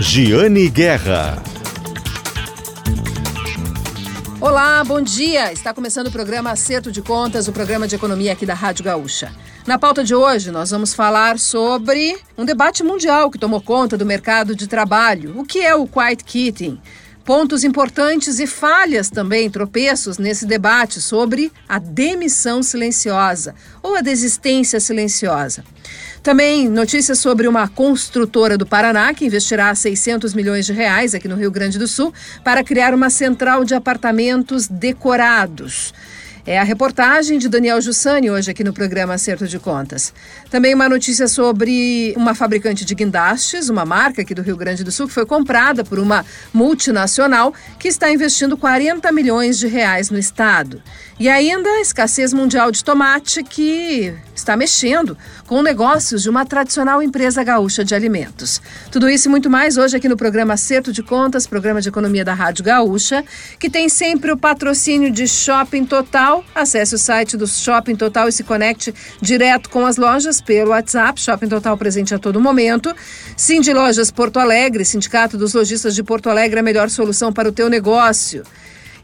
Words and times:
Giane 0.00 0.70
Guerra. 0.70 1.42
Olá, 4.40 4.82
bom 4.82 4.98
dia! 5.02 5.52
Está 5.52 5.74
começando 5.74 6.06
o 6.06 6.10
programa 6.10 6.50
Acerto 6.50 6.90
de 6.90 7.02
Contas, 7.02 7.48
o 7.48 7.52
programa 7.52 7.86
de 7.86 7.96
economia 7.96 8.32
aqui 8.32 8.46
da 8.46 8.54
Rádio 8.54 8.82
Gaúcha. 8.82 9.30
Na 9.66 9.78
pauta 9.78 10.02
de 10.02 10.14
hoje, 10.14 10.50
nós 10.50 10.70
vamos 10.70 10.94
falar 10.94 11.38
sobre 11.38 12.16
um 12.38 12.46
debate 12.46 12.82
mundial 12.82 13.30
que 13.30 13.38
tomou 13.38 13.60
conta 13.60 13.98
do 13.98 14.06
mercado 14.06 14.56
de 14.56 14.66
trabalho. 14.66 15.38
O 15.38 15.44
que 15.44 15.58
é 15.58 15.74
o 15.74 15.86
quiet 15.86 16.24
quitting? 16.24 16.80
Pontos 17.22 17.62
importantes 17.62 18.38
e 18.38 18.46
falhas 18.46 19.10
também, 19.10 19.50
tropeços 19.50 20.16
nesse 20.16 20.46
debate 20.46 20.98
sobre 20.98 21.52
a 21.68 21.78
demissão 21.78 22.62
silenciosa 22.62 23.54
ou 23.82 23.94
a 23.94 24.00
desistência 24.00 24.80
silenciosa. 24.80 25.62
Também 26.22 26.68
notícias 26.68 27.18
sobre 27.18 27.48
uma 27.48 27.66
construtora 27.66 28.58
do 28.58 28.66
Paraná 28.66 29.14
que 29.14 29.24
investirá 29.24 29.74
600 29.74 30.34
milhões 30.34 30.66
de 30.66 30.72
reais 30.72 31.14
aqui 31.14 31.26
no 31.26 31.34
Rio 31.34 31.50
Grande 31.50 31.78
do 31.78 31.88
Sul 31.88 32.12
para 32.44 32.62
criar 32.62 32.92
uma 32.92 33.08
central 33.08 33.64
de 33.64 33.74
apartamentos 33.74 34.68
decorados. 34.68 35.94
É 36.46 36.58
a 36.58 36.62
reportagem 36.62 37.38
de 37.38 37.48
Daniel 37.48 37.80
Jussani 37.80 38.30
hoje 38.30 38.50
aqui 38.50 38.64
no 38.64 38.72
programa 38.72 39.14
Acerto 39.14 39.46
de 39.46 39.58
Contas. 39.58 40.12
Também 40.50 40.74
uma 40.74 40.88
notícia 40.88 41.28
sobre 41.28 42.14
uma 42.16 42.34
fabricante 42.34 42.84
de 42.84 42.94
guindastes, 42.94 43.68
uma 43.68 43.84
marca 43.84 44.22
aqui 44.22 44.34
do 44.34 44.42
Rio 44.42 44.56
Grande 44.56 44.82
do 44.82 44.90
Sul, 44.90 45.06
que 45.06 45.12
foi 45.12 45.26
comprada 45.26 45.84
por 45.84 45.98
uma 45.98 46.24
multinacional 46.52 47.54
que 47.78 47.88
está 47.88 48.10
investindo 48.10 48.56
40 48.56 49.12
milhões 49.12 49.58
de 49.58 49.66
reais 49.68 50.10
no 50.10 50.18
estado. 50.18 50.82
E 51.20 51.28
ainda 51.28 51.68
a 51.68 51.80
escassez 51.82 52.32
mundial 52.32 52.72
de 52.72 52.82
tomate 52.82 53.42
que 53.42 54.10
está 54.34 54.56
mexendo 54.56 55.18
com 55.46 55.60
negócios 55.60 56.22
de 56.22 56.30
uma 56.30 56.46
tradicional 56.46 57.02
empresa 57.02 57.44
gaúcha 57.44 57.84
de 57.84 57.94
alimentos. 57.94 58.58
Tudo 58.90 59.06
isso 59.06 59.28
e 59.28 59.30
muito 59.30 59.50
mais 59.50 59.76
hoje 59.76 59.98
aqui 59.98 60.08
no 60.08 60.16
programa 60.16 60.54
Acerto 60.54 60.90
de 60.90 61.02
Contas, 61.02 61.46
programa 61.46 61.82
de 61.82 61.90
economia 61.90 62.24
da 62.24 62.32
Rádio 62.32 62.64
Gaúcha, 62.64 63.22
que 63.58 63.68
tem 63.68 63.86
sempre 63.90 64.32
o 64.32 64.36
patrocínio 64.36 65.10
de 65.10 65.28
Shopping 65.28 65.84
Total. 65.84 66.42
Acesse 66.54 66.94
o 66.94 66.98
site 66.98 67.36
do 67.36 67.46
Shopping 67.46 67.96
Total 67.96 68.26
e 68.26 68.32
se 68.32 68.42
conecte 68.42 68.94
direto 69.20 69.68
com 69.68 69.84
as 69.84 69.98
lojas 69.98 70.40
pelo 70.40 70.70
WhatsApp. 70.70 71.20
Shopping 71.20 71.48
Total 71.48 71.76
presente 71.76 72.14
a 72.14 72.18
todo 72.18 72.40
momento. 72.40 72.96
Cindy 73.36 73.74
Lojas 73.74 74.10
Porto 74.10 74.38
Alegre, 74.38 74.86
Sindicato 74.86 75.36
dos 75.36 75.52
Lojistas 75.52 75.94
de 75.94 76.02
Porto 76.02 76.30
Alegre, 76.30 76.60
a 76.60 76.62
melhor 76.62 76.88
solução 76.88 77.30
para 77.30 77.46
o 77.46 77.52
teu 77.52 77.68
negócio. 77.68 78.42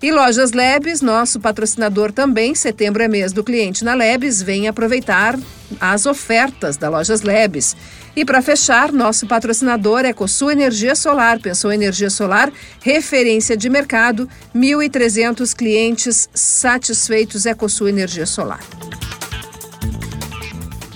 E 0.02 0.12
Lojas 0.12 0.52
Lebes, 0.52 1.00
nosso 1.00 1.40
patrocinador 1.40 2.12
também, 2.12 2.54
setembro 2.54 3.02
é 3.02 3.08
mês 3.08 3.32
do 3.32 3.42
cliente 3.42 3.84
na 3.84 3.94
Lebes, 3.94 4.42
vem 4.42 4.68
aproveitar 4.68 5.38
as 5.80 6.04
ofertas 6.04 6.76
da 6.76 6.88
Lojas 6.88 7.22
Lebes. 7.22 7.74
E 8.14 8.24
para 8.24 8.42
fechar, 8.42 8.92
nosso 8.92 9.26
patrocinador 9.26 10.00
é 10.00 10.08
Ecosul 10.08 10.50
Energia 10.50 10.94
Solar. 10.94 11.40
Pensou 11.40 11.72
energia 11.72 12.08
solar? 12.08 12.50
Referência 12.80 13.56
de 13.56 13.68
mercado, 13.68 14.28
1.300 14.54 15.54
clientes 15.54 16.28
satisfeitos 16.34 17.44
Ecosul 17.44 17.88
Energia 17.88 18.26
Solar. 18.26 18.60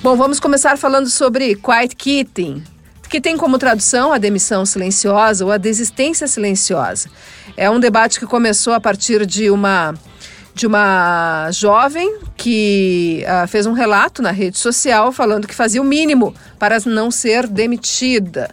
Bom, 0.03 0.17
vamos 0.17 0.41
começar 0.41 0.79
falando 0.79 1.11
sobre 1.11 1.55
quiet 1.57 1.95
quitting, 1.95 2.65
que 3.11 3.21
tem 3.21 3.37
como 3.37 3.59
tradução 3.59 4.13
a 4.13 4.19
demissão 4.19 4.65
silenciosa 4.65 5.45
ou 5.45 5.51
a 5.51 5.59
desistência 5.59 6.29
silenciosa. 6.29 7.11
É 7.57 7.69
um 7.69 7.81
debate 7.81 8.21
que 8.21 8.25
começou 8.25 8.73
a 8.73 8.81
partir 8.81 9.27
de 9.27 9.51
uma 9.51 9.95
de 10.53 10.67
uma 10.67 11.49
jovem 11.53 12.19
que 12.37 13.25
uh, 13.25 13.47
fez 13.49 13.67
um 13.67 13.73
relato 13.73 14.21
na 14.21 14.31
rede 14.31 14.59
social 14.59 15.11
falando 15.13 15.47
que 15.47 15.55
fazia 15.55 15.81
o 15.81 15.85
mínimo 15.85 16.35
para 16.59 16.79
não 16.87 17.11
ser 17.11 17.47
demitida. 17.47 18.51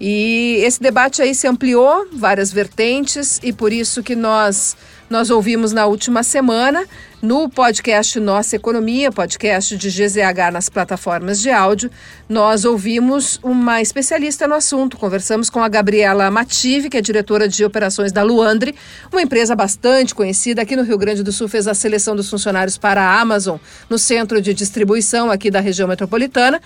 E 0.00 0.60
esse 0.62 0.80
debate 0.80 1.22
aí 1.22 1.34
se 1.34 1.46
ampliou, 1.46 2.08
várias 2.12 2.52
vertentes, 2.52 3.38
e 3.42 3.52
por 3.52 3.72
isso 3.72 4.02
que 4.02 4.16
nós 4.16 4.76
nós 5.08 5.30
ouvimos 5.30 5.72
na 5.72 5.86
última 5.86 6.22
semana 6.22 6.84
no 7.22 7.48
podcast 7.48 8.20
Nossa 8.20 8.56
Economia, 8.56 9.10
podcast 9.10 9.76
de 9.76 9.88
GZH 9.88 10.52
nas 10.52 10.68
plataformas 10.68 11.40
de 11.40 11.50
áudio, 11.50 11.90
nós 12.28 12.64
ouvimos 12.64 13.40
uma 13.42 13.80
especialista 13.80 14.46
no 14.46 14.54
assunto. 14.54 14.96
Conversamos 14.96 15.48
com 15.48 15.60
a 15.60 15.68
Gabriela 15.68 16.30
Mative, 16.30 16.90
que 16.90 16.96
é 16.96 17.00
diretora 17.00 17.48
de 17.48 17.64
operações 17.64 18.12
da 18.12 18.22
Luandre, 18.22 18.74
uma 19.10 19.22
empresa 19.22 19.56
bastante 19.56 20.14
conhecida 20.14 20.62
aqui 20.62 20.76
no 20.76 20.82
Rio 20.82 20.98
Grande 20.98 21.22
do 21.22 21.32
Sul, 21.32 21.48
fez 21.48 21.66
a 21.66 21.74
seleção 21.74 22.14
dos 22.14 22.28
funcionários 22.28 22.76
para 22.76 23.02
a 23.02 23.20
Amazon 23.20 23.58
no 23.88 23.98
centro 23.98 24.40
de 24.40 24.52
distribuição 24.52 25.30
aqui 25.30 25.50
da 25.50 25.60
região 25.60 25.88
metropolitana. 25.88 26.60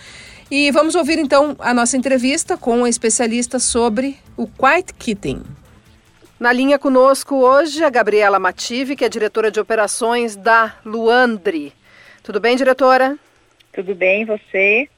E 0.51 0.71
vamos 0.73 0.97
ouvir 0.97 1.19
então 1.19 1.55
a 1.61 1.73
nossa 1.73 1.97
entrevista 1.97 2.57
com 2.57 2.85
a 2.85 2.89
especialista 2.89 3.61
sobre 3.61 4.19
o 4.37 4.49
quiet 4.49 4.93
quitting. 4.99 5.60
Na 6.41 6.55
linha 6.55 6.79
conosco 6.79 7.37
hoje 7.37 7.85
a 7.85 7.91
Gabriela 7.91 8.39
Mative, 8.39 8.97
que 8.97 9.05
é 9.05 9.11
diretora 9.11 9.51
de 9.51 9.61
operações 9.61 10.37
da 10.37 10.75
Luandre. 10.87 11.75
Tudo 12.23 12.41
bem, 12.41 12.57
diretora? 12.57 13.19
Tudo 13.71 13.95
bem, 13.95 14.25
você? 14.25 14.89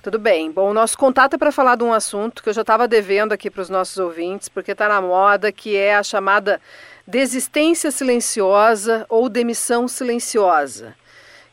Tudo 0.00 0.16
bem. 0.16 0.48
Bom, 0.48 0.70
o 0.70 0.72
nosso 0.72 0.96
contato 0.96 1.34
é 1.34 1.38
para 1.38 1.50
falar 1.50 1.74
de 1.74 1.82
um 1.82 1.92
assunto 1.92 2.40
que 2.40 2.50
eu 2.50 2.52
já 2.52 2.60
estava 2.60 2.86
devendo 2.86 3.32
aqui 3.32 3.50
para 3.50 3.62
os 3.62 3.68
nossos 3.68 3.98
ouvintes, 3.98 4.48
porque 4.48 4.70
está 4.70 4.88
na 4.88 5.00
moda, 5.00 5.50
que 5.50 5.74
é 5.74 5.96
a 5.96 6.04
chamada 6.04 6.60
desistência 7.04 7.90
silenciosa 7.90 9.04
ou 9.08 9.28
demissão 9.28 9.88
silenciosa. 9.88 10.94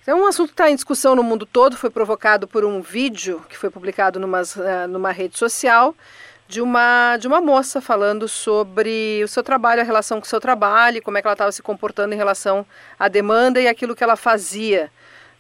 É 0.06 0.14
um 0.14 0.28
assunto 0.28 0.50
que 0.50 0.54
está 0.54 0.70
em 0.70 0.76
discussão 0.76 1.16
no 1.16 1.24
mundo 1.24 1.44
todo, 1.44 1.76
foi 1.76 1.90
provocado 1.90 2.48
por 2.48 2.64
um 2.64 2.82
vídeo 2.82 3.44
que 3.50 3.58
foi 3.58 3.72
publicado 3.72 4.20
eh, 4.20 4.86
numa 4.86 5.12
rede 5.12 5.40
social 5.40 5.96
de 6.48 6.62
uma, 6.62 7.18
de 7.18 7.28
uma 7.28 7.42
moça 7.42 7.82
falando 7.82 8.28
sobre 8.28 9.22
o 9.24 9.28
seu 9.28 9.44
trabalho, 9.44 9.82
a 9.82 9.86
relação 9.86 10.20
com 10.20 10.26
o 10.26 10.30
seu 10.30 10.40
trabalho, 10.40 11.02
como 11.02 11.18
é 11.18 11.22
que 11.22 11.28
ela 11.28 11.34
estava 11.34 11.52
se 11.52 11.62
comportando 11.62 12.14
em 12.14 12.18
relação 12.18 12.66
à 13.00 13.08
demanda 13.08 13.60
e 13.62 13.68
aquilo 13.68 13.96
que 13.96 14.04
ela 14.04 14.16
fazia 14.16 14.92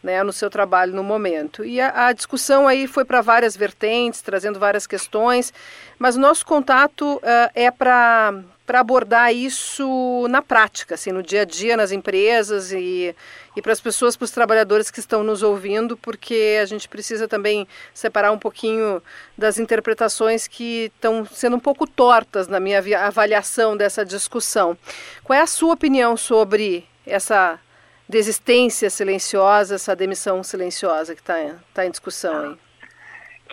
né, 0.04 0.22
no 0.22 0.34
seu 0.34 0.50
trabalho 0.50 0.94
no 0.94 1.04
momento. 1.04 1.64
E 1.64 1.80
a, 1.80 2.08
a 2.08 2.14
discussão 2.14 2.68
aí 2.68 2.88
foi 2.88 3.06
para 3.06 3.22
várias 3.22 3.56
vertentes, 3.56 4.22
trazendo 4.22 4.60
várias 4.60 4.86
questões, 4.86 5.54
mas 5.98 6.16
o 6.16 6.20
nosso 6.20 6.46
contato 6.46 7.16
uh, 7.16 7.22
é 7.56 7.72
para 7.72 8.34
para 8.66 8.80
abordar 8.80 9.34
isso 9.34 10.26
na 10.30 10.42
prática, 10.42 10.96
assim, 10.96 11.12
no 11.12 11.22
dia 11.22 11.42
a 11.42 11.46
dia, 11.46 11.76
nas 11.76 11.92
empresas 11.92 12.72
e, 12.72 13.14
e 13.56 13.62
para 13.62 13.74
as 13.74 13.82
pessoas, 13.82 14.16
para 14.16 14.26
os 14.26 14.32
trabalhadores 14.32 14.90
que 14.90 15.00
estão 15.00 15.24
nos 15.24 15.44
ouvindo, 15.44 15.98
porque 15.98 16.58
a 16.62 16.66
gente 16.66 16.88
precisa 16.88 17.28
também 17.28 17.68
separar 17.94 18.32
um 18.32 18.40
pouquinho 18.40 19.02
das 19.38 19.60
interpretações 19.60 20.48
que 20.48 20.92
estão 20.96 21.26
sendo 21.26 21.58
um 21.58 21.60
pouco 21.60 21.86
tortas 21.86 22.48
na 22.48 22.60
minha 22.60 22.82
avaliação 23.06 23.76
dessa 23.76 24.06
discussão. 24.06 24.78
Qual 25.24 25.38
é 25.38 25.42
a 25.42 25.48
sua 25.48 25.74
opinião 25.74 26.16
sobre 26.16 26.88
essa 27.06 27.60
desistência 28.08 28.90
silenciosa, 28.90 29.76
essa 29.76 29.96
demissão 29.96 30.42
silenciosa 30.42 31.14
que 31.16 31.22
está 31.22 31.56
tá 31.74 31.86
em 31.86 31.92
discussão 31.92 32.52
aí? 32.52 32.73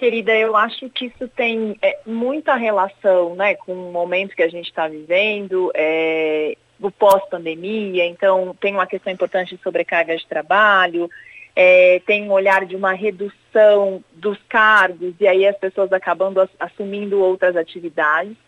Querida, 0.01 0.35
eu 0.35 0.57
acho 0.57 0.89
que 0.89 1.13
isso 1.15 1.29
tem 1.29 1.77
é, 1.83 1.99
muita 2.07 2.55
relação 2.55 3.35
né, 3.35 3.55
com 3.55 3.75
o 3.75 3.93
momento 3.93 4.35
que 4.35 4.43
a 4.43 4.49
gente 4.49 4.65
está 4.65 4.89
vivendo, 4.89 5.71
é, 5.75 6.57
o 6.81 6.91
pós-pandemia, 6.91 8.07
então 8.07 8.57
tem 8.59 8.73
uma 8.73 8.87
questão 8.87 9.13
importante 9.13 9.55
de 9.55 9.63
sobrecarga 9.63 10.17
de 10.17 10.27
trabalho, 10.27 11.11
é, 11.55 12.01
tem 12.07 12.23
um 12.23 12.33
olhar 12.33 12.65
de 12.65 12.75
uma 12.75 12.95
redução 12.95 14.03
dos 14.15 14.39
cargos 14.49 15.13
e 15.21 15.29
aí 15.29 15.47
as 15.47 15.59
pessoas 15.59 15.93
acabando 15.93 16.49
assumindo 16.59 17.21
outras 17.21 17.55
atividades. 17.55 18.39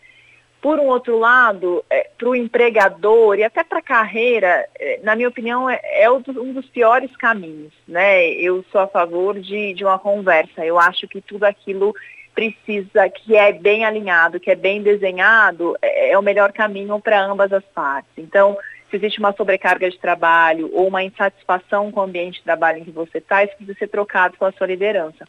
Por 0.63 0.79
um 0.79 0.87
outro 0.87 1.19
lado, 1.19 1.83
é, 1.89 2.09
para 2.17 2.29
o 2.29 2.33
empregador 2.33 3.37
e 3.37 3.43
até 3.43 3.65
para 3.65 3.79
a 3.79 3.81
carreira, 3.81 4.65
é, 4.79 4.97
na 5.03 5.13
minha 5.13 5.27
opinião, 5.27 5.69
é, 5.69 5.77
é, 5.83 6.09
um 6.09 6.21
dos 6.21 6.65
piores 6.67 7.13
caminhos. 7.17 7.73
Né? 7.85 8.29
Eu 8.29 8.63
sou 8.71 8.79
a 8.79 8.87
favor 8.87 9.37
de, 9.37 9.73
de 9.73 9.83
uma 9.83 9.99
conversa. 9.99 10.65
Eu 10.65 10.79
acho 10.79 11.05
que 11.05 11.19
tudo 11.19 11.43
aquilo 11.43 11.93
precisa, 12.33 13.09
que 13.09 13.35
é 13.35 13.51
bem 13.51 13.83
alinhado, 13.83 14.39
que 14.39 14.49
é 14.49 14.55
bem 14.55 14.81
desenhado, 14.81 15.75
é, 15.81 16.11
é 16.11 16.17
o 16.17 16.23
melhor 16.23 16.53
caminho 16.53 16.97
para 17.01 17.21
ambas 17.21 17.51
as 17.51 17.65
partes. 17.65 18.13
Então, 18.17 18.57
se 18.89 18.95
existe 18.95 19.19
uma 19.19 19.33
sobrecarga 19.33 19.91
de 19.91 19.99
trabalho 19.99 20.69
ou 20.71 20.87
uma 20.87 21.03
insatisfação 21.03 21.91
com 21.91 21.99
o 21.99 22.03
ambiente 22.03 22.35
de 22.35 22.43
trabalho 22.43 22.77
em 22.77 22.85
que 22.85 22.91
você 22.91 23.17
está, 23.17 23.43
isso 23.43 23.57
precisa 23.57 23.77
ser 23.77 23.89
trocado 23.89 24.37
com 24.37 24.45
a 24.45 24.51
sua 24.53 24.67
liderança. 24.67 25.27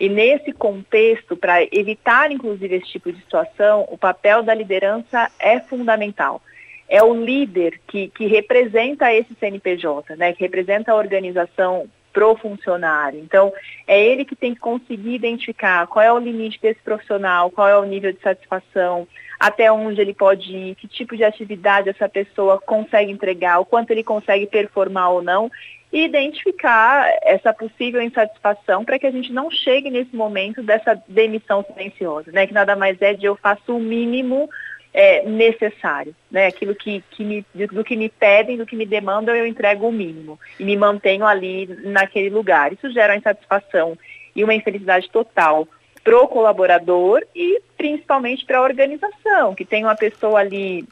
E 0.00 0.08
nesse 0.08 0.52
contexto, 0.52 1.36
para 1.36 1.62
evitar 1.72 2.30
inclusive 2.30 2.76
esse 2.76 2.86
tipo 2.86 3.12
de 3.12 3.20
situação, 3.20 3.86
o 3.90 3.98
papel 3.98 4.42
da 4.42 4.54
liderança 4.54 5.30
é 5.38 5.58
fundamental. 5.60 6.40
É 6.88 7.02
o 7.02 7.12
líder 7.12 7.80
que, 7.86 8.08
que 8.08 8.26
representa 8.26 9.12
esse 9.12 9.34
CNPJ, 9.34 10.16
né, 10.16 10.32
que 10.32 10.40
representa 10.40 10.92
a 10.92 10.96
organização 10.96 11.88
pro 12.12 12.34
funcionário. 12.36 13.20
Então, 13.20 13.52
é 13.86 14.02
ele 14.02 14.24
que 14.24 14.34
tem 14.34 14.54
que 14.54 14.60
conseguir 14.60 15.14
identificar 15.14 15.86
qual 15.86 16.04
é 16.04 16.12
o 16.12 16.18
limite 16.18 16.60
desse 16.60 16.80
profissional, 16.80 17.50
qual 17.50 17.68
é 17.68 17.78
o 17.78 17.84
nível 17.84 18.12
de 18.12 18.20
satisfação, 18.20 19.06
até 19.38 19.70
onde 19.70 20.00
ele 20.00 20.14
pode 20.14 20.50
ir, 20.52 20.74
que 20.74 20.88
tipo 20.88 21.16
de 21.16 21.22
atividade 21.22 21.88
essa 21.88 22.08
pessoa 22.08 22.60
consegue 22.60 23.12
entregar, 23.12 23.60
o 23.60 23.64
quanto 23.64 23.90
ele 23.90 24.02
consegue 24.02 24.46
performar 24.46 25.10
ou 25.10 25.22
não, 25.22 25.50
e 25.92 26.04
identificar 26.04 27.10
essa 27.22 27.52
possível 27.52 28.02
insatisfação 28.02 28.84
para 28.84 28.98
que 28.98 29.06
a 29.06 29.10
gente 29.10 29.32
não 29.32 29.50
chegue 29.50 29.90
nesse 29.90 30.14
momento 30.14 30.62
dessa 30.62 31.00
demissão 31.08 31.64
silenciosa, 31.64 32.30
né? 32.30 32.46
Que 32.46 32.52
nada 32.52 32.76
mais 32.76 33.00
é 33.00 33.14
de 33.14 33.24
eu 33.26 33.36
faço 33.36 33.76
o 33.76 33.80
mínimo 33.80 34.50
é, 34.92 35.22
necessário, 35.22 36.14
né? 36.30 36.46
Aquilo 36.46 36.74
que, 36.74 37.02
que 37.10 37.24
me, 37.24 37.46
do 37.54 37.82
que 37.82 37.96
me 37.96 38.08
pedem, 38.08 38.58
do 38.58 38.66
que 38.66 38.76
me 38.76 38.84
demandam, 38.84 39.34
eu 39.34 39.46
entrego 39.46 39.88
o 39.88 39.92
mínimo 39.92 40.38
e 40.60 40.64
me 40.64 40.76
mantenho 40.76 41.26
ali 41.26 41.66
naquele 41.84 42.28
lugar. 42.28 42.72
Isso 42.72 42.90
gera 42.90 43.14
uma 43.14 43.18
insatisfação 43.18 43.96
e 44.36 44.44
uma 44.44 44.54
infelicidade 44.54 45.08
total 45.10 45.66
para 46.04 46.18
o 46.18 46.28
colaborador 46.28 47.22
e 47.34 47.60
principalmente 47.76 48.44
para 48.44 48.58
a 48.58 48.62
organização, 48.62 49.54
que 49.54 49.64
tem 49.64 49.84
uma 49.84 49.96
pessoa 49.96 50.40
ali 50.40 50.86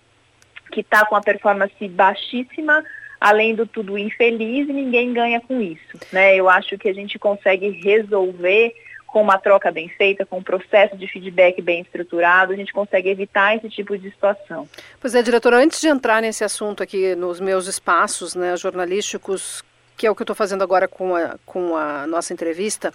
que 0.71 0.81
está 0.81 1.05
com 1.07 1.15
a 1.15 1.21
performance 1.21 1.89
baixíssima, 1.89 2.85
além 3.21 3.55
do 3.55 3.67
tudo 3.67 3.99
infeliz 3.99 4.69
e 4.69 4.73
ninguém 4.73 5.13
ganha 5.13 5.41
com 5.41 5.61
isso. 5.61 5.99
Né? 6.13 6.37
Eu 6.37 6.49
acho 6.49 6.77
que 6.79 6.89
a 6.89 6.95
gente 6.95 7.19
consegue 7.19 7.71
resolver 7.71 8.75
com 9.07 9.23
uma 9.23 9.39
troca 9.39 9.71
bem 9.71 9.89
feita, 9.89 10.27
com 10.27 10.39
um 10.39 10.43
processo 10.43 10.95
de 10.97 11.07
feedback 11.07 11.63
bem 11.63 11.81
estruturado, 11.81 12.53
a 12.53 12.57
gente 12.57 12.73
consegue 12.73 13.09
evitar 13.09 13.57
esse 13.57 13.69
tipo 13.71 13.97
de 13.97 14.11
situação. 14.11 14.69
Pois 15.01 15.15
é, 15.15 15.23
diretora, 15.23 15.57
antes 15.57 15.81
de 15.81 15.89
entrar 15.89 16.21
nesse 16.21 16.45
assunto 16.45 16.83
aqui 16.83 17.15
nos 17.15 17.41
meus 17.41 17.67
espaços 17.67 18.35
né, 18.35 18.55
jornalísticos, 18.59 19.65
que 19.97 20.07
é 20.07 20.11
o 20.11 20.15
que 20.15 20.23
eu 20.23 20.25
estou 20.25 20.37
fazendo 20.37 20.63
agora 20.63 20.87
com 20.87 21.17
a, 21.17 21.37
com 21.47 21.77
a 21.77 22.07
nossa 22.07 22.33
entrevista, 22.33 22.93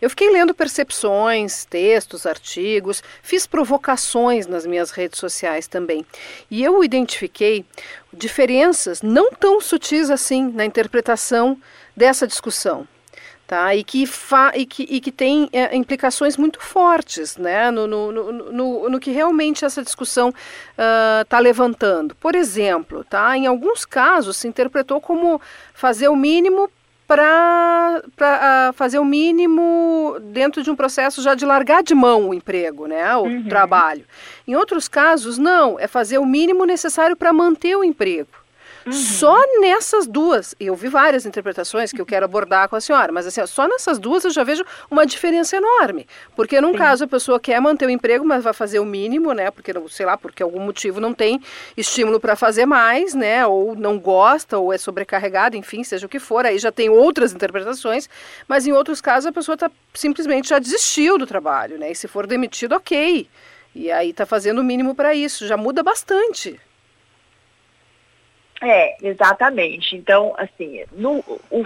eu 0.00 0.10
fiquei 0.10 0.30
lendo 0.30 0.54
percepções, 0.54 1.64
textos, 1.64 2.26
artigos, 2.26 3.02
fiz 3.22 3.46
provocações 3.46 4.46
nas 4.46 4.66
minhas 4.66 4.90
redes 4.90 5.18
sociais 5.18 5.66
também. 5.66 6.04
E 6.50 6.62
eu 6.62 6.84
identifiquei 6.84 7.64
diferenças 8.12 9.00
não 9.00 9.30
tão 9.32 9.60
sutis 9.60 10.10
assim 10.10 10.50
na 10.52 10.64
interpretação 10.64 11.58
dessa 11.96 12.26
discussão 12.26 12.86
tá? 13.52 13.76
E 13.76 13.84
que, 13.84 14.06
fa 14.06 14.50
e 14.54 14.64
que, 14.64 14.84
e 14.88 14.98
que 14.98 15.12
tem 15.12 15.46
é, 15.52 15.76
implicações 15.76 16.38
muito 16.38 16.58
fortes, 16.58 17.36
né? 17.36 17.70
No, 17.70 17.86
no, 17.86 18.10
no, 18.10 18.32
no, 18.50 18.88
no 18.88 18.98
que 18.98 19.10
realmente 19.10 19.62
essa 19.62 19.82
discussão 19.82 20.32
está 21.20 21.38
uh, 21.38 21.42
levantando. 21.42 22.14
Por 22.14 22.34
exemplo, 22.34 23.04
tá? 23.04 23.36
Em 23.36 23.46
alguns 23.46 23.84
casos 23.84 24.38
se 24.38 24.48
interpretou 24.48 25.02
como 25.02 25.38
fazer 25.74 26.08
o 26.08 26.16
mínimo 26.16 26.70
para 27.06 28.02
uh, 28.06 28.72
fazer 28.72 28.98
o 28.98 29.04
mínimo 29.04 30.16
dentro 30.32 30.62
de 30.62 30.70
um 30.70 30.76
processo 30.76 31.20
já 31.20 31.34
de 31.34 31.44
largar 31.44 31.82
de 31.82 31.94
mão 31.94 32.30
o 32.30 32.34
emprego, 32.34 32.86
né, 32.86 33.14
o 33.16 33.24
uhum. 33.24 33.48
trabalho. 33.50 34.06
Em 34.48 34.54
outros 34.54 34.88
casos, 34.88 35.36
não, 35.36 35.78
é 35.78 35.86
fazer 35.86 36.16
o 36.16 36.24
mínimo 36.24 36.64
necessário 36.64 37.14
para 37.14 37.34
manter 37.34 37.76
o 37.76 37.84
emprego. 37.84 38.41
Uhum. 38.86 38.92
Só 38.92 39.36
nessas 39.60 40.06
duas, 40.06 40.54
eu 40.58 40.74
vi 40.74 40.88
várias 40.88 41.24
interpretações 41.24 41.92
que 41.92 42.00
eu 42.00 42.06
quero 42.06 42.24
abordar 42.24 42.68
com 42.68 42.76
a 42.76 42.80
senhora, 42.80 43.12
mas 43.12 43.26
assim, 43.26 43.44
só 43.46 43.68
nessas 43.68 43.98
duas 43.98 44.24
eu 44.24 44.30
já 44.30 44.42
vejo 44.42 44.64
uma 44.90 45.06
diferença 45.06 45.56
enorme. 45.56 46.06
Porque 46.34 46.60
num 46.60 46.72
Sim. 46.72 46.78
caso 46.78 47.04
a 47.04 47.06
pessoa 47.06 47.38
quer 47.38 47.60
manter 47.60 47.86
o 47.86 47.90
emprego, 47.90 48.24
mas 48.24 48.42
vai 48.42 48.52
fazer 48.52 48.78
o 48.80 48.84
mínimo, 48.84 49.32
né? 49.32 49.50
Porque, 49.50 49.72
sei 49.88 50.06
lá, 50.06 50.16
porque 50.16 50.42
algum 50.42 50.60
motivo 50.60 51.00
não 51.00 51.14
tem 51.14 51.40
estímulo 51.76 52.18
para 52.18 52.34
fazer 52.34 52.66
mais, 52.66 53.14
né? 53.14 53.46
Ou 53.46 53.74
não 53.76 53.98
gosta, 53.98 54.58
ou 54.58 54.72
é 54.72 54.78
sobrecarregada, 54.78 55.56
enfim, 55.56 55.84
seja 55.84 56.06
o 56.06 56.08
que 56.08 56.18
for, 56.18 56.44
aí 56.44 56.58
já 56.58 56.72
tem 56.72 56.88
outras 56.88 57.32
interpretações, 57.32 58.08
mas 58.48 58.66
em 58.66 58.72
outros 58.72 59.00
casos 59.00 59.26
a 59.26 59.32
pessoa 59.32 59.56
tá, 59.56 59.70
simplesmente 59.94 60.48
já 60.48 60.58
desistiu 60.58 61.18
do 61.18 61.26
trabalho, 61.26 61.78
né? 61.78 61.92
E 61.92 61.94
se 61.94 62.08
for 62.08 62.26
demitido, 62.26 62.74
ok. 62.74 63.28
E 63.74 63.90
aí 63.90 64.10
está 64.10 64.26
fazendo 64.26 64.60
o 64.60 64.64
mínimo 64.64 64.94
para 64.94 65.14
isso, 65.14 65.46
já 65.46 65.56
muda 65.56 65.82
bastante. 65.82 66.60
É, 68.62 68.96
exatamente. 69.02 69.96
Então, 69.96 70.34
assim, 70.38 70.84
no, 70.92 71.22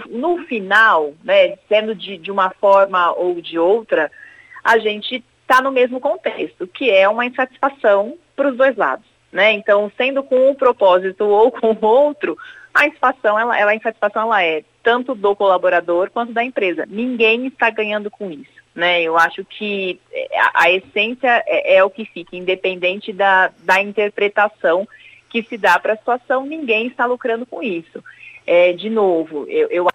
no 0.09 0.39
final, 0.45 1.13
né, 1.23 1.55
sendo 1.69 1.93
de, 1.93 2.17
de 2.17 2.31
uma 2.31 2.49
forma 2.49 3.13
ou 3.13 3.39
de 3.39 3.59
outra, 3.59 4.11
a 4.63 4.79
gente 4.79 5.23
está 5.41 5.61
no 5.61 5.71
mesmo 5.71 5.99
contexto, 5.99 6.65
que 6.65 6.89
é 6.89 7.07
uma 7.07 7.25
insatisfação 7.25 8.17
para 8.35 8.49
os 8.49 8.57
dois 8.57 8.75
lados. 8.75 9.05
Né? 9.31 9.51
Então, 9.51 9.91
sendo 9.95 10.23
com 10.23 10.49
um 10.49 10.55
propósito 10.55 11.23
ou 11.23 11.51
com 11.53 11.77
outro, 11.85 12.35
a 12.73 12.87
insatisfação, 12.87 13.39
ela, 13.39 13.57
ela, 13.57 13.71
a 13.71 13.75
insatisfação 13.75 14.23
ela 14.23 14.43
é 14.43 14.63
tanto 14.81 15.13
do 15.13 15.35
colaborador 15.35 16.09
quanto 16.09 16.33
da 16.33 16.43
empresa. 16.43 16.85
Ninguém 16.87 17.45
está 17.45 17.69
ganhando 17.69 18.09
com 18.09 18.31
isso. 18.31 18.57
Né? 18.73 19.03
Eu 19.03 19.17
acho 19.17 19.45
que 19.45 19.99
a, 20.33 20.63
a 20.63 20.71
essência 20.71 21.43
é, 21.45 21.75
é, 21.75 21.83
o 21.83 21.89
que 21.91 22.05
fica, 22.05 22.35
independente 22.35 23.13
da, 23.13 23.51
da 23.63 23.81
interpretação 23.81 24.87
que 25.29 25.43
se 25.43 25.57
dá 25.57 25.77
para 25.79 25.93
a 25.93 25.97
situação, 25.97 26.45
ninguém 26.45 26.87
está 26.87 27.05
lucrando 27.05 27.45
com 27.45 27.61
isso. 27.61 28.03
É, 28.45 28.73
de 28.73 28.89
novo, 28.89 29.45
eu, 29.49 29.67
eu 29.69 29.87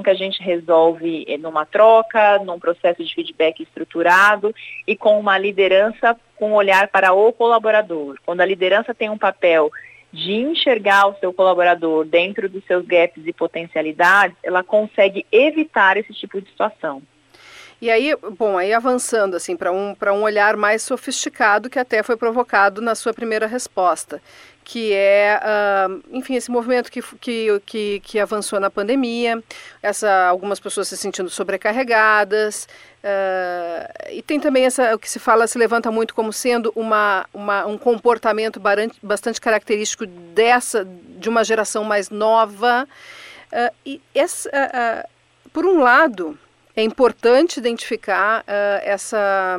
que 0.00 0.08
a 0.08 0.14
gente 0.14 0.40
resolve 0.40 1.24
é, 1.28 1.36
numa 1.36 1.66
troca, 1.66 2.38
num 2.38 2.58
processo 2.58 3.04
de 3.04 3.14
feedback 3.14 3.62
estruturado 3.62 4.54
e 4.86 4.96
com 4.96 5.18
uma 5.18 5.36
liderança 5.36 6.18
com 6.36 6.52
olhar 6.52 6.88
para 6.88 7.12
o 7.12 7.32
colaborador. 7.32 8.16
Quando 8.24 8.40
a 8.40 8.46
liderança 8.46 8.94
tem 8.94 9.10
um 9.10 9.18
papel 9.18 9.70
de 10.12 10.32
enxergar 10.34 11.08
o 11.08 11.18
seu 11.18 11.32
colaborador 11.32 12.04
dentro 12.04 12.48
dos 12.48 12.64
seus 12.64 12.86
gaps 12.86 13.26
e 13.26 13.32
potencialidades, 13.32 14.36
ela 14.42 14.62
consegue 14.62 15.26
evitar 15.32 15.96
esse 15.96 16.12
tipo 16.12 16.40
de 16.40 16.48
situação. 16.48 17.02
E 17.82 17.90
aí, 17.90 18.14
bom, 18.38 18.56
aí 18.56 18.72
avançando 18.72 19.34
assim 19.34 19.56
para 19.56 19.72
um, 19.72 19.96
um 20.00 20.22
olhar 20.22 20.56
mais 20.56 20.82
sofisticado 20.82 21.68
que 21.68 21.80
até 21.80 22.00
foi 22.04 22.16
provocado 22.16 22.80
na 22.80 22.94
sua 22.94 23.12
primeira 23.12 23.44
resposta, 23.44 24.22
que 24.62 24.92
é, 24.92 25.40
uh, 25.42 26.00
enfim, 26.12 26.36
esse 26.36 26.48
movimento 26.48 26.92
que, 26.92 27.02
que, 27.20 27.60
que, 27.66 28.00
que, 28.04 28.20
avançou 28.20 28.60
na 28.60 28.70
pandemia, 28.70 29.42
essa, 29.82 30.28
algumas 30.28 30.60
pessoas 30.60 30.86
se 30.86 30.96
sentindo 30.96 31.28
sobrecarregadas, 31.28 32.68
uh, 33.02 34.12
e 34.12 34.22
tem 34.22 34.38
também 34.38 34.64
essa, 34.64 34.94
o 34.94 34.98
que 35.00 35.10
se 35.10 35.18
fala, 35.18 35.48
se 35.48 35.58
levanta 35.58 35.90
muito 35.90 36.14
como 36.14 36.32
sendo 36.32 36.72
uma, 36.76 37.26
uma, 37.34 37.66
um 37.66 37.76
comportamento 37.76 38.62
bastante 39.02 39.40
característico 39.40 40.06
dessa, 40.06 40.86
de 41.18 41.28
uma 41.28 41.42
geração 41.42 41.82
mais 41.82 42.10
nova, 42.10 42.86
uh, 43.52 43.74
e 43.84 44.00
essa, 44.14 44.48
por 45.52 45.66
um 45.66 45.80
lado, 45.80 46.38
é 46.76 46.82
importante 46.82 47.58
identificar 47.58 48.40
uh, 48.40 48.80
essa, 48.82 49.58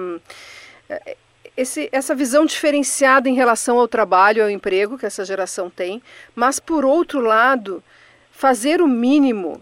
esse, 1.55 1.89
essa 1.91 2.15
visão 2.15 2.45
diferenciada 2.45 3.29
em 3.29 3.35
relação 3.35 3.79
ao 3.79 3.87
trabalho 3.87 4.43
ao 4.43 4.49
emprego 4.49 4.97
que 4.97 5.05
essa 5.05 5.23
geração 5.23 5.69
tem, 5.69 6.01
mas, 6.35 6.59
por 6.59 6.83
outro 6.83 7.19
lado, 7.21 7.83
fazer 8.31 8.81
o 8.81 8.87
mínimo 8.87 9.61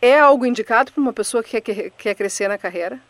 é 0.00 0.18
algo 0.18 0.46
indicado 0.46 0.92
para 0.92 1.00
uma 1.00 1.12
pessoa 1.12 1.42
que 1.42 1.60
quer, 1.60 1.90
quer 1.90 2.14
crescer 2.14 2.48
na 2.48 2.58
carreira? 2.58 3.00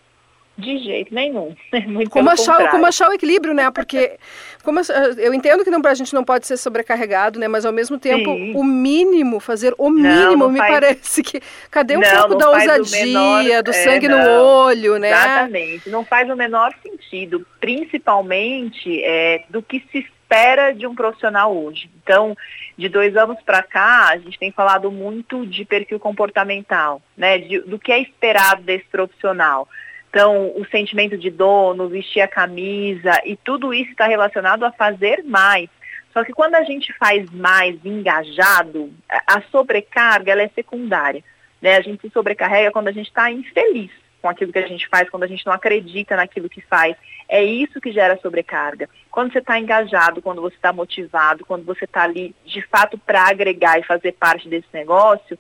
De 0.59 0.79
jeito 0.79 1.15
nenhum. 1.15 1.55
Muito 1.87 2.11
como, 2.11 2.29
achar, 2.29 2.71
como 2.71 2.87
achar 2.87 3.09
o 3.09 3.13
equilíbrio, 3.13 3.55
né? 3.55 3.71
Porque 3.71 4.19
como, 4.63 4.81
eu 5.17 5.33
entendo 5.33 5.65
que 5.65 5.71
não, 5.71 5.81
a 5.85 5.95
gente 5.95 6.13
não 6.13 6.23
pode 6.23 6.47
ser 6.47 6.57
sobrecarregado, 6.57 7.39
né? 7.39 7.49
Mas 7.49 7.65
ao 7.65 7.73
mesmo 7.73 7.99
tempo, 7.99 8.31
Sim. 8.31 8.53
o 8.55 8.63
mínimo, 8.63 9.41
fazer 9.41 9.75
o 9.79 9.89
mínimo, 9.89 10.13
não, 10.13 10.37
não 10.37 10.51
me 10.51 10.59
faz... 10.59 10.73
parece 10.73 11.23
que. 11.23 11.41
Cadê 11.71 11.97
um 11.97 12.01
não, 12.01 12.11
pouco 12.11 12.35
da 12.37 12.51
ousadia, 12.51 13.07
menor, 13.07 13.63
do 13.63 13.71
é, 13.71 13.73
sangue 13.73 14.09
no 14.09 14.19
olho, 14.19 14.99
né? 14.99 15.11
Exatamente. 15.11 15.89
Não 15.89 16.05
faz 16.05 16.29
o 16.29 16.37
menor 16.37 16.75
sentido, 16.83 17.47
principalmente 17.59 19.03
é, 19.03 19.45
do 19.49 19.63
que 19.63 19.83
se 19.91 19.99
espera 19.99 20.73
de 20.73 20.87
um 20.87 20.95
profissional 20.95 21.57
hoje. 21.57 21.91
Então, 22.03 22.37
de 22.77 22.89
dois 22.89 23.17
anos 23.17 23.39
para 23.45 23.63
cá, 23.63 24.11
a 24.11 24.19
gente 24.19 24.39
tem 24.39 24.53
falado 24.53 24.91
muito 24.91 25.47
de 25.47 25.65
perfil 25.65 25.99
comportamental, 25.99 27.01
né? 27.17 27.39
De, 27.39 27.61
do 27.61 27.79
que 27.79 27.91
é 27.91 28.01
esperado 28.01 28.63
desse 28.63 28.85
profissional. 28.85 29.67
Então, 30.11 30.53
o 30.57 30.67
sentimento 30.67 31.17
de 31.17 31.31
dono, 31.31 31.89
vestir 31.89 32.21
a 32.21 32.29
camisa 32.29 33.13
e 33.25 33.37
tudo 33.37 33.73
isso 33.73 33.93
está 33.93 34.07
relacionado 34.07 34.65
a 34.65 34.73
fazer 34.73 35.23
mais. 35.25 35.71
Só 36.13 36.25
que 36.25 36.33
quando 36.33 36.57
a 36.57 36.65
gente 36.65 36.93
faz 36.95 37.31
mais 37.31 37.79
engajado, 37.85 38.93
a 39.09 39.41
sobrecarga 39.53 40.33
ela 40.33 40.43
é 40.43 40.49
secundária. 40.49 41.23
Né? 41.63 41.77
A 41.77 41.81
gente 41.81 42.01
se 42.01 42.11
sobrecarrega 42.11 42.73
quando 42.73 42.89
a 42.89 42.93
gente 42.93 43.07
está 43.07 43.31
infeliz 43.31 43.91
com 44.21 44.29
aquilo 44.29 44.53
que 44.53 44.59
a 44.59 44.67
gente 44.67 44.87
faz, 44.89 45.09
quando 45.09 45.23
a 45.23 45.27
gente 45.27 45.47
não 45.47 45.53
acredita 45.53 46.17
naquilo 46.17 46.49
que 46.49 46.61
faz. 46.61 46.95
É 47.29 47.43
isso 47.43 47.81
que 47.81 47.93
gera 47.93 48.19
sobrecarga. 48.21 48.89
Quando 49.11 49.33
você 49.33 49.39
está 49.39 49.59
engajado, 49.59 50.21
quando 50.21 50.43
você 50.43 50.57
está 50.57 50.73
motivado, 50.73 51.45
quando 51.47 51.65
você 51.65 51.85
está 51.85 52.03
ali 52.03 52.35
de 52.45 52.61
fato 52.63 52.99
para 52.99 53.29
agregar 53.29 53.79
e 53.79 53.85
fazer 53.85 54.13
parte 54.13 54.49
desse 54.49 54.69
negócio, 54.73 55.39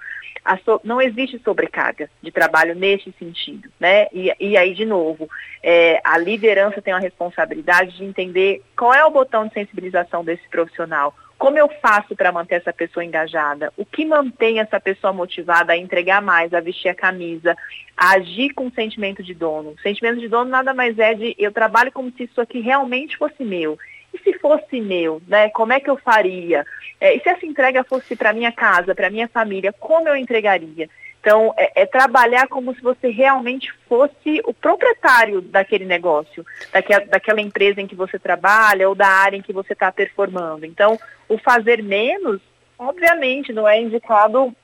so, 0.64 0.80
não 0.84 1.00
existe 1.00 1.38
sobrecarga 1.40 2.10
de 2.22 2.30
trabalho 2.30 2.74
nesse 2.74 3.12
sentido. 3.18 3.68
Né? 3.78 4.08
E, 4.12 4.32
e 4.40 4.56
aí, 4.56 4.74
de 4.74 4.84
novo, 4.84 5.28
é, 5.62 6.00
a 6.04 6.18
liderança 6.18 6.82
tem 6.82 6.92
a 6.92 6.98
responsabilidade 6.98 7.96
de 7.96 8.04
entender 8.04 8.62
qual 8.76 8.94
é 8.94 9.04
o 9.04 9.10
botão 9.10 9.46
de 9.46 9.54
sensibilização 9.54 10.24
desse 10.24 10.48
profissional 10.48 11.14
como 11.40 11.56
eu 11.56 11.70
faço 11.80 12.14
para 12.14 12.30
manter 12.30 12.56
essa 12.56 12.70
pessoa 12.70 13.02
engajada? 13.02 13.72
O 13.74 13.82
que 13.82 14.04
mantém 14.04 14.60
essa 14.60 14.78
pessoa 14.78 15.10
motivada 15.10 15.72
a 15.72 15.76
entregar 15.76 16.20
mais, 16.20 16.52
a 16.52 16.60
vestir 16.60 16.90
a 16.90 16.94
camisa, 16.94 17.56
a 17.96 18.10
agir 18.10 18.52
com 18.52 18.70
sentimento 18.70 19.22
de 19.22 19.32
dono? 19.32 19.70
O 19.70 19.80
sentimento 19.80 20.20
de 20.20 20.28
dono 20.28 20.50
nada 20.50 20.74
mais 20.74 20.98
é 20.98 21.14
de 21.14 21.34
eu 21.38 21.50
trabalho 21.50 21.90
como 21.92 22.12
se 22.12 22.24
isso 22.24 22.42
aqui 22.42 22.60
realmente 22.60 23.16
fosse 23.16 23.42
meu. 23.42 23.78
e 24.12 24.18
se 24.18 24.38
fosse 24.38 24.82
meu, 24.82 25.22
né? 25.26 25.48
Como 25.50 25.72
é 25.72 25.80
que 25.80 25.88
eu 25.88 25.96
faria? 25.96 26.66
É, 27.00 27.14
e 27.16 27.20
se 27.20 27.28
essa 27.28 27.46
entrega 27.46 27.82
fosse 27.82 28.14
para 28.14 28.32
minha 28.32 28.52
casa, 28.52 28.94
para 28.94 29.10
minha 29.10 29.26
família, 29.26 29.72
como 29.72 30.08
eu 30.08 30.16
entregaria? 30.16 30.88
Então, 31.20 31.54
é, 31.56 31.82
é, 31.82 31.86
trabalhar 31.86 32.48
como 32.48 32.74
se 32.74 32.80
você 32.80 33.08
realmente 33.08 33.72
fosse 33.88 34.40
o 34.44 34.54
proprietário 34.54 35.42
daquele 35.42 35.84
negócio, 35.84 36.44
daquela, 36.72 37.04
daquela 37.04 37.40
empresa 37.40 37.80
em 37.80 37.86
que 37.86 37.94
você 37.94 38.18
trabalha 38.18 38.88
ou 38.88 38.94
da 38.94 39.06
área 39.06 39.36
em 39.36 39.42
que 39.42 39.52
você 39.52 39.74
está 39.74 39.92
performando. 39.92 40.64
Então, 40.64 40.98
o 41.28 41.36
fazer 41.36 41.82
menos, 41.82 42.40
obviamente, 42.78 43.52
não 43.52 43.68
é 43.68 43.80
indicado 43.80 44.54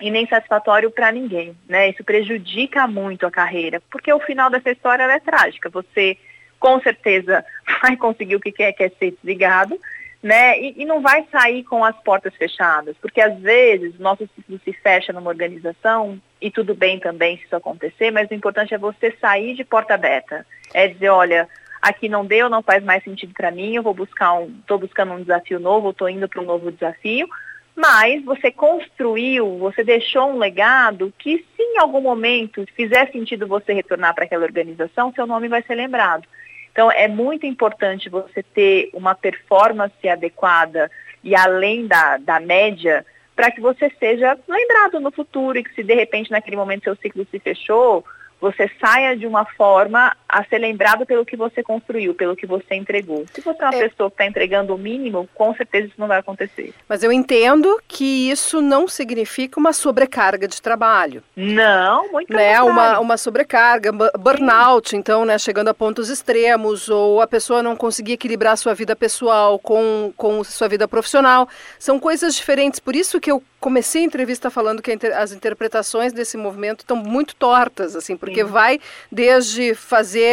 e 0.00 0.10
nem 0.10 0.26
satisfatório 0.26 0.90
para 0.90 1.10
ninguém, 1.10 1.56
né? 1.66 1.88
Isso 1.88 2.04
prejudica 2.04 2.86
muito 2.86 3.26
a 3.26 3.30
carreira, 3.30 3.80
porque 3.90 4.12
o 4.12 4.20
final 4.20 4.50
dessa 4.50 4.70
história 4.70 5.04
é 5.04 5.20
trágica. 5.20 5.70
Você, 5.70 6.18
com 6.58 6.80
certeza, 6.80 7.44
vai 7.80 7.96
conseguir 7.96 8.36
o 8.36 8.40
que 8.40 8.52
quer, 8.52 8.72
que 8.72 8.82
é 8.82 8.90
ser 8.90 9.12
desligado, 9.12 9.80
né? 10.24 10.58
E, 10.58 10.74
e, 10.78 10.84
não 10.86 11.02
vai 11.02 11.26
sair 11.30 11.62
com 11.64 11.84
as 11.84 11.94
portas 11.96 12.34
fechadas, 12.34 12.96
porque 12.98 13.20
às 13.20 13.38
vezes 13.40 13.94
o 13.98 14.02
nosso 14.02 14.26
ciclo 14.34 14.58
se 14.64 14.72
fecha 14.72 15.12
numa 15.12 15.28
organização 15.28 16.18
e 16.40 16.50
tudo 16.50 16.74
bem 16.74 16.98
também 16.98 17.36
se 17.36 17.44
isso 17.44 17.54
acontecer, 17.54 18.10
mas 18.10 18.30
o 18.30 18.34
importante 18.34 18.72
é 18.72 18.78
você 18.78 19.14
sair 19.20 19.54
de 19.54 19.62
porta 19.64 19.92
aberta. 19.92 20.46
É 20.72 20.88
dizer, 20.88 21.10
olha, 21.10 21.46
aqui 21.82 22.08
não 22.08 22.24
deu, 22.24 22.48
não 22.48 22.62
faz 22.62 22.82
mais 22.82 23.04
sentido 23.04 23.34
para 23.34 23.50
mim, 23.50 23.74
eu 23.74 23.82
vou 23.82 23.92
buscar 23.92 24.32
um, 24.32 24.46
estou 24.60 24.78
buscando 24.78 25.12
um 25.12 25.20
desafio 25.20 25.60
novo, 25.60 25.90
estou 25.90 26.08
indo 26.08 26.26
para 26.26 26.40
um 26.40 26.46
novo 26.46 26.72
desafio, 26.72 27.28
mas 27.76 28.24
você 28.24 28.50
construiu, 28.50 29.58
você 29.58 29.84
deixou 29.84 30.30
um 30.30 30.38
legado 30.38 31.12
que 31.18 31.44
se 31.54 31.62
em 31.62 31.78
algum 31.78 32.00
momento 32.00 32.64
fizer 32.74 33.12
sentido 33.12 33.46
você 33.46 33.74
retornar 33.74 34.14
para 34.14 34.24
aquela 34.24 34.44
organização, 34.44 35.12
seu 35.12 35.26
nome 35.26 35.48
vai 35.48 35.62
ser 35.64 35.74
lembrado. 35.74 36.26
Então, 36.74 36.90
é 36.90 37.06
muito 37.06 37.46
importante 37.46 38.08
você 38.08 38.42
ter 38.42 38.90
uma 38.92 39.14
performance 39.14 40.08
adequada 40.08 40.90
e 41.22 41.32
além 41.36 41.86
da, 41.86 42.16
da 42.16 42.40
média 42.40 43.06
para 43.36 43.48
que 43.52 43.60
você 43.60 43.88
seja 43.96 44.36
lembrado 44.48 44.98
no 44.98 45.12
futuro 45.12 45.56
e 45.56 45.62
que 45.62 45.72
se 45.72 45.84
de 45.84 45.94
repente 45.94 46.32
naquele 46.32 46.56
momento 46.56 46.82
seu 46.82 46.96
ciclo 46.96 47.24
se 47.30 47.38
fechou, 47.38 48.04
você 48.40 48.68
saia 48.80 49.16
de 49.16 49.24
uma 49.24 49.44
forma 49.44 50.16
a 50.34 50.42
ser 50.44 50.58
lembrado 50.58 51.06
pelo 51.06 51.24
que 51.24 51.36
você 51.36 51.62
construiu, 51.62 52.12
pelo 52.12 52.34
que 52.34 52.44
você 52.44 52.74
entregou. 52.74 53.24
Se 53.32 53.40
você 53.40 53.62
é 53.62 53.66
uma 53.66 53.74
é. 53.76 53.88
pessoa 53.88 54.10
que 54.10 54.14
está 54.14 54.26
entregando 54.26 54.74
o 54.74 54.78
mínimo, 54.78 55.28
com 55.32 55.54
certeza 55.54 55.86
isso 55.86 55.94
não 55.96 56.08
vai 56.08 56.18
acontecer. 56.18 56.74
Mas 56.88 57.04
eu 57.04 57.12
entendo 57.12 57.80
que 57.86 58.28
isso 58.28 58.60
não 58.60 58.88
significa 58.88 59.60
uma 59.60 59.72
sobrecarga 59.72 60.48
de 60.48 60.60
trabalho. 60.60 61.22
Não, 61.36 62.10
muito 62.10 62.32
né? 62.32 62.60
Uma, 62.60 62.98
uma 62.98 63.16
sobrecarga, 63.16 63.92
burnout, 64.18 64.90
Sim. 64.90 64.96
então, 64.96 65.24
né? 65.24 65.38
Chegando 65.38 65.68
a 65.68 65.74
pontos 65.74 66.10
extremos, 66.10 66.88
ou 66.88 67.20
a 67.20 67.28
pessoa 67.28 67.62
não 67.62 67.76
conseguir 67.76 68.14
equilibrar 68.14 68.56
sua 68.56 68.74
vida 68.74 68.96
pessoal 68.96 69.56
com, 69.56 70.12
com 70.16 70.42
sua 70.42 70.66
vida 70.66 70.88
profissional. 70.88 71.48
São 71.78 72.00
coisas 72.00 72.34
diferentes. 72.34 72.80
Por 72.80 72.96
isso 72.96 73.20
que 73.20 73.30
eu 73.30 73.40
comecei 73.60 74.02
a 74.02 74.04
entrevista 74.04 74.50
falando 74.50 74.82
que 74.82 74.90
as 75.14 75.32
interpretações 75.32 76.12
desse 76.12 76.36
movimento 76.36 76.80
estão 76.80 76.96
muito 76.96 77.34
tortas, 77.36 77.94
assim, 77.96 78.16
porque 78.16 78.44
Sim. 78.44 78.50
vai 78.50 78.80
desde 79.10 79.74
fazer 79.74 80.23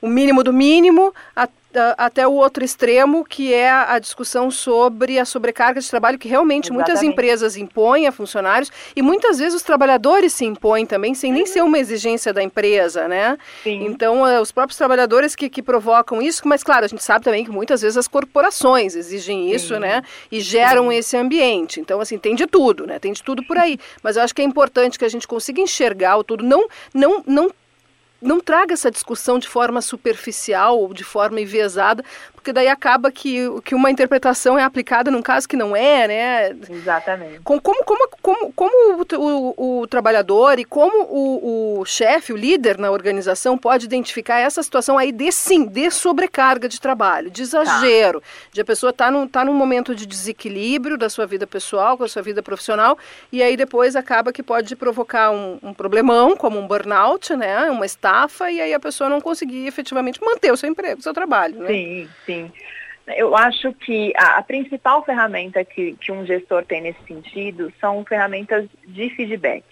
o 0.00 0.08
mínimo 0.08 0.42
do 0.42 0.52
mínimo 0.52 1.14
a 1.34 1.48
até 1.96 2.26
o 2.26 2.32
outro 2.32 2.64
extremo, 2.64 3.24
que 3.24 3.52
é 3.52 3.70
a 3.70 3.98
discussão 3.98 4.50
sobre 4.50 5.18
a 5.18 5.24
sobrecarga 5.24 5.80
de 5.80 5.88
trabalho, 5.88 6.18
que 6.18 6.28
realmente 6.28 6.66
Exatamente. 6.66 6.88
muitas 6.88 7.02
empresas 7.02 7.56
impõem 7.56 8.06
a 8.06 8.12
funcionários 8.12 8.70
e 8.94 9.02
muitas 9.02 9.38
vezes 9.38 9.54
os 9.54 9.62
trabalhadores 9.62 10.32
se 10.32 10.44
impõem 10.44 10.86
também, 10.86 11.14
sem 11.14 11.32
nem 11.32 11.44
ser 11.44 11.62
uma 11.62 11.78
exigência 11.78 12.32
da 12.32 12.42
empresa, 12.42 13.08
né? 13.08 13.36
Sim. 13.62 13.84
Então, 13.86 14.26
é, 14.26 14.40
os 14.40 14.52
próprios 14.52 14.78
trabalhadores 14.78 15.34
que, 15.36 15.48
que 15.48 15.62
provocam 15.62 16.22
isso, 16.22 16.46
mas 16.46 16.62
claro, 16.62 16.84
a 16.84 16.88
gente 16.88 17.02
sabe 17.02 17.24
também 17.24 17.44
que 17.44 17.50
muitas 17.50 17.82
vezes 17.82 17.96
as 17.96 18.08
corporações 18.08 18.94
exigem 18.94 19.52
isso, 19.52 19.74
Sim. 19.74 19.80
né? 19.80 20.02
E 20.30 20.40
geram 20.40 20.88
Sim. 20.88 20.96
esse 20.96 21.16
ambiente. 21.16 21.80
Então, 21.80 22.00
assim, 22.00 22.18
tem 22.18 22.34
de 22.34 22.46
tudo, 22.46 22.86
né? 22.86 22.98
Tem 22.98 23.12
de 23.12 23.22
tudo 23.22 23.44
por 23.44 23.58
aí. 23.58 23.78
Mas 24.02 24.16
eu 24.16 24.22
acho 24.22 24.34
que 24.34 24.42
é 24.42 24.44
importante 24.44 24.98
que 24.98 25.04
a 25.04 25.08
gente 25.08 25.26
consiga 25.26 25.60
enxergar 25.60 26.16
o 26.16 26.24
tudo, 26.24 26.44
não, 26.44 26.66
não, 26.94 27.22
não 27.26 27.50
não 28.20 28.40
traga 28.40 28.74
essa 28.74 28.90
discussão 28.90 29.38
de 29.38 29.48
forma 29.48 29.80
superficial 29.80 30.78
ou 30.78 30.92
de 30.92 31.04
forma 31.04 31.40
enviesada, 31.40 32.04
porque 32.46 32.52
daí 32.52 32.68
acaba 32.68 33.10
que, 33.10 33.40
que 33.64 33.74
uma 33.74 33.90
interpretação 33.90 34.56
é 34.56 34.62
aplicada 34.62 35.10
num 35.10 35.20
caso 35.20 35.48
que 35.48 35.56
não 35.56 35.74
é, 35.74 36.06
né? 36.06 36.56
Exatamente. 36.70 37.40
Com, 37.40 37.60
como, 37.60 37.82
como, 37.84 38.08
como, 38.22 38.52
como 38.52 39.02
o, 39.02 39.06
o, 39.18 39.80
o 39.80 39.86
trabalhador 39.88 40.56
e 40.56 40.64
como 40.64 40.96
o, 41.06 41.80
o 41.80 41.84
chefe, 41.84 42.32
o 42.32 42.36
líder 42.36 42.78
na 42.78 42.92
organização 42.92 43.58
pode 43.58 43.86
identificar 43.86 44.38
essa 44.38 44.62
situação 44.62 44.96
aí 44.96 45.10
de 45.10 45.32
sim, 45.32 45.66
de 45.66 45.90
sobrecarga 45.90 46.68
de 46.68 46.80
trabalho, 46.80 47.32
de 47.32 47.42
exagero, 47.42 48.20
tá. 48.20 48.26
de 48.52 48.60
a 48.60 48.64
pessoa 48.64 48.90
estar 48.90 49.06
tá 49.06 49.10
num, 49.10 49.26
tá 49.26 49.44
num 49.44 49.54
momento 49.54 49.92
de 49.92 50.06
desequilíbrio 50.06 50.96
da 50.96 51.10
sua 51.10 51.26
vida 51.26 51.48
pessoal 51.48 51.98
com 51.98 52.04
a 52.04 52.08
sua 52.08 52.22
vida 52.22 52.44
profissional 52.44 52.96
e 53.32 53.42
aí 53.42 53.56
depois 53.56 53.96
acaba 53.96 54.32
que 54.32 54.42
pode 54.42 54.76
provocar 54.76 55.32
um, 55.32 55.58
um 55.60 55.74
problemão, 55.74 56.36
como 56.36 56.60
um 56.60 56.66
burnout, 56.68 57.34
né? 57.34 57.68
Uma 57.72 57.86
estafa 57.86 58.52
e 58.52 58.60
aí 58.60 58.72
a 58.72 58.78
pessoa 58.78 59.10
não 59.10 59.20
conseguir 59.20 59.66
efetivamente 59.66 60.20
manter 60.22 60.52
o 60.52 60.56
seu 60.56 60.70
emprego, 60.70 61.00
o 61.00 61.02
seu 61.02 61.12
trabalho, 61.12 61.58
né? 61.58 61.66
Sim, 61.66 62.08
sim 62.24 62.35
assim. 62.36 62.52
Eu 63.16 63.36
acho 63.36 63.72
que 63.72 64.12
a, 64.16 64.38
a, 64.38 64.42
principal 64.42 65.04
ferramenta 65.04 65.64
que, 65.64 65.92
que 65.94 66.10
um 66.10 66.26
gestor 66.26 66.64
tem 66.64 66.80
nesse 66.80 67.02
sentido 67.06 67.72
são 67.80 68.04
ferramentas 68.04 68.68
de 68.84 69.10
feedback. 69.10 69.64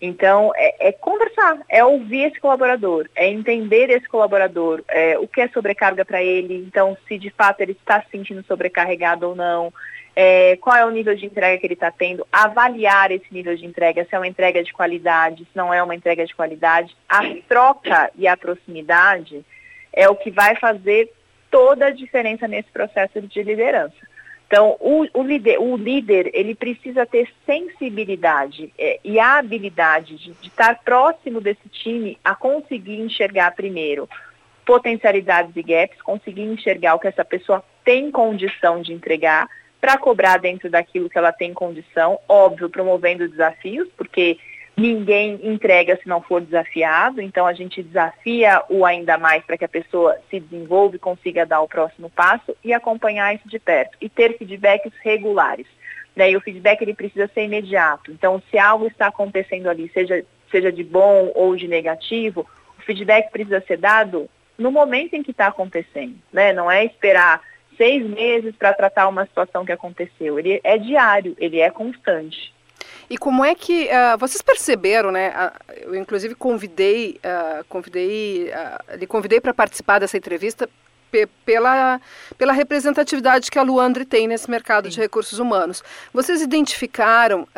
Então, 0.00 0.52
é, 0.56 0.88
é, 0.88 0.92
conversar, 0.92 1.58
é 1.68 1.84
ouvir 1.84 2.28
esse 2.28 2.40
colaborador, 2.40 3.06
é 3.14 3.28
entender 3.28 3.90
esse 3.90 4.08
colaborador, 4.08 4.82
é, 4.88 5.18
o 5.18 5.28
que 5.28 5.42
é 5.42 5.48
sobrecarga 5.48 6.04
para 6.06 6.22
ele, 6.22 6.56
então, 6.66 6.96
se 7.06 7.18
de 7.18 7.28
fato 7.28 7.60
ele 7.60 7.72
está 7.72 8.00
se 8.02 8.10
sentindo 8.10 8.42
sobrecarregado 8.44 9.28
ou 9.28 9.36
não, 9.36 9.70
é, 10.16 10.56
qual 10.56 10.74
é 10.74 10.86
o 10.86 10.90
nível 10.90 11.14
de 11.14 11.26
entrega 11.26 11.58
que 11.58 11.66
ele 11.66 11.74
está 11.74 11.90
tendo, 11.90 12.26
avaliar 12.32 13.10
esse 13.10 13.26
nível 13.30 13.54
de 13.54 13.66
entrega, 13.66 14.06
se 14.08 14.14
é 14.14 14.18
uma 14.18 14.26
entrega 14.26 14.62
de 14.62 14.72
qualidade, 14.72 15.44
se 15.44 15.56
não 15.56 15.72
é 15.74 15.82
uma 15.82 15.94
entrega 15.94 16.24
de 16.24 16.34
qualidade. 16.34 16.96
A 17.06 17.20
troca 17.46 18.10
e 18.16 18.26
a 18.26 18.36
proximidade 18.36 19.44
é 19.92 20.08
o 20.08 20.16
que 20.16 20.30
vai 20.30 20.56
fazer 20.56 21.12
toda 21.50 21.86
a 21.86 21.90
diferença 21.90 22.46
nesse 22.46 22.70
processo 22.70 23.20
de 23.20 23.42
liderança. 23.42 23.96
Então, 24.46 24.76
o, 24.80 25.06
o, 25.14 25.22
líder, 25.22 25.60
o 25.60 25.76
líder, 25.76 26.30
ele 26.34 26.56
precisa 26.56 27.06
ter 27.06 27.28
sensibilidade 27.46 28.72
é, 28.76 28.98
e 29.04 29.18
a 29.18 29.38
habilidade 29.38 30.16
de, 30.16 30.32
de 30.32 30.48
estar 30.48 30.80
próximo 30.82 31.40
desse 31.40 31.68
time 31.68 32.18
a 32.24 32.34
conseguir 32.34 32.98
enxergar 32.98 33.54
primeiro 33.54 34.08
potencialidades 34.66 35.54
e 35.56 35.62
gaps, 35.62 36.02
conseguir 36.02 36.42
enxergar 36.42 36.94
o 36.94 36.98
que 36.98 37.08
essa 37.08 37.24
pessoa 37.24 37.62
tem 37.84 38.10
condição 38.10 38.82
de 38.82 38.92
entregar 38.92 39.48
para 39.80 39.96
cobrar 39.96 40.36
dentro 40.36 40.68
daquilo 40.68 41.08
que 41.08 41.16
ela 41.16 41.32
tem 41.32 41.54
condição, 41.54 42.18
óbvio, 42.28 42.68
promovendo 42.68 43.28
desafios, 43.28 43.88
porque 43.96 44.38
ninguém 44.80 45.38
entrega 45.42 45.96
se 45.96 46.08
não 46.08 46.22
for 46.22 46.40
desafiado, 46.40 47.20
então 47.20 47.46
a 47.46 47.52
gente 47.52 47.82
desafia 47.82 48.62
o 48.70 48.86
ainda 48.86 49.18
mais 49.18 49.44
para 49.44 49.58
que 49.58 49.64
a 49.64 49.68
pessoa 49.68 50.16
se 50.30 50.40
desenvolva 50.40 50.96
e 50.96 50.98
consiga 50.98 51.44
dar 51.44 51.60
o 51.60 51.68
próximo 51.68 52.08
passo 52.08 52.56
e 52.64 52.72
acompanhar 52.72 53.34
isso 53.34 53.46
de 53.46 53.58
perto 53.58 53.98
e 54.00 54.08
ter 54.08 54.38
feedbacks 54.38 54.92
regulares. 55.02 55.66
Né? 56.16 56.30
E 56.30 56.36
o 56.36 56.40
feedback 56.40 56.80
ele 56.80 56.94
precisa 56.94 57.28
ser 57.34 57.44
imediato. 57.44 58.10
Então, 58.10 58.42
se 58.50 58.58
algo 58.58 58.86
está 58.86 59.08
acontecendo 59.08 59.68
ali, 59.68 59.90
seja, 59.92 60.24
seja 60.50 60.72
de 60.72 60.82
bom 60.82 61.30
ou 61.34 61.54
de 61.54 61.68
negativo, 61.68 62.46
o 62.78 62.82
feedback 62.82 63.30
precisa 63.30 63.60
ser 63.66 63.76
dado 63.76 64.30
no 64.56 64.72
momento 64.72 65.14
em 65.14 65.22
que 65.22 65.30
está 65.30 65.48
acontecendo. 65.48 66.16
Né? 66.32 66.54
Não 66.54 66.70
é 66.70 66.86
esperar 66.86 67.42
seis 67.76 68.04
meses 68.08 68.54
para 68.56 68.72
tratar 68.72 69.08
uma 69.08 69.26
situação 69.26 69.64
que 69.64 69.72
aconteceu. 69.72 70.38
Ele 70.38 70.58
é 70.64 70.78
diário, 70.78 71.36
ele 71.38 71.60
é 71.60 71.70
constante. 71.70 72.52
E 73.10 73.18
como 73.18 73.44
é 73.44 73.56
que 73.56 73.88
uh, 73.88 74.16
vocês 74.16 74.40
perceberam, 74.40 75.10
né? 75.10 75.30
Uh, 75.30 75.72
eu 75.82 75.94
inclusive 75.96 76.36
convidei, 76.36 77.18
uh, 77.24 77.64
convidei, 77.68 78.52
lhe 78.96 79.06
convidei 79.06 79.40
para 79.40 79.52
participar 79.52 79.98
dessa 79.98 80.16
entrevista 80.16 80.70
pela, 81.44 82.00
pela 82.38 82.52
representatividade 82.52 83.50
que 83.50 83.58
a 83.58 83.62
Luandre 83.62 84.04
tem 84.04 84.28
nesse 84.28 84.48
mercado 84.48 84.84
Sim. 84.84 84.94
de 84.94 85.00
recursos 85.00 85.40
humanos. 85.40 85.82
Vocês 86.14 86.40
identificaram 86.40 87.48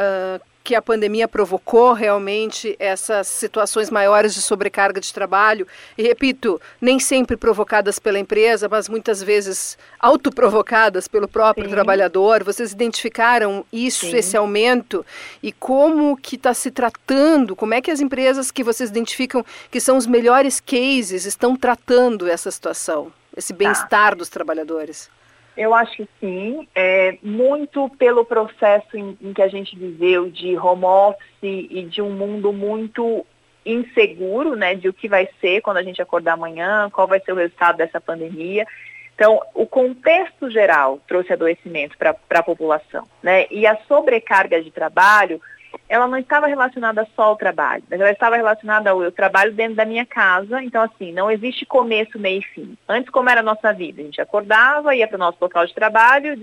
que 0.64 0.74
a 0.74 0.82
pandemia 0.82 1.26
provocou 1.26 1.92
realmente 1.92 2.76
essas 2.78 3.26
situações 3.26 3.90
maiores 3.90 4.34
de 4.34 4.40
sobrecarga 4.40 5.00
de 5.00 5.12
trabalho, 5.12 5.66
e 5.96 6.02
repito, 6.02 6.60
nem 6.80 6.98
sempre 6.98 7.36
provocadas 7.36 7.98
pela 7.98 8.18
empresa, 8.18 8.68
mas 8.68 8.88
muitas 8.88 9.22
vezes 9.22 9.76
autoprovocadas 9.98 11.08
pelo 11.08 11.26
próprio 11.26 11.66
Sim. 11.66 11.70
trabalhador. 11.70 12.44
Vocês 12.44 12.72
identificaram 12.72 13.64
isso, 13.72 14.06
Sim. 14.06 14.16
esse 14.16 14.36
aumento, 14.36 15.04
e 15.42 15.52
como 15.52 16.16
que 16.16 16.36
está 16.36 16.54
se 16.54 16.70
tratando, 16.70 17.56
como 17.56 17.74
é 17.74 17.80
que 17.80 17.90
as 17.90 18.00
empresas 18.00 18.50
que 18.50 18.62
vocês 18.62 18.90
identificam 18.90 19.44
que 19.70 19.80
são 19.80 19.96
os 19.96 20.06
melhores 20.06 20.60
cases 20.60 21.24
estão 21.24 21.56
tratando 21.56 22.28
essa 22.28 22.50
situação, 22.50 23.12
esse 23.36 23.52
tá. 23.52 23.58
bem-estar 23.58 24.10
tá. 24.10 24.14
dos 24.14 24.28
trabalhadores? 24.28 25.10
Eu 25.56 25.74
acho 25.74 25.96
que 25.96 26.08
sim, 26.18 26.66
é, 26.74 27.18
muito 27.22 27.88
pelo 27.90 28.24
processo 28.24 28.96
em, 28.96 29.16
em, 29.20 29.32
que 29.32 29.42
a 29.42 29.48
gente 29.48 29.78
viveu 29.78 30.30
de 30.30 30.56
home 30.56 30.84
office 30.84 31.20
e 31.42 31.82
de 31.82 32.00
um 32.00 32.10
mundo 32.10 32.52
muito 32.52 33.26
inseguro, 33.64 34.56
né, 34.56 34.74
de 34.74 34.88
o 34.88 34.92
que 34.92 35.08
vai 35.08 35.28
ser 35.40 35.60
quando 35.60 35.76
a 35.76 35.82
gente 35.82 36.02
acordar 36.02 36.32
amanhã, 36.32 36.90
qual 36.90 37.06
vai 37.06 37.20
ser 37.20 37.32
o 37.32 37.36
resultado 37.36 37.76
dessa 37.76 38.00
pandemia. 38.00 38.66
Então, 39.14 39.40
o 39.54 39.66
contexto 39.66 40.50
geral 40.50 41.00
trouxe 41.06 41.32
adoecimento 41.32 41.96
para 41.98 42.16
a 42.30 42.42
população, 42.42 43.06
né? 43.22 43.46
E 43.50 43.66
a 43.66 43.76
sobrecarga 43.86 44.60
de 44.60 44.70
trabalho, 44.70 45.40
ela 45.88 46.06
não 46.06 46.18
estava 46.18 46.46
relacionada 46.46 47.06
só 47.14 47.22
ao 47.24 47.36
trabalho, 47.36 47.82
mas 47.90 48.00
ela 48.00 48.10
estava 48.10 48.36
relacionada 48.36 48.90
ao 48.90 49.02
eu 49.02 49.12
trabalho 49.12 49.52
dentro 49.52 49.74
da 49.74 49.84
minha 49.84 50.06
casa, 50.06 50.62
então 50.62 50.82
assim, 50.82 51.12
não 51.12 51.30
existe 51.30 51.66
começo, 51.66 52.18
meio 52.18 52.40
e 52.40 52.44
fim. 52.44 52.78
Antes, 52.88 53.10
como 53.10 53.28
era 53.28 53.40
a 53.40 53.44
nossa 53.44 53.72
vida? 53.72 54.00
A 54.00 54.04
gente 54.04 54.20
acordava, 54.20 54.94
ia 54.94 55.06
para 55.06 55.16
o 55.16 55.18
nosso 55.18 55.38
local 55.40 55.66
de 55.66 55.74
trabalho, 55.74 56.38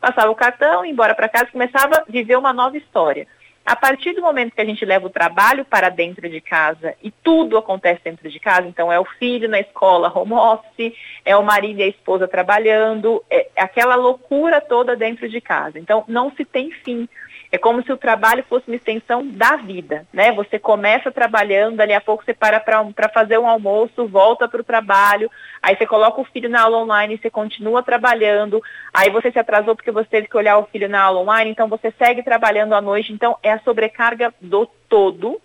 passava 0.00 0.30
o 0.30 0.34
cartão, 0.34 0.84
ia 0.84 0.92
embora 0.92 1.14
para 1.14 1.28
casa, 1.28 1.50
começava 1.50 1.96
a 1.96 2.04
viver 2.06 2.36
uma 2.36 2.52
nova 2.52 2.76
história. 2.76 3.26
A 3.66 3.74
partir 3.74 4.12
do 4.12 4.20
momento 4.20 4.54
que 4.54 4.60
a 4.60 4.64
gente 4.64 4.84
leva 4.84 5.06
o 5.06 5.10
trabalho 5.10 5.64
para 5.64 5.88
dentro 5.88 6.28
de 6.28 6.38
casa 6.38 6.94
e 7.02 7.10
tudo 7.10 7.56
acontece 7.56 8.02
dentro 8.04 8.28
de 8.28 8.38
casa, 8.38 8.68
então 8.68 8.92
é 8.92 9.00
o 9.00 9.06
filho 9.06 9.48
na 9.48 9.58
escola, 9.58 10.12
home 10.14 10.34
office, 10.34 10.92
é 11.24 11.34
o 11.34 11.42
marido 11.42 11.80
e 11.80 11.84
a 11.84 11.88
esposa 11.88 12.28
trabalhando, 12.28 13.24
é 13.30 13.48
aquela 13.56 13.94
loucura 13.94 14.60
toda 14.60 14.94
dentro 14.94 15.26
de 15.30 15.40
casa. 15.40 15.78
Então 15.78 16.04
não 16.06 16.30
se 16.32 16.44
tem 16.44 16.70
fim. 16.70 17.08
É 17.52 17.58
como 17.58 17.82
se 17.82 17.92
o 17.92 17.96
trabalho 17.96 18.44
fosse 18.48 18.66
uma 18.68 18.76
extensão 18.76 19.26
da 19.26 19.56
vida, 19.56 20.06
né? 20.12 20.32
Você 20.32 20.58
começa 20.58 21.12
trabalhando, 21.12 21.76
dali 21.76 21.92
a 21.92 22.00
pouco 22.00 22.24
você 22.24 22.34
para 22.34 22.60
para 22.60 23.08
fazer 23.08 23.38
um 23.38 23.48
almoço, 23.48 24.06
volta 24.06 24.48
para 24.48 24.60
o 24.60 24.64
trabalho, 24.64 25.30
aí 25.62 25.76
você 25.76 25.86
coloca 25.86 26.20
o 26.20 26.24
filho 26.24 26.48
na 26.48 26.62
aula 26.62 26.78
online, 26.78 27.18
você 27.18 27.30
continua 27.30 27.82
trabalhando, 27.82 28.62
aí 28.92 29.10
você 29.10 29.30
se 29.30 29.38
atrasou 29.38 29.76
porque 29.76 29.90
você 29.90 30.08
teve 30.08 30.28
que 30.28 30.36
olhar 30.36 30.58
o 30.58 30.66
filho 30.66 30.88
na 30.88 31.02
aula 31.02 31.20
online, 31.20 31.50
então 31.50 31.68
você 31.68 31.92
segue 31.98 32.22
trabalhando 32.22 32.74
à 32.74 32.80
noite, 32.80 33.12
então 33.12 33.36
é 33.42 33.52
a 33.52 33.60
sobrecarga 33.60 34.34
do 34.40 34.66
todo, 34.88 35.40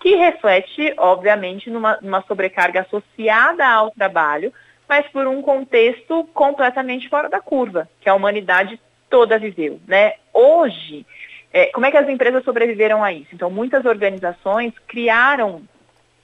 que 0.00 0.16
reflete, 0.16 0.92
obviamente, 0.98 1.70
numa, 1.70 1.98
numa 2.02 2.22
sobrecarga 2.22 2.82
associada 2.82 3.66
ao 3.66 3.90
trabalho, 3.90 4.52
mas 4.88 5.06
por 5.08 5.26
um 5.26 5.40
contexto 5.40 6.28
completamente 6.34 7.08
fora 7.08 7.28
da 7.28 7.40
curva, 7.40 7.88
que 8.00 8.08
a 8.08 8.14
humanidade 8.14 8.78
toda 9.08 9.38
viveu, 9.38 9.80
né? 9.86 10.14
Hoje, 10.32 11.06
é, 11.54 11.66
como 11.66 11.86
é 11.86 11.90
que 11.92 11.96
as 11.96 12.08
empresas 12.08 12.42
sobreviveram 12.42 13.04
a 13.04 13.12
isso? 13.12 13.28
Então, 13.32 13.48
muitas 13.48 13.84
organizações 13.84 14.74
criaram 14.88 15.62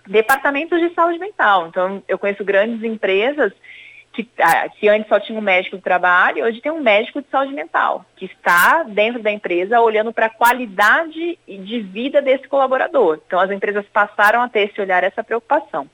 departamentos 0.04 0.80
de 0.80 0.92
saúde 0.92 1.20
mental. 1.20 1.68
Então, 1.68 2.02
eu 2.08 2.18
conheço 2.18 2.44
grandes 2.44 2.82
empresas 2.82 3.52
que, 4.12 4.28
ah, 4.40 4.68
que, 4.68 4.88
antes 4.88 5.08
só 5.08 5.20
tinha 5.20 5.38
um 5.38 5.42
médico 5.42 5.76
do 5.76 5.82
trabalho, 5.82 6.44
hoje 6.44 6.60
tem 6.60 6.72
um 6.72 6.80
médico 6.80 7.22
de 7.22 7.28
saúde 7.28 7.54
mental, 7.54 8.04
que 8.16 8.24
está 8.24 8.82
dentro 8.82 9.22
da 9.22 9.30
empresa 9.30 9.80
olhando 9.80 10.12
para 10.12 10.26
a 10.26 10.30
qualidade 10.30 11.38
de 11.46 11.80
vida 11.80 12.20
desse 12.20 12.48
colaborador. 12.48 13.20
Então, 13.24 13.38
as 13.38 13.52
empresas 13.52 13.86
passaram 13.92 14.42
a 14.42 14.48
ter 14.48 14.68
esse 14.68 14.80
olhar, 14.80 15.04
essa 15.04 15.22
preocupação. 15.22 15.88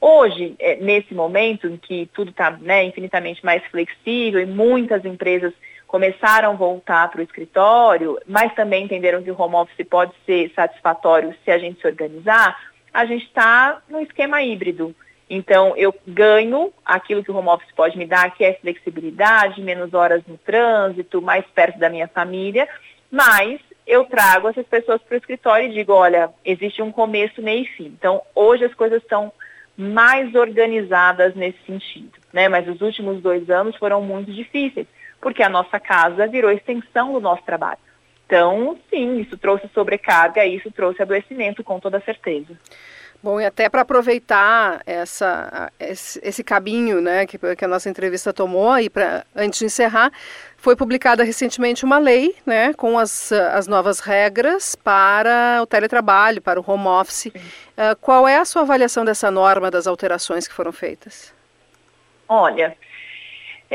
Hoje, 0.00 0.56
é, 0.58 0.74
nesse 0.76 1.14
momento 1.14 1.68
em 1.68 1.76
que 1.76 2.10
tudo 2.12 2.32
está 2.32 2.50
né, 2.50 2.82
infinitamente 2.82 3.44
mais 3.44 3.64
flexível 3.66 4.40
e 4.40 4.46
muitas 4.46 5.04
empresas 5.04 5.54
começaram 5.94 6.50
a 6.50 6.56
voltar 6.56 7.08
para 7.08 7.20
o 7.20 7.22
escritório, 7.22 8.18
mas 8.26 8.52
também 8.56 8.82
entenderam 8.82 9.22
que 9.22 9.30
o 9.30 9.40
home 9.40 9.54
office 9.54 9.86
pode 9.88 10.12
ser 10.26 10.50
satisfatório 10.52 11.32
se 11.44 11.52
a 11.52 11.56
gente 11.56 11.80
se 11.80 11.86
organizar, 11.86 12.58
a 12.92 13.04
gente 13.04 13.24
está 13.26 13.80
no 13.88 14.00
esquema 14.00 14.42
híbrido. 14.42 14.92
Então, 15.30 15.72
eu 15.76 15.94
ganho 16.04 16.72
aquilo 16.84 17.22
que 17.22 17.30
o 17.30 17.36
home 17.36 17.48
office 17.48 17.70
pode 17.76 17.96
me 17.96 18.06
dar, 18.06 18.34
que 18.34 18.42
é 18.42 18.54
flexibilidade, 18.54 19.62
menos 19.62 19.94
horas 19.94 20.20
no 20.26 20.36
trânsito, 20.36 21.22
mais 21.22 21.46
perto 21.54 21.78
da 21.78 21.88
minha 21.88 22.08
família, 22.08 22.68
mas 23.08 23.60
eu 23.86 24.04
trago 24.04 24.48
essas 24.48 24.66
pessoas 24.66 25.00
para 25.00 25.14
o 25.14 25.18
escritório 25.18 25.68
e 25.68 25.74
digo, 25.74 25.92
olha, 25.92 26.28
existe 26.44 26.82
um 26.82 26.90
começo, 26.90 27.40
meio 27.40 27.62
e 27.62 27.68
fim. 27.68 27.86
Então, 27.96 28.20
hoje 28.34 28.64
as 28.64 28.74
coisas 28.74 29.00
estão 29.00 29.32
mais 29.76 30.34
organizadas 30.34 31.36
nesse 31.36 31.58
sentido, 31.64 32.18
né? 32.32 32.48
Mas 32.48 32.66
os 32.66 32.80
últimos 32.80 33.22
dois 33.22 33.48
anos 33.48 33.76
foram 33.76 34.02
muito 34.02 34.32
difíceis 34.32 34.88
porque 35.24 35.42
a 35.42 35.48
nossa 35.48 35.80
casa 35.80 36.26
virou 36.26 36.50
extensão 36.50 37.14
do 37.14 37.18
nosso 37.18 37.42
trabalho. 37.44 37.78
Então, 38.26 38.78
sim, 38.90 39.20
isso 39.20 39.38
trouxe 39.38 39.66
sobrecarga, 39.72 40.44
isso 40.44 40.70
trouxe 40.70 41.00
adoecimento, 41.00 41.64
com 41.64 41.80
toda 41.80 41.98
certeza. 42.00 42.54
Bom, 43.22 43.40
e 43.40 43.46
até 43.46 43.70
para 43.70 43.80
aproveitar 43.80 44.82
essa, 44.84 45.72
esse, 45.80 46.20
esse, 46.22 46.44
caminho 46.44 47.00
né, 47.00 47.24
que, 47.24 47.38
que, 47.38 47.64
a 47.64 47.68
nossa 47.68 47.88
entrevista 47.88 48.34
tomou, 48.34 48.78
e 48.78 48.90
pra, 48.90 49.24
antes 49.34 49.60
de 49.60 49.64
encerrar, 49.64 50.12
foi 50.58 50.76
publicada 50.76 51.24
recentemente 51.24 51.86
uma 51.86 51.98
lei 51.98 52.36
né, 52.44 52.74
com 52.74 52.98
as, 52.98 53.32
as 53.32 53.66
novas 53.66 54.00
regras 54.00 54.74
para 54.74 55.60
o 55.62 55.66
teletrabalho, 55.66 56.42
para 56.42 56.60
o 56.60 56.64
home 56.70 56.86
office. 56.86 57.26
Uh, 57.28 57.96
qual 57.98 58.28
é 58.28 58.36
a 58.36 58.44
sua 58.44 58.60
avaliação 58.60 59.06
dessa 59.06 59.30
norma, 59.30 59.70
das 59.70 59.86
alterações 59.86 60.46
que 60.46 60.52
foram 60.52 60.72
feitas? 60.72 61.32
Olha, 62.28 62.76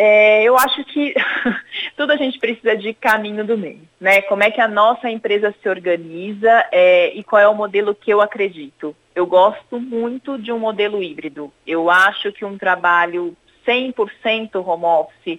é, 0.01 0.43
eu 0.43 0.57
acho 0.57 0.81
que 0.85 1.13
tudo 1.97 2.13
a 2.13 2.15
gente 2.15 2.39
precisa 2.39 2.73
de 2.73 2.93
caminho 2.93 3.45
do 3.45 3.57
meio, 3.57 3.81
né? 3.99 4.21
Como 4.21 4.41
é 4.41 4.49
que 4.49 4.61
a 4.61 4.67
nossa 4.67 5.09
empresa 5.09 5.53
se 5.61 5.67
organiza 5.67 6.65
é, 6.71 7.13
e 7.13 7.21
qual 7.21 7.41
é 7.41 7.47
o 7.49 7.53
modelo 7.53 7.93
que 7.93 8.09
eu 8.09 8.21
acredito. 8.21 8.95
Eu 9.13 9.27
gosto 9.27 9.77
muito 9.77 10.37
de 10.37 10.53
um 10.53 10.59
modelo 10.59 11.03
híbrido. 11.03 11.51
Eu 11.67 11.89
acho 11.89 12.31
que 12.31 12.45
um 12.45 12.57
trabalho 12.57 13.35
100% 13.67 14.65
home 14.65 14.85
office 14.85 15.37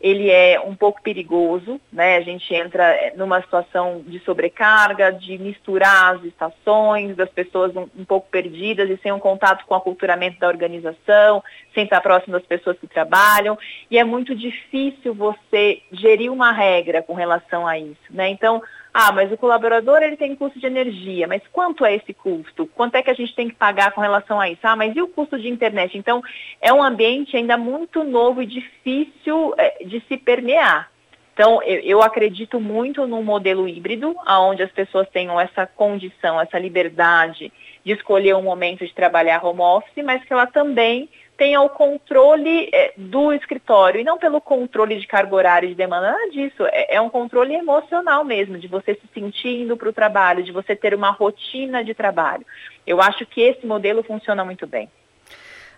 ele 0.00 0.30
é 0.30 0.60
um 0.60 0.76
pouco 0.76 1.02
perigoso, 1.02 1.80
né? 1.92 2.16
A 2.16 2.20
gente 2.20 2.54
entra 2.54 3.12
numa 3.16 3.40
situação 3.40 4.02
de 4.06 4.20
sobrecarga, 4.20 5.12
de 5.12 5.36
misturar 5.38 6.14
as 6.14 6.24
estações, 6.24 7.16
das 7.16 7.28
pessoas 7.28 7.74
um, 7.74 7.88
um, 7.96 8.04
pouco 8.04 8.28
perdidas 8.30 8.88
e 8.88 8.96
sem 9.02 9.10
um 9.10 9.18
contato 9.18 9.66
com 9.66 9.74
o 9.74 9.76
aculturamento 9.76 10.38
da 10.38 10.46
organização, 10.46 11.42
sem 11.74 11.84
estar 11.84 12.00
próximo 12.00 12.34
das 12.34 12.46
pessoas 12.46 12.78
que 12.78 12.86
trabalham. 12.86 13.58
E 13.90 13.98
é 13.98 14.04
muito 14.04 14.36
difícil 14.36 15.12
você 15.14 15.82
gerir 15.90 16.32
uma 16.32 16.52
regra 16.52 17.02
com 17.02 17.14
relação 17.14 17.66
a 17.66 17.76
isso, 17.76 17.98
né? 18.10 18.28
Então, 18.28 18.62
ah, 18.92 19.12
mas 19.12 19.30
o 19.30 19.36
colaborador 19.36 20.02
ele 20.02 20.16
tem 20.16 20.34
custo 20.34 20.58
de 20.58 20.66
energia, 20.66 21.26
mas 21.28 21.42
quanto 21.52 21.84
é 21.84 21.94
esse 21.94 22.12
custo? 22.12 22.66
Quanto 22.66 22.96
é 22.96 23.02
que 23.02 23.10
a 23.10 23.14
gente 23.14 23.34
tem 23.34 23.48
que 23.48 23.54
pagar 23.54 23.92
com 23.92 24.00
relação 24.00 24.40
a 24.40 24.48
isso? 24.48 24.60
Ah, 24.62 24.74
mas 24.76 24.96
e 24.96 25.02
o 25.02 25.08
custo 25.08 25.38
de 25.38 25.48
internet? 25.48 25.96
Então, 25.96 26.22
é 26.60 26.72
um 26.72 26.82
ambiente 26.82 27.36
ainda 27.36 27.56
muito 27.56 28.02
novo 28.02 28.42
e 28.42 28.46
difícil 28.46 29.54
é, 29.56 29.84
de 29.84 30.00
se 30.08 30.16
permear. 30.16 30.90
Então, 31.38 31.62
eu, 31.62 32.02
acredito 32.02 32.58
muito 32.58 33.06
num 33.06 33.22
modelo 33.22 33.68
híbrido, 33.68 34.16
onde 34.26 34.60
as 34.60 34.72
pessoas 34.72 35.08
tenham 35.10 35.40
essa 35.40 35.64
condição, 35.64 36.40
essa 36.40 36.58
liberdade 36.58 37.52
de 37.84 37.92
escolher 37.92 38.34
um 38.34 38.42
momento 38.42 38.84
de 38.84 38.92
trabalhar 38.92 39.44
home 39.44 39.60
office, 39.60 40.04
mas 40.04 40.24
que 40.24 40.32
ela 40.32 40.48
também 40.48 41.08
tenha 41.38 41.60
o 41.60 41.68
controle 41.70 42.68
é, 42.74 42.92
do 42.96 43.32
escritório, 43.32 44.00
e 44.00 44.04
não 44.04 44.18
pelo 44.18 44.40
controle 44.40 44.98
de 44.98 45.06
carga 45.06 45.34
horária 45.36 45.68
de 45.68 45.74
demanda, 45.74 46.10
nada 46.10 46.30
disso. 46.30 46.66
É, 46.66 46.96
é 46.96 47.00
um 47.00 47.08
controle 47.08 47.54
emocional 47.54 48.24
mesmo, 48.24 48.58
de 48.58 48.66
você 48.66 48.94
se 48.94 49.08
sentir 49.14 49.62
indo 49.62 49.76
para 49.76 49.88
o 49.88 49.92
trabalho, 49.92 50.42
de 50.42 50.50
você 50.50 50.74
ter 50.74 50.92
uma 50.94 51.12
rotina 51.12 51.84
de 51.84 51.94
trabalho. 51.94 52.44
Eu 52.84 53.00
acho 53.00 53.24
que 53.24 53.40
esse 53.40 53.64
modelo 53.64 54.02
funciona 54.02 54.44
muito 54.44 54.66
bem. 54.66 54.90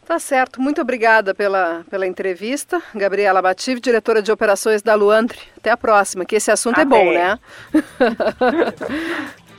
Tá 0.06 0.18
certo. 0.18 0.60
Muito 0.60 0.80
obrigada 0.80 1.34
pela, 1.34 1.84
pela 1.90 2.06
entrevista. 2.06 2.82
Gabriela 2.94 3.42
Bativ, 3.42 3.78
diretora 3.80 4.22
de 4.22 4.32
operações 4.32 4.80
da 4.82 4.94
Luandre. 4.94 5.38
Até 5.58 5.70
a 5.70 5.76
próxima, 5.76 6.24
que 6.24 6.34
esse 6.34 6.50
assunto 6.50 6.80
Até. 6.80 6.82
é 6.82 6.86
bom, 6.86 7.12
né? 7.12 7.38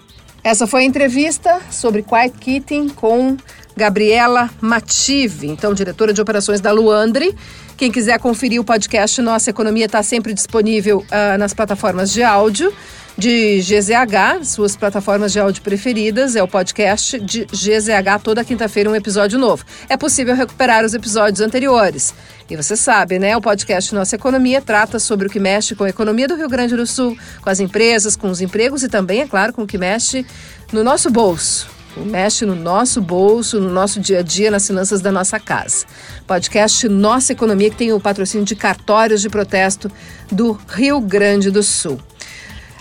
Essa 0.44 0.66
foi 0.66 0.82
a 0.82 0.86
entrevista 0.86 1.62
sobre 1.70 2.02
quiet 2.02 2.36
quitting 2.40 2.90
com 2.90 3.38
Gabriela 3.76 4.50
Mative, 4.60 5.48
então 5.48 5.74
diretora 5.74 6.14
de 6.14 6.22
operações 6.22 6.62
da 6.62 6.72
Luandre. 6.72 7.36
Quem 7.78 7.92
quiser 7.92 8.20
conferir 8.20 8.60
o 8.62 8.64
podcast 8.64 9.22
Nossa 9.22 9.50
Economia 9.50 9.86
está 9.86 10.04
sempre 10.04 10.34
disponível 10.34 11.00
uh, 11.00 11.38
nas 11.38 11.54
plataformas 11.54 12.12
de 12.12 12.22
áudio 12.22 12.72
de 13.18 13.60
GZH, 13.60 14.46
suas 14.46 14.76
plataformas 14.76 15.32
de 15.32 15.40
áudio 15.40 15.62
preferidas, 15.62 16.36
é 16.36 16.42
o 16.42 16.48
podcast 16.48 17.20
de 17.20 17.46
GZH 17.46 18.20
toda 18.24 18.44
quinta-feira 18.44 18.90
um 18.90 18.96
episódio 18.96 19.38
novo. 19.38 19.66
É 19.90 19.98
possível 19.98 20.36
recuperar 20.36 20.86
os 20.86 20.94
episódios 20.94 21.42
anteriores. 21.42 22.14
E 22.50 22.56
você 22.56 22.76
sabe, 22.76 23.20
né? 23.20 23.36
O 23.36 23.42
podcast 23.42 23.94
Nossa 23.94 24.16
Economia 24.16 24.62
trata 24.62 24.98
sobre 24.98 25.28
o 25.28 25.30
que 25.30 25.40
mexe 25.40 25.76
com 25.76 25.84
a 25.84 25.90
economia 25.90 26.28
do 26.28 26.36
Rio 26.36 26.50
Grande 26.50 26.76
do 26.76 26.88
Sul, 26.88 27.18
com 27.42 27.50
as 27.50 27.60
empresas, 27.60 28.16
com 28.16 28.30
os 28.30 28.42
empregos 28.42 28.84
e 28.84 28.90
também, 28.90 29.22
é 29.22 29.28
claro, 29.28 29.54
com 29.54 29.64
o 29.64 29.68
que 29.68 29.78
mexe 29.78 30.26
no 30.72 30.84
nosso 30.84 31.10
bolso 31.10 31.81
mexe 31.98 32.46
no 32.46 32.56
nosso 32.56 33.02
bolso, 33.02 33.60
no 33.60 33.70
nosso 33.70 34.00
dia 34.00 34.20
a 34.20 34.22
dia, 34.22 34.50
nas 34.50 34.66
finanças 34.66 35.02
da 35.02 35.12
nossa 35.12 35.40
casa. 35.40 35.86
Podcast 36.26 36.88
Nossa 36.88 37.34
Economia, 37.34 37.70
que 37.70 37.76
tem 37.76 37.94
o 37.94 38.00
patrocínio 38.00 38.46
de 38.46 38.56
cartórios 38.56 39.22
de 39.22 39.30
protesto 39.30 39.92
do 40.32 40.58
Rio 40.68 41.00
Grande 41.00 41.52
do 41.52 41.62
Sul. 41.62 42.00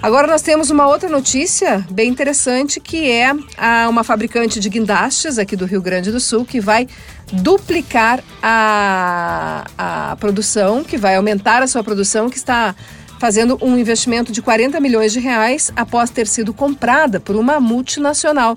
Agora 0.03 0.27
nós 0.27 0.41
temos 0.41 0.71
uma 0.71 0.87
outra 0.87 1.11
notícia 1.11 1.85
bem 1.91 2.09
interessante, 2.09 2.81
que 2.81 3.11
é 3.11 3.35
a, 3.59 3.87
uma 3.87 4.03
fabricante 4.03 4.59
de 4.59 4.71
guindastes 4.71 5.39
aqui 5.39 5.55
do 5.55 5.67
Rio 5.67 5.83
Grande 5.83 6.11
do 6.11 6.19
Sul 6.19 6.47
que 6.47 6.59
vai 6.59 6.89
duplicar 7.31 8.25
a, 8.43 9.67
a 9.77 10.17
produção, 10.17 10.83
que 10.83 10.97
vai 10.97 11.17
aumentar 11.17 11.63
a 11.63 11.67
sua 11.67 11.85
produção, 11.85 12.31
que 12.31 12.39
está 12.39 12.75
fazendo 13.21 13.59
um 13.61 13.77
investimento 13.77 14.33
de 14.33 14.41
40 14.41 14.81
milhões 14.81 15.13
de 15.13 15.21
reais 15.21 15.71
após 15.77 16.09
ter 16.09 16.27
sido 16.27 16.55
comprada 16.55 17.21
por 17.21 17.37
uma 17.37 17.61
multinacional. 17.61 18.57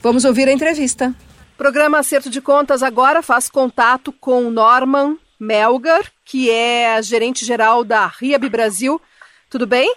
Vamos 0.00 0.26
ouvir 0.26 0.46
a 0.48 0.52
entrevista. 0.52 1.14
O 1.54 1.56
programa 1.56 1.98
Acerto 1.98 2.28
de 2.28 2.42
Contas 2.42 2.82
agora 2.82 3.22
faz 3.22 3.48
contato 3.48 4.12
com 4.12 4.50
Norman 4.50 5.16
Melgar, 5.40 6.02
que 6.26 6.50
é 6.50 7.00
gerente 7.02 7.42
geral 7.46 7.82
da 7.82 8.06
Riab 8.06 8.46
Brasil. 8.50 9.00
Tudo 9.48 9.66
bem? 9.66 9.90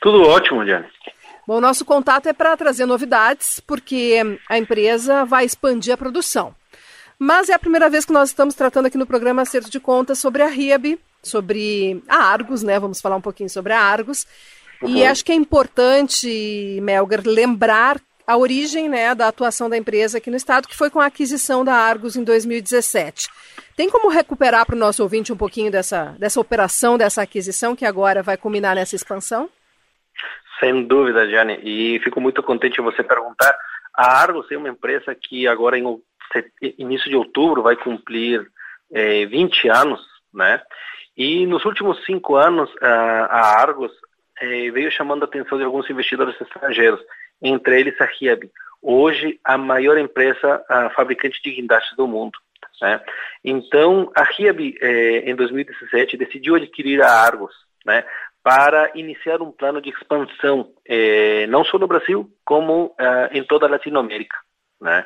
Tudo 0.00 0.22
ótimo, 0.22 0.64
Diane. 0.64 0.86
Bom, 1.44 1.60
nosso 1.60 1.84
contato 1.84 2.28
é 2.28 2.32
para 2.32 2.56
trazer 2.56 2.86
novidades, 2.86 3.58
porque 3.58 4.38
a 4.48 4.58
empresa 4.58 5.24
vai 5.24 5.44
expandir 5.44 5.92
a 5.92 5.96
produção. 5.96 6.54
Mas 7.18 7.48
é 7.48 7.54
a 7.54 7.58
primeira 7.58 7.90
vez 7.90 8.04
que 8.04 8.12
nós 8.12 8.28
estamos 8.28 8.54
tratando 8.54 8.86
aqui 8.86 8.96
no 8.96 9.06
programa 9.06 9.42
Acerto 9.42 9.68
de 9.68 9.80
Contas 9.80 10.20
sobre 10.20 10.40
a 10.40 10.46
Riab, 10.46 10.96
sobre 11.22 12.02
a 12.08 12.16
Argos, 12.16 12.62
né? 12.62 12.78
Vamos 12.78 13.00
falar 13.00 13.16
um 13.16 13.20
pouquinho 13.20 13.50
sobre 13.50 13.72
a 13.72 13.80
Argos. 13.80 14.26
Uhum. 14.82 14.90
E 14.90 15.04
acho 15.04 15.24
que 15.24 15.32
é 15.32 15.34
importante, 15.34 16.78
Melgar, 16.82 17.22
lembrar 17.24 18.00
a 18.28 18.36
origem 18.36 18.90
né, 18.90 19.14
da 19.14 19.28
atuação 19.28 19.70
da 19.70 19.76
empresa 19.76 20.18
aqui 20.18 20.30
no 20.30 20.36
estado, 20.36 20.68
que 20.68 20.76
foi 20.76 20.90
com 20.90 21.00
a 21.00 21.06
aquisição 21.06 21.64
da 21.64 21.74
Argos 21.74 22.14
em 22.14 22.22
2017. 22.22 23.26
Tem 23.74 23.88
como 23.88 24.10
recuperar 24.10 24.66
para 24.66 24.76
o 24.76 24.78
nosso 24.78 25.02
ouvinte 25.02 25.32
um 25.32 25.36
pouquinho 25.36 25.70
dessa, 25.70 26.14
dessa 26.18 26.38
operação, 26.38 26.98
dessa 26.98 27.22
aquisição, 27.22 27.74
que 27.74 27.86
agora 27.86 28.22
vai 28.22 28.36
culminar 28.36 28.74
nessa 28.74 28.94
expansão? 28.94 29.48
Sem 30.60 30.86
dúvida, 30.86 31.26
Jane. 31.26 31.58
E 31.62 32.00
fico 32.00 32.20
muito 32.20 32.42
contente 32.42 32.80
em 32.80 32.84
você 32.84 33.02
perguntar. 33.02 33.56
A 33.94 34.20
Argos 34.20 34.50
é 34.50 34.58
uma 34.58 34.68
empresa 34.68 35.14
que 35.14 35.48
agora, 35.48 35.78
em 35.78 36.02
início 36.76 37.08
de 37.08 37.16
outubro, 37.16 37.62
vai 37.62 37.76
cumprir 37.76 38.46
é, 38.92 39.24
20 39.24 39.68
anos, 39.68 40.00
né? 40.34 40.60
E 41.18 41.44
nos 41.46 41.64
últimos 41.64 42.04
cinco 42.04 42.36
anos, 42.36 42.70
a 42.80 43.60
Argos 43.60 43.90
é, 44.40 44.70
veio 44.70 44.88
chamando 44.88 45.24
a 45.24 45.26
atenção 45.26 45.58
de 45.58 45.64
alguns 45.64 45.90
investidores 45.90 46.40
estrangeiros, 46.40 47.00
entre 47.42 47.80
eles 47.80 48.00
a 48.00 48.04
Riab, 48.04 48.48
hoje 48.80 49.40
a 49.42 49.58
maior 49.58 49.98
empresa 49.98 50.62
fabricante 50.94 51.42
de 51.42 51.50
guindastes 51.50 51.96
do 51.96 52.06
mundo. 52.06 52.38
Né? 52.80 53.00
Então, 53.44 54.12
a 54.14 54.22
Riab, 54.22 54.78
é, 54.80 55.28
em 55.28 55.34
2017, 55.34 56.16
decidiu 56.16 56.54
adquirir 56.54 57.02
a 57.02 57.10
Argos, 57.10 57.52
né, 57.84 58.04
para 58.40 58.92
iniciar 58.94 59.42
um 59.42 59.50
plano 59.50 59.80
de 59.82 59.90
expansão, 59.90 60.70
eh, 60.86 61.46
não 61.48 61.64
só 61.64 61.78
no 61.78 61.86
Brasil, 61.86 62.30
como 62.46 62.94
em 63.30 63.42
toda 63.42 63.66
a 63.66 63.68
Latinoamérica. 63.68 64.36
Né? 64.80 65.04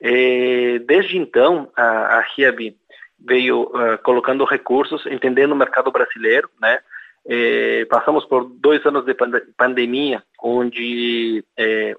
Eh, 0.00 0.78
desde 0.80 1.16
então, 1.16 1.72
a, 1.74 2.18
a 2.18 2.20
Riab 2.20 2.76
veio 3.24 3.62
uh, 3.62 3.98
colocando 4.02 4.44
recursos, 4.44 5.04
entendendo 5.06 5.52
o 5.52 5.56
mercado 5.56 5.90
brasileiro, 5.90 6.48
né? 6.60 6.80
Eh, 7.26 7.86
passamos 7.88 8.26
por 8.26 8.44
dois 8.44 8.84
anos 8.84 9.06
de 9.06 9.14
pand 9.14 9.40
pandemia, 9.56 10.22
onde 10.42 11.42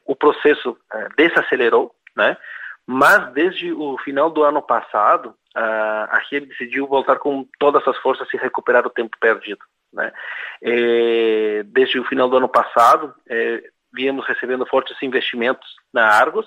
o 0.06 0.16
processo 0.16 0.78
desacelerou, 1.18 1.96
né? 2.16 2.38
Mas 2.86 3.34
desde 3.34 3.74
o 3.74 3.98
final 3.98 4.30
do 4.30 4.44
ano 4.44 4.62
passado, 4.62 5.34
a 5.56 6.22
Riab 6.30 6.46
decidiu 6.46 6.86
voltar 6.86 7.16
com 7.16 7.44
todas 7.58 7.88
as 7.88 7.98
forças 7.98 8.32
e 8.36 8.38
recuperar 8.38 8.86
o 8.86 8.92
tempo 8.92 9.18
perdido. 9.20 9.66
Né? 9.96 10.12
É, 10.62 11.64
desde 11.64 12.00
o 12.00 12.04
final 12.04 12.30
do 12.30 12.38
ano 12.38 12.50
passado, 12.50 13.16
é, 13.28 13.64
viemos 13.94 14.28
recebendo 14.28 14.66
fortes 14.66 15.02
investimentos 15.02 15.68
na 15.94 16.06
Argos, 16.06 16.46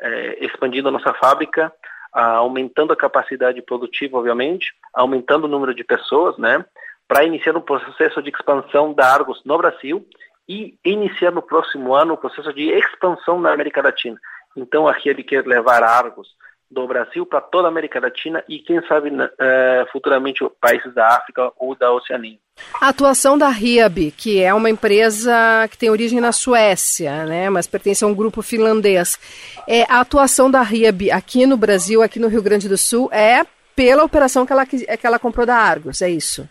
é, 0.00 0.44
expandindo 0.44 0.88
a 0.88 0.92
nossa 0.92 1.12
fábrica, 1.14 1.72
aumentando 2.14 2.92
a 2.92 2.96
capacidade 2.96 3.60
produtiva, 3.60 4.16
obviamente, 4.16 4.72
aumentando 4.92 5.44
o 5.44 5.48
número 5.48 5.74
de 5.74 5.82
pessoas, 5.82 6.38
né, 6.38 6.64
para 7.08 7.24
iniciar 7.24 7.56
um 7.56 7.60
processo 7.60 8.22
de 8.22 8.30
expansão 8.30 8.92
da 8.92 9.12
Argos 9.12 9.42
no 9.44 9.58
Brasil 9.58 10.06
e 10.48 10.78
iniciar 10.84 11.32
no 11.32 11.42
próximo 11.42 11.94
ano 11.94 12.14
o 12.14 12.18
processo 12.18 12.52
de 12.52 12.70
expansão 12.70 13.40
na 13.40 13.52
América 13.52 13.82
Latina. 13.82 14.18
Então, 14.56 14.86
aqui 14.86 15.08
ele 15.08 15.22
quer 15.22 15.44
levar 15.46 15.82
Argos 15.82 16.28
do 16.74 16.86
Brasil 16.86 17.24
para 17.24 17.40
toda 17.40 17.68
a 17.68 17.70
América 17.70 18.00
Latina 18.00 18.44
e, 18.48 18.58
quem 18.58 18.84
sabe, 18.86 19.10
uh, 19.10 19.92
futuramente 19.92 20.44
países 20.60 20.92
da 20.92 21.06
África 21.08 21.52
ou 21.56 21.74
da 21.74 21.92
Oceania. 21.92 22.36
A 22.80 22.88
atuação 22.88 23.38
da 23.38 23.48
Riab, 23.48 24.10
que 24.12 24.42
é 24.42 24.52
uma 24.52 24.70
empresa 24.70 25.66
que 25.70 25.78
tem 25.78 25.90
origem 25.90 26.20
na 26.20 26.32
Suécia, 26.32 27.24
né, 27.24 27.48
mas 27.50 27.66
pertence 27.66 28.04
a 28.04 28.06
um 28.06 28.14
grupo 28.14 28.42
finlandês, 28.42 29.18
é, 29.66 29.82
a 29.82 30.00
atuação 30.00 30.50
da 30.50 30.62
Riab 30.62 31.10
aqui 31.10 31.46
no 31.46 31.56
Brasil, 31.56 32.02
aqui 32.02 32.18
no 32.18 32.28
Rio 32.28 32.42
Grande 32.42 32.68
do 32.68 32.76
Sul, 32.76 33.08
é 33.12 33.44
pela 33.74 34.04
operação 34.04 34.46
que 34.46 34.52
ela, 34.52 34.66
que 34.66 35.06
ela 35.06 35.18
comprou 35.18 35.46
da 35.46 35.56
Argos, 35.56 36.00
é 36.02 36.08
isso? 36.08 36.48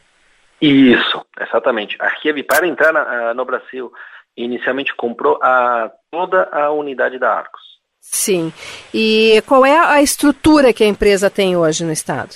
Isso, 0.62 1.26
exatamente. 1.40 1.98
A 2.00 2.08
Riab, 2.08 2.44
para 2.44 2.68
entrar 2.68 2.92
na, 2.92 3.34
no 3.34 3.46
Brasil, 3.46 3.92
inicialmente 4.36 4.96
comprou 4.96 5.40
a, 5.42 5.92
toda 6.12 6.50
a 6.52 6.72
unidade 6.72 7.18
da 7.18 7.32
Argos. 7.32 7.73
Sim. 8.04 8.52
E 8.94 9.42
qual 9.48 9.66
é 9.66 9.78
a 9.78 10.02
estrutura 10.02 10.74
que 10.74 10.84
a 10.84 10.88
empresa 10.88 11.30
tem 11.30 11.56
hoje 11.56 11.86
no 11.86 11.92
estado? 11.92 12.36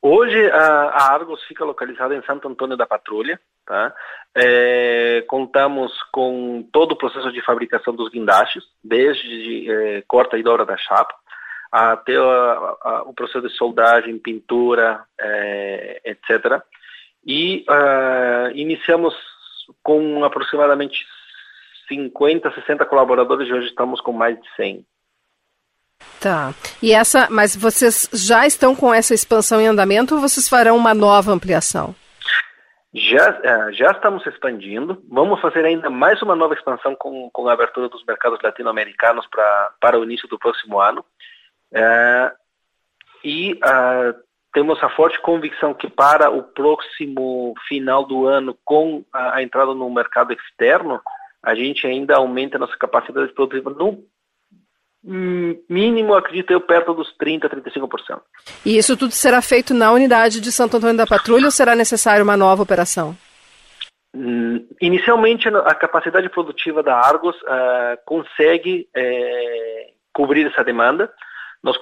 Hoje 0.00 0.50
a, 0.50 1.12
Argos 1.12 1.42
fica 1.44 1.64
localizada 1.64 2.14
em 2.14 2.22
Santo 2.24 2.48
Antônio 2.48 2.76
da 2.76 2.84
Patrulha. 2.84 3.40
Tá? 3.64 3.94
É, 4.36 5.24
contamos 5.28 5.92
com 6.10 6.68
todo 6.72 6.92
o 6.92 6.96
processo 6.96 7.30
de 7.30 7.40
fabricação 7.44 7.94
dos 7.94 8.10
guindastes, 8.10 8.64
desde 8.82 9.70
é, 9.70 10.02
corta 10.08 10.36
e 10.36 10.42
dobra 10.42 10.66
da 10.66 10.76
chapa, 10.76 11.14
até 11.70 12.16
a, 12.16 12.76
a, 12.82 13.02
o 13.06 13.14
processo 13.14 13.46
de 13.46 13.54
soldagem, 13.54 14.18
pintura, 14.18 15.04
é, 15.20 16.00
etc. 16.04 16.60
E 17.24 17.64
uh, 17.68 18.50
iniciamos 18.56 19.14
com 19.82 20.24
aproximadamente 20.24 21.06
50, 21.92 22.50
60 22.52 22.86
colaboradores 22.86 23.48
e 23.48 23.52
hoje 23.52 23.68
estamos 23.68 24.00
com 24.00 24.12
mais 24.12 24.40
de 24.40 24.48
100. 24.56 24.86
Tá. 26.20 26.54
E 26.82 26.92
essa, 26.92 27.28
mas 27.30 27.54
vocês 27.54 28.08
já 28.12 28.46
estão 28.46 28.74
com 28.74 28.92
essa 28.92 29.14
expansão 29.14 29.60
em 29.60 29.66
andamento 29.66 30.14
ou 30.14 30.20
vocês 30.20 30.48
farão 30.48 30.76
uma 30.76 30.94
nova 30.94 31.32
ampliação? 31.32 31.94
Já, 32.94 33.40
é, 33.42 33.72
já 33.72 33.90
estamos 33.90 34.26
expandindo. 34.26 35.02
Vamos 35.08 35.40
fazer 35.40 35.64
ainda 35.64 35.88
mais 35.90 36.20
uma 36.22 36.36
nova 36.36 36.54
expansão 36.54 36.94
com, 36.94 37.30
com 37.30 37.48
a 37.48 37.52
abertura 37.52 37.88
dos 37.88 38.04
mercados 38.04 38.38
latino-americanos 38.42 39.26
para 39.80 39.98
o 39.98 40.04
início 40.04 40.28
do 40.28 40.38
próximo 40.38 40.80
ano. 40.80 41.04
É, 41.72 42.32
e 43.24 43.54
uh, 43.54 44.14
temos 44.52 44.82
a 44.82 44.90
forte 44.90 45.20
convicção 45.20 45.72
que 45.72 45.88
para 45.88 46.30
o 46.30 46.42
próximo 46.42 47.54
final 47.66 48.04
do 48.04 48.26
ano, 48.26 48.56
com 48.64 49.04
a, 49.12 49.36
a 49.36 49.42
entrada 49.42 49.74
no 49.74 49.88
mercado 49.90 50.32
externo, 50.32 51.00
a 51.42 51.54
gente 51.54 51.86
ainda 51.86 52.16
aumenta 52.16 52.56
a 52.56 52.60
nossa 52.60 52.76
capacidade 52.76 53.32
produtiva 53.32 53.70
no 53.70 54.04
mínimo, 55.68 56.14
acredito 56.14 56.52
eu, 56.52 56.60
perto 56.60 56.94
dos 56.94 57.08
30%, 57.20 57.48
35%. 57.48 58.20
E 58.64 58.78
isso 58.78 58.96
tudo 58.96 59.12
será 59.12 59.42
feito 59.42 59.74
na 59.74 59.90
unidade 59.90 60.40
de 60.40 60.52
Santo 60.52 60.76
Antônio 60.76 60.96
da 60.96 61.06
Patrulha 61.06 61.46
ou 61.46 61.50
será 61.50 61.74
necessário 61.74 62.22
uma 62.22 62.36
nova 62.36 62.62
operação? 62.62 63.16
Hum, 64.14 64.64
inicialmente, 64.80 65.48
a 65.48 65.74
capacidade 65.74 66.28
produtiva 66.28 66.82
da 66.82 66.94
Argos 66.94 67.34
uh, 67.42 67.98
consegue 68.04 68.86
uh, 68.96 69.92
cobrir 70.12 70.46
essa 70.46 70.62
demanda, 70.62 71.12
nós, 71.62 71.78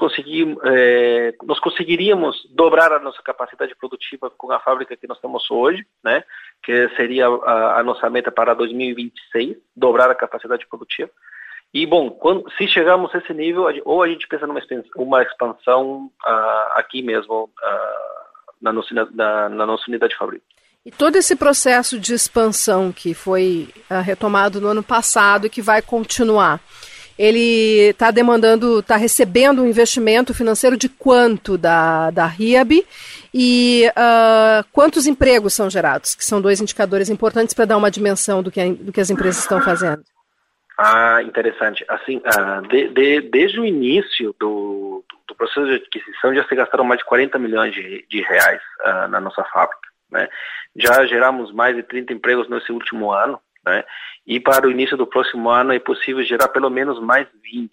é, 0.65 1.35
nós 1.43 1.59
conseguiríamos 1.59 2.47
dobrar 2.51 2.93
a 2.93 2.99
nossa 2.99 3.23
capacidade 3.23 3.75
produtiva 3.75 4.31
com 4.31 4.53
a 4.53 4.61
fábrica 4.61 4.97
que 4.97 5.07
nós 5.07 5.19
temos 5.21 5.51
hoje, 5.51 5.87
né, 6.05 6.23
que 6.63 6.89
seria 6.97 7.27
a, 7.27 7.81
a 7.81 7.83
nossa 7.83 8.11
meta 8.11 8.31
para 8.31 8.53
2026, 8.53 9.57
dobrar 9.75 10.11
a 10.11 10.15
capacidade 10.15 10.67
produtiva. 10.69 11.11
E, 11.73 11.87
bom, 11.87 12.11
quando, 12.11 12.51
se 12.59 12.67
chegarmos 12.67 13.15
a 13.15 13.19
esse 13.19 13.33
nível, 13.33 13.67
ou 13.85 14.03
a 14.03 14.09
gente 14.09 14.27
pensa 14.27 14.47
numa 14.47 14.61
uma 14.97 15.23
expansão 15.23 16.11
uh, 16.27 16.79
aqui 16.79 17.01
mesmo, 17.01 17.45
uh, 17.45 18.51
na, 18.61 18.73
nossa, 18.73 18.93
na, 18.93 19.49
na, 19.49 19.67
nossa 19.67 19.85
unidade 19.89 20.13
de 20.13 20.19
fábrica. 20.19 20.45
E 20.85 20.91
todo 20.91 21.17
esse 21.17 21.37
processo 21.37 21.99
de 21.99 22.13
expansão 22.13 22.91
que 22.91 23.15
foi 23.15 23.69
uh, 23.89 24.03
retomado 24.03 24.61
no 24.61 24.69
ano 24.69 24.83
passado 24.83 25.47
e 25.47 25.51
que 25.51 25.63
vai 25.63 25.81
continuar, 25.81 26.61
ele 27.19 27.91
está 27.91 28.11
demandando, 28.11 28.81
está 28.81 28.97
recebendo 28.97 29.63
um 29.63 29.67
investimento 29.67 30.35
financeiro 30.35 30.77
de 30.77 30.89
quanto 30.89 31.59
da, 31.59 32.11
da 32.11 32.27
RIAB 32.27 32.85
e 33.33 33.85
uh, 33.91 34.65
quantos 34.73 35.07
empregos 35.07 35.55
são 35.55 35.71
gerados, 35.71 36.15
que 36.15 36.25
são 36.25 36.41
dois 36.41 36.61
indicadores 36.61 37.09
importantes 37.09 37.55
para 37.55 37.65
dar 37.65 37.77
uma 37.77 37.91
dimensão 37.91 38.43
do 38.43 38.51
que, 38.51 38.73
do 38.73 38.93
que 38.93 39.01
as 39.01 39.11
empresas 39.11 39.43
estão 39.43 39.61
fazendo. 39.61 40.03
Ah, 40.83 41.23
interessante. 41.23 41.85
Assim, 41.89 42.17
uh, 42.17 42.67
de, 42.69 42.89
de, 42.89 43.21
desde 43.29 43.61
o 43.61 43.67
início 43.67 44.35
do, 44.41 45.05
do, 45.29 45.35
processo 45.35 45.67
de 45.67 45.75
aquisição 45.75 46.35
já 46.35 46.43
se 46.45 46.55
gastaram 46.55 46.85
mais 46.85 47.01
de 47.01 47.05
40 47.05 47.39
milhões 47.39 47.75
de, 47.75 48.07
de 48.09 48.23
reais 48.23 48.63
uh, 48.81 49.09
na 49.09 49.21
nossa 49.21 49.45
fábrica. 49.45 49.91
Né? 50.11 50.27
Já 50.75 51.05
geramos 51.05 51.53
mais 51.53 51.77
de 51.77 51.83
30 51.83 52.15
empregos 52.15 52.49
nesse 52.49 52.73
último 52.73 53.13
ano. 53.13 53.39
Né? 53.65 53.85
E 54.27 54.41
para 54.41 54.67
o 54.67 54.71
início 54.71 54.97
do 54.97 55.07
próximo 55.07 55.49
ano 55.49 55.73
é 55.73 55.79
possível 55.79 56.23
gerar 56.23 56.49
pelo 56.49 56.71
menos 56.71 57.01
mais 57.01 57.29
20. 57.43 57.71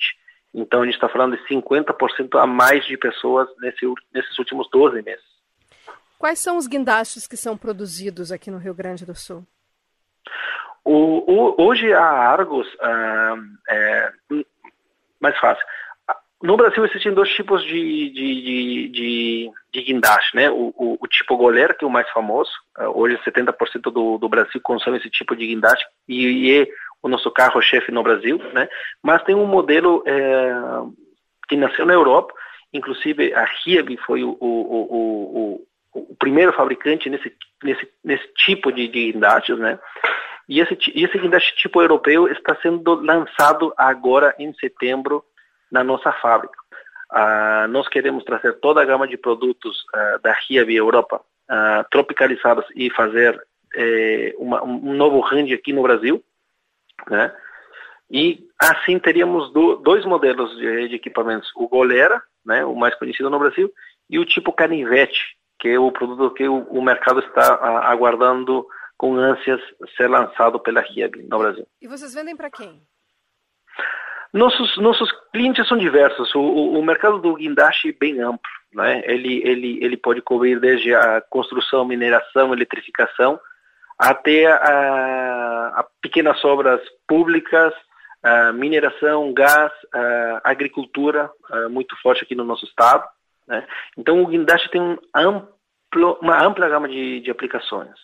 Então 0.53 0.81
a 0.81 0.85
gente 0.85 0.95
está 0.95 1.07
falando 1.07 1.37
de 1.37 1.43
50% 1.47 2.39
a 2.41 2.47
mais 2.47 2.85
de 2.85 2.97
pessoas 2.97 3.47
nesse, 3.59 3.85
nesses 4.13 4.37
últimos 4.39 4.69
12 4.71 5.01
meses. 5.01 5.25
Quais 6.17 6.39
são 6.39 6.57
os 6.57 6.67
guindastes 6.67 7.27
que 7.27 7.37
são 7.37 7.55
produzidos 7.55 8.31
aqui 8.31 8.49
no 8.49 8.57
Rio 8.57 8.73
Grande 8.73 9.05
do 9.05 9.13
Sul? 9.13 9.45
O, 10.83 11.31
o, 11.31 11.67
hoje 11.67 11.93
a 11.93 12.03
Argos 12.03 12.67
ah, 12.81 13.35
é 13.69 14.11
mais 15.19 15.37
fácil. 15.37 15.63
No 16.41 16.55
Brasil 16.55 16.85
existem 16.85 17.13
dois 17.13 17.29
tipos 17.31 17.63
de, 17.63 18.09
de, 18.11 18.89
de, 18.91 19.51
de, 19.73 19.81
guindaste, 19.81 20.35
né? 20.35 20.49
O, 20.51 20.73
o, 20.77 20.97
o, 21.01 21.07
tipo 21.07 21.35
goleiro, 21.35 21.75
que 21.75 21.83
é 21.83 21.87
o 21.87 21.91
mais 21.91 22.07
famoso. 22.11 22.51
Uh, 22.77 22.99
hoje 22.99 23.19
70% 23.25 23.91
do, 23.91 24.17
do 24.19 24.29
Brasil 24.29 24.61
consome 24.61 24.97
esse 24.97 25.09
tipo 25.09 25.35
de 25.35 25.47
guindaste 25.47 25.85
e, 26.07 26.27
e 26.27 26.61
é 26.61 26.67
o 27.01 27.07
nosso 27.07 27.31
carro-chefe 27.31 27.91
no 27.91 28.03
Brasil, 28.03 28.37
né? 28.53 28.69
Mas 29.01 29.23
tem 29.23 29.33
um 29.33 29.47
modelo 29.47 30.03
é, 30.05 30.53
que 31.47 31.55
nasceu 31.55 31.85
na 31.85 31.93
Europa, 31.93 32.33
inclusive 32.71 33.33
a 33.33 33.47
Hiab 33.65 33.97
foi 34.05 34.23
o, 34.23 34.37
o, 34.39 35.65
o, 35.93 36.15
primeiro 36.19 36.53
fabricante 36.53 37.09
nesse, 37.09 37.33
nesse, 37.63 37.87
nesse 38.03 38.27
tipo 38.33 38.71
de, 38.71 38.87
de 38.87 39.11
guindastes, 39.11 39.57
né? 39.57 39.79
E 40.47 40.59
esse, 40.59 40.77
esse 40.95 41.17
guindaste 41.17 41.55
tipo 41.55 41.81
europeu 41.81 42.27
está 42.27 42.55
sendo 42.61 42.93
lançado 42.93 43.73
agora 43.75 44.35
em 44.37 44.53
setembro 44.53 45.23
na 45.71 45.83
nossa 45.83 46.11
fábrica. 46.13 46.57
Uh, 47.11 47.67
nós 47.69 47.87
queremos 47.87 48.23
trazer 48.23 48.53
toda 48.59 48.81
a 48.81 48.85
gama 48.85 49.07
de 49.07 49.17
produtos 49.17 49.85
uh, 49.95 50.19
da 50.21 50.35
Hiab 50.49 50.73
Europa 50.73 51.21
uh, 51.49 51.85
tropicalizados 51.89 52.65
e 52.75 52.89
fazer 52.89 53.41
eh, 53.75 54.33
uma, 54.37 54.63
um 54.63 54.93
novo 54.93 55.19
range 55.19 55.53
aqui 55.53 55.71
no 55.71 55.83
Brasil, 55.83 56.23
né? 57.09 57.33
E 58.09 58.47
assim 58.57 58.97
teríamos 58.97 59.51
do, 59.51 59.75
dois 59.75 60.05
modelos 60.05 60.55
de, 60.57 60.87
de, 60.87 60.95
equipamentos, 60.95 61.51
o 61.55 61.67
Golera, 61.67 62.21
né, 62.45 62.63
o 62.63 62.73
mais 62.73 62.95
conhecido 62.95 63.29
no 63.29 63.37
Brasil, 63.37 63.71
e 64.09 64.17
o 64.17 64.25
tipo 64.25 64.53
Canivete, 64.53 65.37
que 65.59 65.67
é 65.69 65.79
o 65.79 65.91
produto 65.91 66.33
que 66.33 66.47
o, 66.47 66.63
o 66.69 66.81
mercado 66.81 67.19
está 67.19 67.55
aguardando 67.83 68.65
com 68.97 69.15
ânsias 69.15 69.61
ser 69.97 70.07
lançado 70.07 70.59
pela 70.59 70.81
Hiab 70.81 71.21
no 71.23 71.37
Brasil. 71.37 71.67
E 71.81 71.87
vocês 71.87 72.13
vendem 72.13 72.35
para 72.35 72.49
quem? 72.49 72.81
Nossos, 74.33 74.77
nossos 74.77 75.09
clientes 75.31 75.67
são 75.67 75.77
diversos. 75.77 76.33
O, 76.35 76.39
o, 76.39 76.79
o 76.79 76.83
mercado 76.85 77.19
do 77.19 77.35
guindaste 77.35 77.89
é 77.89 77.93
bem 77.93 78.19
amplo. 78.19 78.51
Né? 78.73 79.01
Ele, 79.05 79.41
ele, 79.43 79.79
ele 79.81 79.97
pode 79.97 80.21
cobrir 80.21 80.59
desde 80.59 80.93
a 80.93 81.21
construção, 81.21 81.85
mineração, 81.85 82.53
eletrificação, 82.53 83.39
até 83.97 84.45
a, 84.47 85.73
a 85.77 85.85
pequenas 86.01 86.43
obras 86.45 86.81
públicas, 87.07 87.73
mineração, 88.55 89.33
gás, 89.33 89.71
agricultura, 90.43 91.29
muito 91.69 91.95
forte 92.01 92.23
aqui 92.23 92.35
no 92.35 92.43
nosso 92.43 92.65
estado. 92.65 93.03
Né? 93.47 93.65
Então 93.97 94.21
o 94.21 94.27
guindaste 94.27 94.69
tem 94.69 94.81
um 94.81 94.97
amplo, 95.15 96.17
uma 96.21 96.43
ampla 96.43 96.67
gama 96.67 96.87
de, 96.87 97.21
de 97.21 97.31
aplicações. 97.31 97.95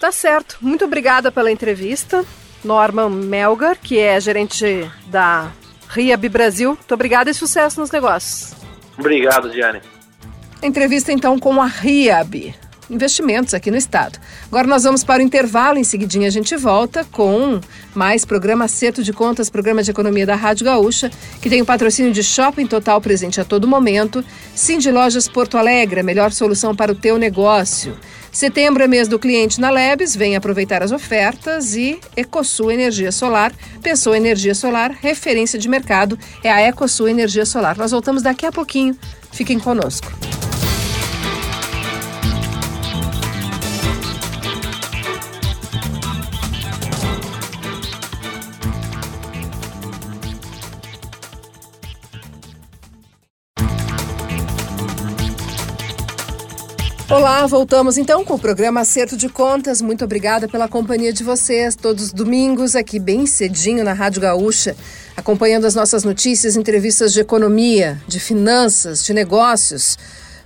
Tá 0.00 0.12
certo. 0.12 0.58
Muito 0.60 0.84
obrigada 0.84 1.30
pela 1.30 1.50
entrevista. 1.50 2.24
Norman 2.64 3.10
Melgar, 3.10 3.76
que 3.76 3.98
é 3.98 4.20
gerente 4.20 4.90
da 5.06 5.50
Riab 5.88 6.28
Brasil. 6.28 6.70
Muito 6.70 6.94
obrigada 6.94 7.30
e 7.30 7.34
sucesso 7.34 7.80
nos 7.80 7.90
negócios. 7.90 8.54
Obrigado, 8.98 9.50
Diane. 9.50 9.80
Entrevista 10.62 11.12
então 11.12 11.38
com 11.38 11.60
a 11.60 11.66
Riab 11.66 12.54
investimentos 12.92 13.54
aqui 13.54 13.70
no 13.70 13.76
estado. 13.76 14.18
Agora 14.46 14.66
nós 14.66 14.84
vamos 14.84 15.02
para 15.02 15.22
o 15.22 15.24
intervalo, 15.24 15.78
em 15.78 15.84
seguidinha 15.84 16.28
a 16.28 16.30
gente 16.30 16.56
volta 16.56 17.04
com 17.10 17.60
mais 17.94 18.24
programa 18.24 18.66
Acerto 18.66 19.02
de 19.02 19.12
Contas, 19.12 19.50
programa 19.50 19.82
de 19.82 19.90
economia 19.90 20.26
da 20.26 20.36
Rádio 20.36 20.66
Gaúcha, 20.66 21.10
que 21.40 21.48
tem 21.48 21.62
o 21.62 21.66
patrocínio 21.66 22.12
de 22.12 22.22
Shopping 22.22 22.66
Total 22.66 23.00
presente 23.00 23.40
a 23.40 23.44
todo 23.44 23.66
momento, 23.66 24.24
Cindy 24.54 24.90
Lojas 24.90 25.26
Porto 25.26 25.56
Alegre, 25.56 26.00
a 26.00 26.04
melhor 26.04 26.30
solução 26.32 26.74
para 26.74 26.92
o 26.92 26.94
teu 26.94 27.18
negócio. 27.18 27.96
Setembro 28.32 28.82
é 28.82 28.88
mês 28.88 29.08
do 29.08 29.18
cliente 29.18 29.60
na 29.60 29.68
Lebes, 29.68 30.16
vem 30.16 30.36
aproveitar 30.36 30.82
as 30.82 30.90
ofertas 30.90 31.76
e 31.76 32.00
Ecosul 32.16 32.72
Energia 32.72 33.12
Solar. 33.12 33.52
Pensou 33.82 34.14
energia 34.14 34.54
solar, 34.54 34.90
referência 34.90 35.58
de 35.58 35.68
mercado 35.68 36.18
é 36.42 36.50
a 36.50 36.62
Ecosul 36.62 37.08
Energia 37.08 37.44
Solar. 37.44 37.76
Nós 37.76 37.90
voltamos 37.90 38.22
daqui 38.22 38.46
a 38.46 38.52
pouquinho. 38.52 38.96
Fiquem 39.30 39.58
conosco. 39.58 40.31
Olá, 57.12 57.46
voltamos 57.46 57.98
então 57.98 58.24
com 58.24 58.36
o 58.36 58.38
programa 58.38 58.80
Acerto 58.80 59.18
de 59.18 59.28
Contas. 59.28 59.82
Muito 59.82 60.02
obrigada 60.02 60.48
pela 60.48 60.66
companhia 60.66 61.12
de 61.12 61.22
vocês 61.22 61.76
todos 61.76 62.04
os 62.04 62.12
domingos 62.12 62.74
aqui 62.74 62.98
bem 62.98 63.26
cedinho 63.26 63.84
na 63.84 63.92
Rádio 63.92 64.22
Gaúcha, 64.22 64.74
acompanhando 65.14 65.66
as 65.66 65.74
nossas 65.74 66.04
notícias, 66.04 66.56
entrevistas 66.56 67.12
de 67.12 67.20
economia, 67.20 68.00
de 68.08 68.18
finanças, 68.18 69.04
de 69.04 69.12
negócios. 69.12 69.98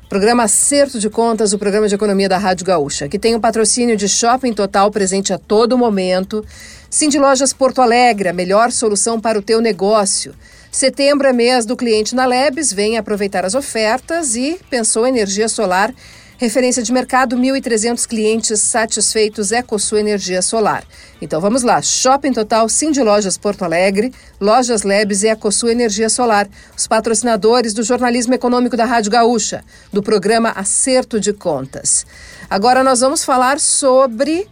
Programa 0.09 0.43
Acerto 0.43 0.99
de 0.99 1.09
Contas, 1.09 1.53
o 1.53 1.59
programa 1.59 1.87
de 1.87 1.95
economia 1.95 2.29
da 2.29 2.37
Rádio 2.37 2.67
Gaúcha, 2.67 3.09
que 3.09 3.17
tem 3.17 3.37
o 3.37 3.41
patrocínio 3.41 3.97
de 3.97 4.09
Shopping 4.09 4.53
Total 4.53 4.91
presente 4.91 5.33
a 5.33 5.39
todo 5.39 5.79
momento. 5.79 6.45
Cindy 6.91 7.21
Lojas 7.21 7.53
Porto 7.53 7.81
Alegre, 7.81 8.29
a 8.29 8.33
melhor 8.33 8.73
solução 8.73 9.21
para 9.21 9.39
o 9.39 9.43
teu 9.43 9.61
negócio. 9.61 10.35
Setembro 10.73 11.29
é 11.29 11.33
mês 11.33 11.65
do 11.65 11.77
cliente 11.77 12.13
na 12.13 12.27
Lebes, 12.27 12.73
vem 12.73 12.99
aproveitar 12.99 13.45
as 13.45 13.55
ofertas 13.55 14.35
e 14.35 14.59
pensou 14.69 15.07
energia 15.07 15.49
solar 15.49 15.95
Referência 16.39 16.83
de 16.83 16.93
mercado, 16.93 17.35
1.300 17.35 18.07
clientes 18.07 18.61
satisfeitos 18.61 19.53
EcoSul 19.53 19.97
Energia 19.97 20.43
Solar. 20.43 20.85
Então 21.21 21.41
vamos 21.41 21.63
lá, 21.63 21.81
Shopping 21.81 22.35
Total, 22.35 22.69
Cindy 22.69 23.03
Lojas 23.03 23.39
Porto 23.39 23.65
Alegre, 23.65 24.13
Lojas 24.39 24.83
Lebes 24.83 25.23
e 25.23 25.29
EcoSul 25.29 25.71
Energia 25.71 26.11
Solar, 26.11 26.47
os 26.77 26.87
patrocinadores 26.87 27.73
do 27.73 27.83
jornalismo 27.83 28.35
econômico 28.35 28.77
da 28.77 28.85
Rádio 28.85 29.11
Gaúcha, 29.11 29.65
do 29.91 30.03
programa 30.03 30.51
Acerto 30.51 31.19
de 31.19 31.33
Contas. 31.33 32.05
Agora 32.51 32.85
nós 32.85 33.01
vamos 33.01 33.25
falar 33.25 33.59
sobre 33.59 34.47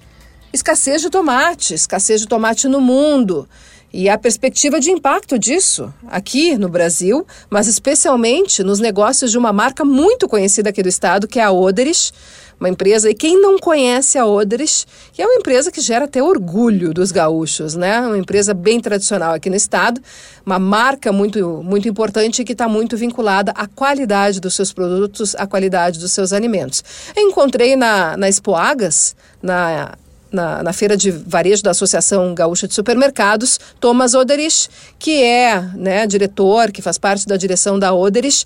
escassez 0.55 1.03
de 1.03 1.11
tomate, 1.11 1.75
escassez 1.75 2.23
de 2.23 2.27
tomate 2.27 2.67
no 2.67 2.81
mundo 2.81 3.47
e 3.95 4.09
a 4.09 4.19
perspectiva 4.19 4.81
de 4.81 4.91
impacto 4.91 5.39
disso 5.39 5.95
aqui 6.09 6.59
no 6.59 6.69
Brasil, 6.69 7.25
mas 7.49 7.69
especialmente 7.69 8.65
nos 8.65 8.81
negócios 8.81 9.31
de 9.31 9.39
uma 9.39 9.53
marca 9.53 9.85
muito 9.85 10.27
conhecida 10.29 10.71
aqui 10.71 10.83
do 10.83 10.89
estado, 10.89 11.29
que 11.29 11.39
é 11.39 11.45
a 11.45 11.53
Oderich, 11.53 12.11
uma 12.59 12.69
empresa, 12.69 13.09
e 13.09 13.15
quem 13.15 13.41
não 13.41 13.57
conhece 13.57 14.19
a 14.19 14.27
Oderich, 14.27 14.85
que 15.13 15.23
é 15.23 15.27
uma 15.27 15.37
empresa 15.37 15.71
que 15.71 15.81
gera 15.81 16.07
até 16.07 16.21
orgulho 16.21 16.93
dos 16.93 17.13
gaúchos, 17.13 17.77
né? 17.77 18.01
Uma 18.01 18.19
empresa 18.19 18.53
bem 18.53 18.81
tradicional 18.81 19.33
aqui 19.33 19.49
no 19.49 19.55
estado, 19.55 20.01
uma 20.45 20.59
marca 20.59 21.13
muito, 21.13 21.63
muito 21.63 21.89
importante 21.89 22.43
que 22.43 22.53
está 22.53 22.67
muito 22.67 22.97
vinculada 22.97 23.53
à 23.53 23.69
qualidade 23.69 24.41
dos 24.41 24.55
seus 24.55 24.73
produtos, 24.73 25.37
à 25.37 25.47
qualidade 25.47 26.01
dos 26.01 26.11
seus 26.11 26.33
alimentos. 26.33 26.83
Eu 27.15 27.29
encontrei 27.29 27.77
na, 27.77 28.17
na 28.17 28.29
Expoagas, 28.29 29.15
na 29.41 29.95
na, 30.35 30.63
na 30.63 30.73
feira 30.73 30.97
de 30.97 31.11
varejo 31.11 31.63
da 31.63 31.71
Associação 31.71 32.35
Gaúcha 32.35 32.67
de 32.69 32.75
Supermercados, 32.75 33.59
Thomas 33.81 34.15
Oderich, 34.15 34.69
que 34.99 35.23
é 35.23 35.61
né, 35.75 36.07
diretor, 36.07 36.73
que 36.73 36.83
faz 36.83 36.99
parte 36.99 37.27
da 37.27 37.37
direção 37.37 37.79
da 37.79 37.95
Oderich. 37.95 38.45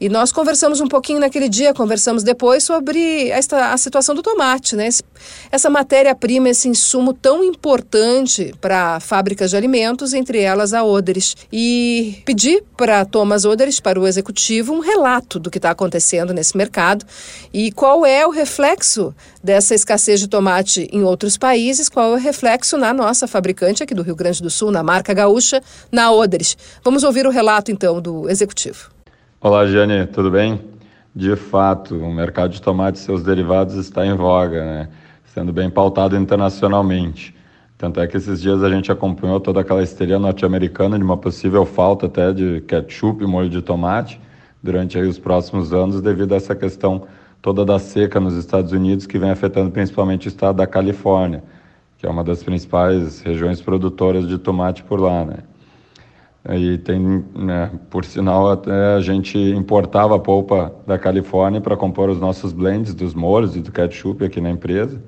E 0.00 0.08
nós 0.08 0.32
conversamos 0.32 0.80
um 0.80 0.86
pouquinho 0.86 1.20
naquele 1.20 1.48
dia, 1.48 1.74
conversamos 1.74 2.22
depois 2.22 2.64
sobre 2.64 3.28
esta, 3.28 3.72
a 3.72 3.76
situação 3.76 4.14
do 4.14 4.22
tomate, 4.22 4.74
né? 4.74 4.86
Esse, 4.86 5.02
essa 5.52 5.68
matéria-prima, 5.68 6.48
esse 6.48 6.68
insumo 6.68 7.12
tão 7.12 7.44
importante 7.44 8.54
para 8.62 8.98
fábricas 9.00 9.50
de 9.50 9.56
alimentos, 9.58 10.14
entre 10.14 10.40
elas 10.40 10.72
a 10.72 10.82
Oderich. 10.82 11.34
E 11.52 12.22
pedi 12.24 12.62
para 12.78 13.04
Thomas 13.04 13.44
Oderich, 13.44 13.82
para 13.82 14.00
o 14.00 14.06
executivo, 14.06 14.72
um 14.72 14.80
relato 14.80 15.38
do 15.38 15.50
que 15.50 15.58
está 15.58 15.70
acontecendo 15.70 16.32
nesse 16.32 16.56
mercado 16.56 17.04
e 17.52 17.70
qual 17.70 18.06
é 18.06 18.26
o 18.26 18.30
reflexo 18.30 19.14
dessa 19.42 19.74
escassez 19.74 20.20
de 20.20 20.28
tomate 20.28 20.88
em 20.92 21.02
outros 21.02 21.36
países, 21.36 21.88
qual 21.88 22.12
é 22.12 22.14
o 22.14 22.18
reflexo 22.18 22.76
na 22.76 22.92
nossa 22.92 23.26
fabricante 23.26 23.82
aqui 23.82 23.94
do 23.94 24.02
Rio 24.02 24.14
Grande 24.14 24.42
do 24.42 24.50
Sul, 24.50 24.70
na 24.70 24.82
marca 24.82 25.14
gaúcha, 25.14 25.62
na 25.90 26.10
Oderich. 26.10 26.56
Vamos 26.84 27.02
ouvir 27.02 27.26
o 27.26 27.30
relato 27.30 27.70
então 27.70 28.00
do 28.00 28.28
executivo. 28.28 28.90
Olá, 29.40 29.66
Jane, 29.66 30.06
tudo 30.06 30.30
bem? 30.30 30.60
De 31.14 31.34
fato, 31.34 31.96
o 31.96 32.12
mercado 32.12 32.52
de 32.52 32.62
tomates 32.62 33.00
e 33.00 33.04
seus 33.04 33.22
derivados 33.22 33.74
está 33.74 34.06
em 34.06 34.14
voga, 34.14 34.64
né? 34.64 34.88
sendo 35.34 35.52
bem 35.52 35.70
pautado 35.70 36.16
internacionalmente. 36.16 37.34
Tanto 37.78 37.98
é 37.98 38.06
que 38.06 38.16
esses 38.16 38.42
dias 38.42 38.62
a 38.62 38.68
gente 38.68 38.92
acompanhou 38.92 39.40
toda 39.40 39.60
aquela 39.60 39.82
histeria 39.82 40.18
norte-americana 40.18 40.98
de 40.98 41.04
uma 41.04 41.16
possível 41.16 41.64
falta 41.64 42.06
até 42.06 42.32
de 42.32 42.60
ketchup 42.62 43.24
e 43.24 43.26
molho 43.26 43.48
de 43.48 43.62
tomate 43.62 44.20
durante 44.62 44.98
aí 44.98 45.06
os 45.06 45.18
próximos 45.18 45.72
anos 45.72 46.02
devido 46.02 46.34
a 46.34 46.36
essa 46.36 46.54
questão 46.54 47.06
toda 47.42 47.64
da 47.64 47.78
seca 47.78 48.20
nos 48.20 48.34
Estados 48.34 48.72
Unidos 48.72 49.06
que 49.06 49.18
vem 49.18 49.30
afetando 49.30 49.70
principalmente 49.70 50.26
o 50.26 50.28
estado 50.28 50.56
da 50.56 50.66
Califórnia, 50.66 51.42
que 51.98 52.06
é 52.06 52.10
uma 52.10 52.24
das 52.24 52.42
principais 52.42 53.20
regiões 53.20 53.60
produtoras 53.60 54.26
de 54.28 54.38
tomate 54.38 54.82
por 54.82 55.00
lá, 55.00 55.24
né? 55.24 55.38
E 56.48 56.78
tem, 56.78 57.22
né, 57.34 57.70
por 57.90 58.02
sinal, 58.02 58.50
até 58.50 58.94
a 58.94 59.00
gente 59.00 59.38
importava 59.38 60.16
a 60.16 60.18
polpa 60.18 60.74
da 60.86 60.98
Califórnia 60.98 61.60
para 61.60 61.76
compor 61.76 62.08
os 62.08 62.18
nossos 62.18 62.52
blends 62.52 62.94
dos 62.94 63.12
molhos 63.12 63.56
e 63.56 63.60
do 63.60 63.70
ketchup 63.70 64.24
aqui 64.24 64.40
na 64.40 64.50
empresa, 64.50 65.02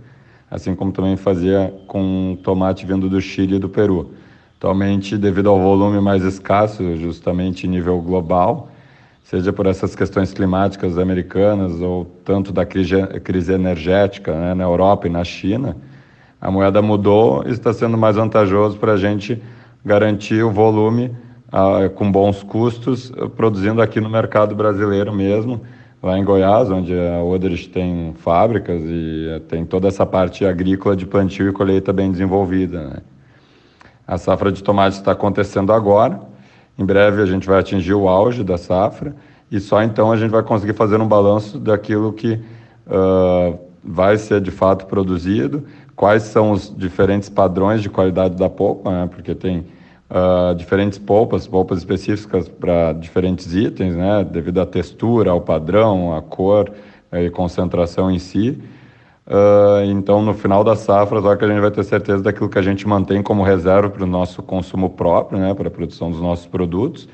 assim 0.50 0.74
como 0.74 0.92
também 0.92 1.16
fazia 1.16 1.72
com 1.86 2.38
tomate 2.42 2.84
vindo 2.84 3.08
do 3.08 3.18
Chile 3.18 3.56
e 3.56 3.58
do 3.58 3.68
Peru. 3.68 4.10
Atualmente, 4.58 5.16
devido 5.16 5.48
ao 5.48 5.58
volume 5.58 6.00
mais 6.00 6.22
escasso, 6.22 6.96
justamente 6.96 7.66
nível 7.66 8.00
global, 8.02 8.68
seja 9.24 9.52
por 9.52 9.66
essas 9.66 9.94
questões 9.94 10.32
climáticas 10.32 10.98
americanas 10.98 11.80
ou 11.80 12.04
tanto 12.24 12.52
da 12.52 12.66
crise, 12.66 13.06
crise 13.24 13.52
energética 13.52 14.35
né, 14.35 14.54
na 14.54 14.64
Europa 14.64 15.06
e 15.06 15.11
na 15.11 15.24
China, 15.24 15.76
a 16.40 16.50
moeda 16.50 16.82
mudou 16.82 17.44
e 17.46 17.50
está 17.50 17.72
sendo 17.72 17.96
mais 17.96 18.16
vantajoso 18.16 18.78
para 18.78 18.92
a 18.92 18.96
gente 18.96 19.40
garantir 19.85 20.42
o 20.42 20.50
volume 20.50 21.14
ah, 21.52 21.88
com 21.94 22.11
bons 22.11 22.42
custos, 22.42 23.12
produzindo 23.37 23.80
aqui 23.82 24.00
no 24.00 24.08
mercado 24.08 24.54
brasileiro 24.54 25.12
mesmo, 25.12 25.61
lá 26.02 26.18
em 26.18 26.24
Goiás, 26.24 26.70
onde 26.70 26.92
a 26.98 27.22
Oderich 27.22 27.68
tem 27.68 28.12
fábricas 28.16 28.82
e 28.85 29.40
tem 29.48 29.64
toda 29.64 29.87
essa 29.87 30.04
parte 30.04 30.44
agrícola 30.44 30.96
de 30.96 31.06
plantio 31.06 31.48
e 31.48 31.52
colheita 31.52 31.92
bem 31.92 32.11
desenvolvida. 32.11 32.88
Né? 32.88 32.96
A 34.06 34.18
safra 34.18 34.50
de 34.50 34.62
tomate 34.62 34.96
está 34.96 35.12
acontecendo 35.12 35.72
agora. 35.72 36.31
Em 36.78 36.85
breve 36.85 37.22
a 37.22 37.26
gente 37.26 37.46
vai 37.46 37.61
atingir 37.61 37.94
o 37.94 38.08
auge 38.08 38.42
da 38.42 38.56
safra 38.56 39.14
e 39.50 39.61
só 39.61 39.82
então 39.82 40.11
a 40.11 40.16
gente 40.16 40.30
vai 40.30 40.42
conseguir 40.42 40.72
fazer 40.72 41.00
um 41.00 41.06
balanço 41.06 41.58
daquilo 41.58 42.12
que 42.12 42.40
uh, 42.87 43.58
vai 43.85 44.16
ser 44.16 44.40
de 44.40 44.50
fato 44.50 44.87
produzido, 44.87 45.64
quais 45.94 46.22
são 46.22 46.52
os 46.52 46.74
diferentes 46.74 47.28
padrões 47.28 47.82
de 47.82 47.90
qualidade 47.90 48.37
da 48.37 48.48
polpa, 48.48 48.90
né? 48.90 49.11
porque 49.12 49.35
tem 49.35 49.66
uh, 50.11 50.54
diferentes 50.54 50.98
polpas, 50.98 51.46
polpas 51.46 51.78
específicas 51.78 52.48
para 52.48 52.92
diferentes 52.94 53.54
itens, 53.54 53.94
né? 53.94 54.24
devido 54.24 54.61
à 54.61 54.66
textura, 54.66 55.30
ao 55.30 55.40
padrão, 55.40 56.16
à 56.16 56.22
cor 56.22 56.72
e 57.12 57.28
concentração 57.28 58.11
em 58.11 58.18
si. 58.18 58.58
Uh, 59.32 59.82
então, 59.86 60.20
no 60.20 60.34
final 60.34 60.62
da 60.62 60.76
safra, 60.76 61.18
só 61.22 61.34
que 61.34 61.42
a 61.42 61.48
gente 61.48 61.60
vai 61.60 61.70
ter 61.70 61.82
certeza 61.84 62.22
daquilo 62.22 62.50
que 62.50 62.58
a 62.58 62.62
gente 62.62 62.86
mantém 62.86 63.22
como 63.22 63.42
reserva 63.42 63.88
para 63.88 64.04
o 64.04 64.06
nosso 64.06 64.42
consumo 64.42 64.90
próprio, 64.90 65.38
né, 65.38 65.54
para 65.54 65.68
a 65.68 65.70
produção 65.70 66.10
dos 66.10 66.20
nossos 66.20 66.44
produtos, 66.44 67.08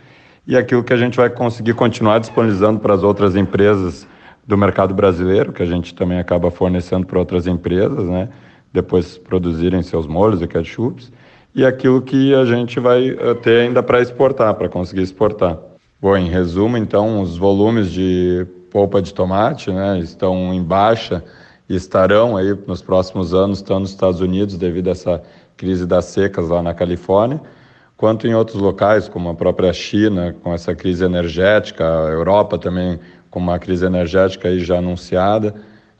e 0.44 0.56
aquilo 0.56 0.82
que 0.82 0.92
a 0.92 0.96
gente 0.96 1.16
vai 1.16 1.30
conseguir 1.30 1.74
continuar 1.74 2.18
disponibilizando 2.18 2.80
para 2.80 2.92
as 2.92 3.04
outras 3.04 3.36
empresas 3.36 4.04
do 4.44 4.58
mercado 4.58 4.92
brasileiro, 4.94 5.52
que 5.52 5.62
a 5.62 5.66
gente 5.66 5.94
também 5.94 6.18
acaba 6.18 6.50
fornecendo 6.50 7.06
para 7.06 7.20
outras 7.20 7.46
empresas, 7.46 8.08
né, 8.08 8.28
depois 8.72 9.16
produzirem 9.16 9.80
seus 9.80 10.04
molhos 10.04 10.42
e 10.42 10.48
ketchups, 10.48 11.12
e 11.54 11.64
aquilo 11.64 12.02
que 12.02 12.34
a 12.34 12.44
gente 12.44 12.80
vai 12.80 13.12
uh, 13.12 13.36
ter 13.36 13.60
ainda 13.60 13.80
para 13.80 14.00
exportar, 14.00 14.52
para 14.54 14.68
conseguir 14.68 15.02
exportar. 15.02 15.56
Bom, 16.02 16.16
em 16.16 16.28
resumo, 16.28 16.76
então, 16.76 17.20
os 17.20 17.38
volumes 17.38 17.92
de 17.92 18.44
polpa 18.72 19.00
de 19.00 19.14
tomate 19.14 19.70
né, 19.70 20.00
estão 20.00 20.52
em 20.52 20.62
baixa 20.62 21.22
estarão 21.68 22.36
aí 22.36 22.56
nos 22.66 22.80
próximos 22.80 23.34
anos, 23.34 23.60
tanto 23.60 23.80
nos 23.80 23.90
Estados 23.90 24.20
Unidos, 24.20 24.56
devido 24.56 24.88
a 24.88 24.92
essa 24.92 25.22
crise 25.56 25.86
das 25.86 26.06
secas 26.06 26.48
lá 26.48 26.62
na 26.62 26.72
Califórnia, 26.72 27.40
quanto 27.96 28.26
em 28.26 28.34
outros 28.34 28.60
locais, 28.60 29.08
como 29.08 29.28
a 29.28 29.34
própria 29.34 29.72
China, 29.72 30.34
com 30.42 30.54
essa 30.54 30.74
crise 30.74 31.04
energética, 31.04 31.84
a 31.84 32.10
Europa 32.10 32.56
também 32.58 32.98
com 33.30 33.40
uma 33.40 33.58
crise 33.58 33.84
energética 33.84 34.48
aí 34.48 34.60
já 34.60 34.78
anunciada, 34.78 35.54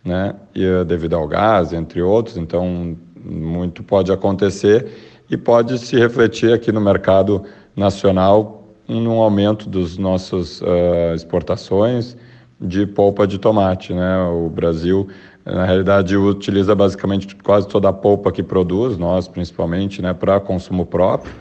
né, 0.05 0.35
e, 0.55 0.65
eh, 0.65 0.85
devido 0.85 1.15
ao 1.15 1.27
gás, 1.27 1.73
entre 1.73 2.01
outros, 2.01 2.37
então 2.37 2.97
muito 3.23 3.83
pode 3.83 4.11
acontecer 4.13 4.87
e 5.29 5.37
pode 5.37 5.79
se 5.79 5.97
refletir 5.97 6.53
aqui 6.53 6.73
no 6.73 6.81
mercado 6.81 7.45
nacional 7.77 8.59
num 8.89 9.21
aumento 9.21 9.69
dos 9.69 9.99
nossos 9.99 10.63
uh, 10.63 11.15
exportações 11.15 12.17
de 12.59 12.87
polpa 12.87 13.27
de 13.27 13.39
tomate, 13.39 13.93
né? 13.93 14.19
O 14.29 14.49
Brasil 14.49 15.07
na 15.45 15.65
realidade, 15.65 16.17
utiliza 16.17 16.75
basicamente 16.75 17.35
quase 17.37 17.67
toda 17.67 17.89
a 17.89 17.93
polpa 17.93 18.31
que 18.31 18.43
produz, 18.43 18.99
nós 18.99 19.27
principalmente, 19.27 20.03
né, 20.03 20.13
para 20.13 20.39
consumo 20.39 20.85
próprio 20.85 21.33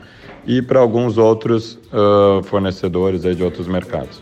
e 0.46 0.62
para 0.62 0.80
alguns 0.80 1.18
outros 1.18 1.78
uh, 1.92 2.42
fornecedores 2.44 3.24
aí 3.24 3.34
de 3.34 3.42
outros 3.42 3.66
mercados. 3.66 4.20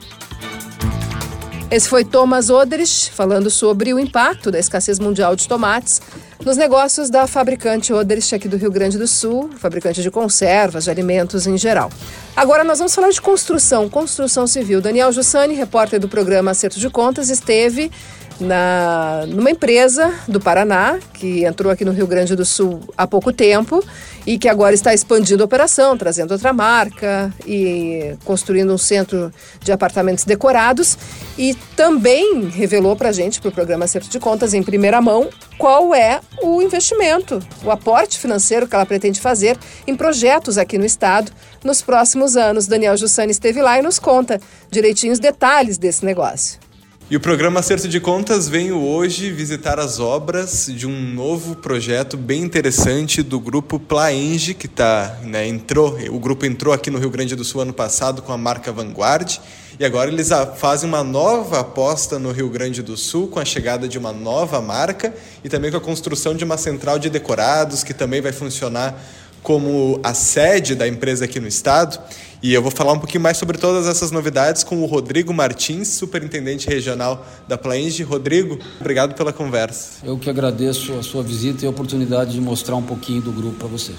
Esse 1.68 1.88
foi 1.88 2.04
Thomas 2.04 2.48
Odrich 2.48 3.10
falando 3.10 3.50
sobre 3.50 3.92
o 3.92 3.98
impacto 3.98 4.52
da 4.52 4.58
escassez 4.58 5.00
mundial 5.00 5.34
de 5.34 5.48
tomates 5.48 6.00
nos 6.44 6.56
negócios 6.56 7.10
da 7.10 7.26
fabricante 7.26 7.92
Odrich 7.92 8.36
aqui 8.36 8.46
do 8.46 8.56
Rio 8.56 8.70
Grande 8.70 8.96
do 8.96 9.06
Sul, 9.08 9.50
fabricante 9.56 10.00
de 10.00 10.08
conservas, 10.08 10.84
de 10.84 10.90
alimentos 10.90 11.44
em 11.44 11.58
geral. 11.58 11.90
Agora 12.36 12.62
nós 12.62 12.78
vamos 12.78 12.94
falar 12.94 13.10
de 13.10 13.20
construção, 13.20 13.88
construção 13.88 14.46
civil. 14.46 14.80
Daniel 14.80 15.10
Jussani, 15.10 15.54
repórter 15.54 15.98
do 15.98 16.08
programa 16.08 16.52
Acerto 16.52 16.78
de 16.78 16.88
Contas, 16.88 17.30
esteve 17.30 17.90
na, 18.40 19.24
numa 19.28 19.50
empresa 19.50 20.14
do 20.28 20.40
Paraná, 20.40 20.98
que 21.14 21.44
entrou 21.44 21.72
aqui 21.72 21.84
no 21.84 21.92
Rio 21.92 22.06
Grande 22.06 22.36
do 22.36 22.44
Sul 22.44 22.80
há 22.96 23.06
pouco 23.06 23.32
tempo 23.32 23.82
e 24.26 24.38
que 24.38 24.48
agora 24.48 24.74
está 24.74 24.92
expandindo 24.92 25.42
a 25.42 25.46
operação, 25.46 25.96
trazendo 25.96 26.32
outra 26.32 26.52
marca 26.52 27.32
e 27.46 28.16
construindo 28.24 28.72
um 28.72 28.78
centro 28.78 29.32
de 29.60 29.70
apartamentos 29.70 30.24
decorados. 30.24 30.98
E 31.38 31.54
também 31.76 32.48
revelou 32.48 32.96
para 32.96 33.10
a 33.10 33.12
gente, 33.12 33.40
para 33.40 33.50
o 33.50 33.52
programa 33.52 33.84
Acerto 33.84 34.08
de 34.08 34.18
Contas, 34.18 34.52
em 34.52 34.62
primeira 34.62 35.00
mão, 35.00 35.28
qual 35.56 35.94
é 35.94 36.20
o 36.42 36.60
investimento, 36.60 37.40
o 37.64 37.70
aporte 37.70 38.18
financeiro 38.18 38.66
que 38.66 38.74
ela 38.74 38.84
pretende 38.84 39.20
fazer 39.20 39.56
em 39.86 39.96
projetos 39.96 40.58
aqui 40.58 40.76
no 40.76 40.84
estado 40.84 41.30
nos 41.62 41.80
próximos 41.80 42.36
anos. 42.36 42.66
Daniel 42.66 42.96
Jussani 42.96 43.30
esteve 43.30 43.62
lá 43.62 43.78
e 43.78 43.82
nos 43.82 43.98
conta 43.98 44.40
direitinho 44.70 45.12
os 45.12 45.20
detalhes 45.20 45.78
desse 45.78 46.04
negócio. 46.04 46.65
E 47.08 47.14
o 47.14 47.20
programa 47.20 47.60
Acerto 47.60 47.86
de 47.86 48.00
Contas 48.00 48.48
veio 48.48 48.82
hoje 48.82 49.30
visitar 49.30 49.78
as 49.78 50.00
obras 50.00 50.68
de 50.68 50.88
um 50.88 51.00
novo 51.14 51.54
projeto 51.54 52.16
bem 52.16 52.42
interessante 52.42 53.22
do 53.22 53.38
grupo 53.38 53.78
Plaenge, 53.78 54.54
que 54.54 54.66
tá, 54.66 55.16
né, 55.22 55.46
entrou, 55.46 55.96
o 56.10 56.18
grupo 56.18 56.44
entrou 56.44 56.74
aqui 56.74 56.90
no 56.90 56.98
Rio 56.98 57.08
Grande 57.08 57.36
do 57.36 57.44
Sul 57.44 57.60
ano 57.60 57.72
passado 57.72 58.22
com 58.22 58.32
a 58.32 58.36
marca 58.36 58.72
Vanguard, 58.72 59.38
e 59.78 59.84
agora 59.84 60.10
eles 60.10 60.30
fazem 60.56 60.88
uma 60.88 61.04
nova 61.04 61.60
aposta 61.60 62.18
no 62.18 62.32
Rio 62.32 62.48
Grande 62.48 62.82
do 62.82 62.96
Sul 62.96 63.28
com 63.28 63.38
a 63.38 63.44
chegada 63.44 63.86
de 63.86 63.98
uma 63.98 64.12
nova 64.12 64.60
marca 64.60 65.14
e 65.44 65.48
também 65.48 65.70
com 65.70 65.76
a 65.76 65.80
construção 65.80 66.34
de 66.34 66.42
uma 66.42 66.56
central 66.56 66.98
de 66.98 67.08
decorados 67.08 67.84
que 67.84 67.94
também 67.94 68.20
vai 68.20 68.32
funcionar 68.32 69.00
como 69.46 70.00
a 70.02 70.12
sede 70.12 70.74
da 70.74 70.88
empresa 70.88 71.24
aqui 71.24 71.38
no 71.38 71.46
estado. 71.46 72.00
E 72.42 72.52
eu 72.52 72.60
vou 72.60 72.70
falar 72.72 72.92
um 72.92 72.98
pouquinho 72.98 73.22
mais 73.22 73.36
sobre 73.36 73.56
todas 73.56 73.86
essas 73.86 74.10
novidades 74.10 74.64
com 74.64 74.82
o 74.82 74.86
Rodrigo 74.86 75.32
Martins, 75.32 75.86
superintendente 75.86 76.66
regional 76.68 77.24
da 77.46 77.56
Plaenge. 77.56 78.02
Rodrigo, 78.02 78.58
obrigado 78.80 79.14
pela 79.14 79.32
conversa. 79.32 80.04
Eu 80.04 80.18
que 80.18 80.28
agradeço 80.28 80.94
a 80.94 81.02
sua 81.04 81.22
visita 81.22 81.64
e 81.64 81.68
a 81.68 81.70
oportunidade 81.70 82.32
de 82.32 82.40
mostrar 82.40 82.74
um 82.74 82.82
pouquinho 82.82 83.22
do 83.22 83.30
grupo 83.30 83.54
para 83.54 83.68
você. 83.68 83.92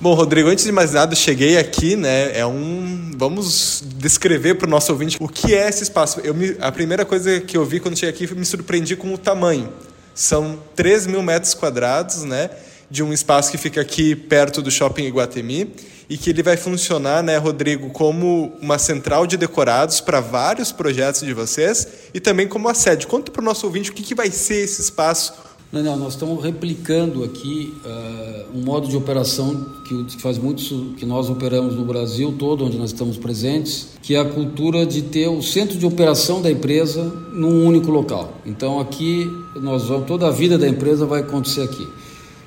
Bom, 0.00 0.12
Rodrigo, 0.12 0.48
antes 0.48 0.64
de 0.64 0.72
mais 0.72 0.92
nada, 0.92 1.14
cheguei 1.14 1.56
aqui, 1.56 1.94
né? 1.94 2.36
É 2.36 2.44
um. 2.44 3.12
Vamos 3.16 3.84
descrever 3.96 4.56
para 4.56 4.66
o 4.66 4.70
nosso 4.70 4.90
ouvinte 4.90 5.18
o 5.20 5.28
que 5.28 5.54
é 5.54 5.68
esse 5.68 5.84
espaço. 5.84 6.18
Eu 6.24 6.34
me... 6.34 6.56
A 6.60 6.72
primeira 6.72 7.04
coisa 7.04 7.40
que 7.40 7.56
eu 7.56 7.64
vi 7.64 7.78
quando 7.78 7.96
cheguei 7.96 8.26
aqui 8.26 8.34
me 8.34 8.44
surpreendi 8.44 8.96
com 8.96 9.14
o 9.14 9.18
tamanho. 9.18 9.68
São 10.16 10.58
3 10.74 11.06
mil 11.06 11.22
metros 11.22 11.54
quadrados, 11.54 12.24
né? 12.24 12.50
De 12.90 13.02
um 13.02 13.12
espaço 13.12 13.50
que 13.50 13.58
fica 13.58 13.80
aqui 13.80 14.16
perto 14.16 14.60
do 14.60 14.70
Shopping 14.70 15.04
Iguatemi 15.04 15.72
e 16.08 16.18
que 16.18 16.28
ele 16.28 16.42
vai 16.42 16.56
funcionar, 16.56 17.22
né, 17.22 17.36
Rodrigo, 17.36 17.90
como 17.90 18.52
uma 18.60 18.78
central 18.78 19.28
de 19.28 19.36
decorados 19.36 20.00
para 20.00 20.20
vários 20.20 20.72
projetos 20.72 21.20
de 21.20 21.32
vocês 21.32 21.86
e 22.12 22.18
também 22.18 22.48
como 22.48 22.68
a 22.68 22.74
sede. 22.74 23.06
Conta 23.06 23.30
para 23.30 23.40
o 23.40 23.44
nosso 23.44 23.64
ouvinte 23.64 23.90
o 23.90 23.94
que, 23.94 24.02
que 24.02 24.14
vai 24.14 24.28
ser 24.30 24.64
esse 24.64 24.82
espaço. 24.82 25.32
Não, 25.72 25.84
não, 25.84 25.96
nós 25.96 26.14
estamos 26.14 26.42
replicando 26.42 27.22
aqui 27.22 27.72
uh, 27.84 28.58
um 28.58 28.64
modo 28.64 28.88
de 28.88 28.96
operação 28.96 29.66
que, 29.86 30.20
faz 30.20 30.36
muito 30.36 30.96
que 30.96 31.06
nós 31.06 31.30
operamos 31.30 31.76
no 31.76 31.84
Brasil 31.84 32.34
todo, 32.36 32.64
onde 32.64 32.76
nós 32.76 32.90
estamos 32.90 33.16
presentes, 33.16 33.90
que 34.02 34.16
é 34.16 34.18
a 34.18 34.24
cultura 34.24 34.84
de 34.84 35.02
ter 35.02 35.28
o 35.28 35.40
centro 35.40 35.78
de 35.78 35.86
operação 35.86 36.42
da 36.42 36.50
empresa 36.50 37.04
num 37.32 37.64
único 37.64 37.88
local. 37.88 38.34
Então 38.44 38.80
aqui 38.80 39.30
nós 39.54 39.84
vamos, 39.84 40.08
toda 40.08 40.26
a 40.26 40.32
vida 40.32 40.58
da 40.58 40.66
empresa 40.66 41.06
vai 41.06 41.20
acontecer 41.20 41.62
aqui. 41.62 41.86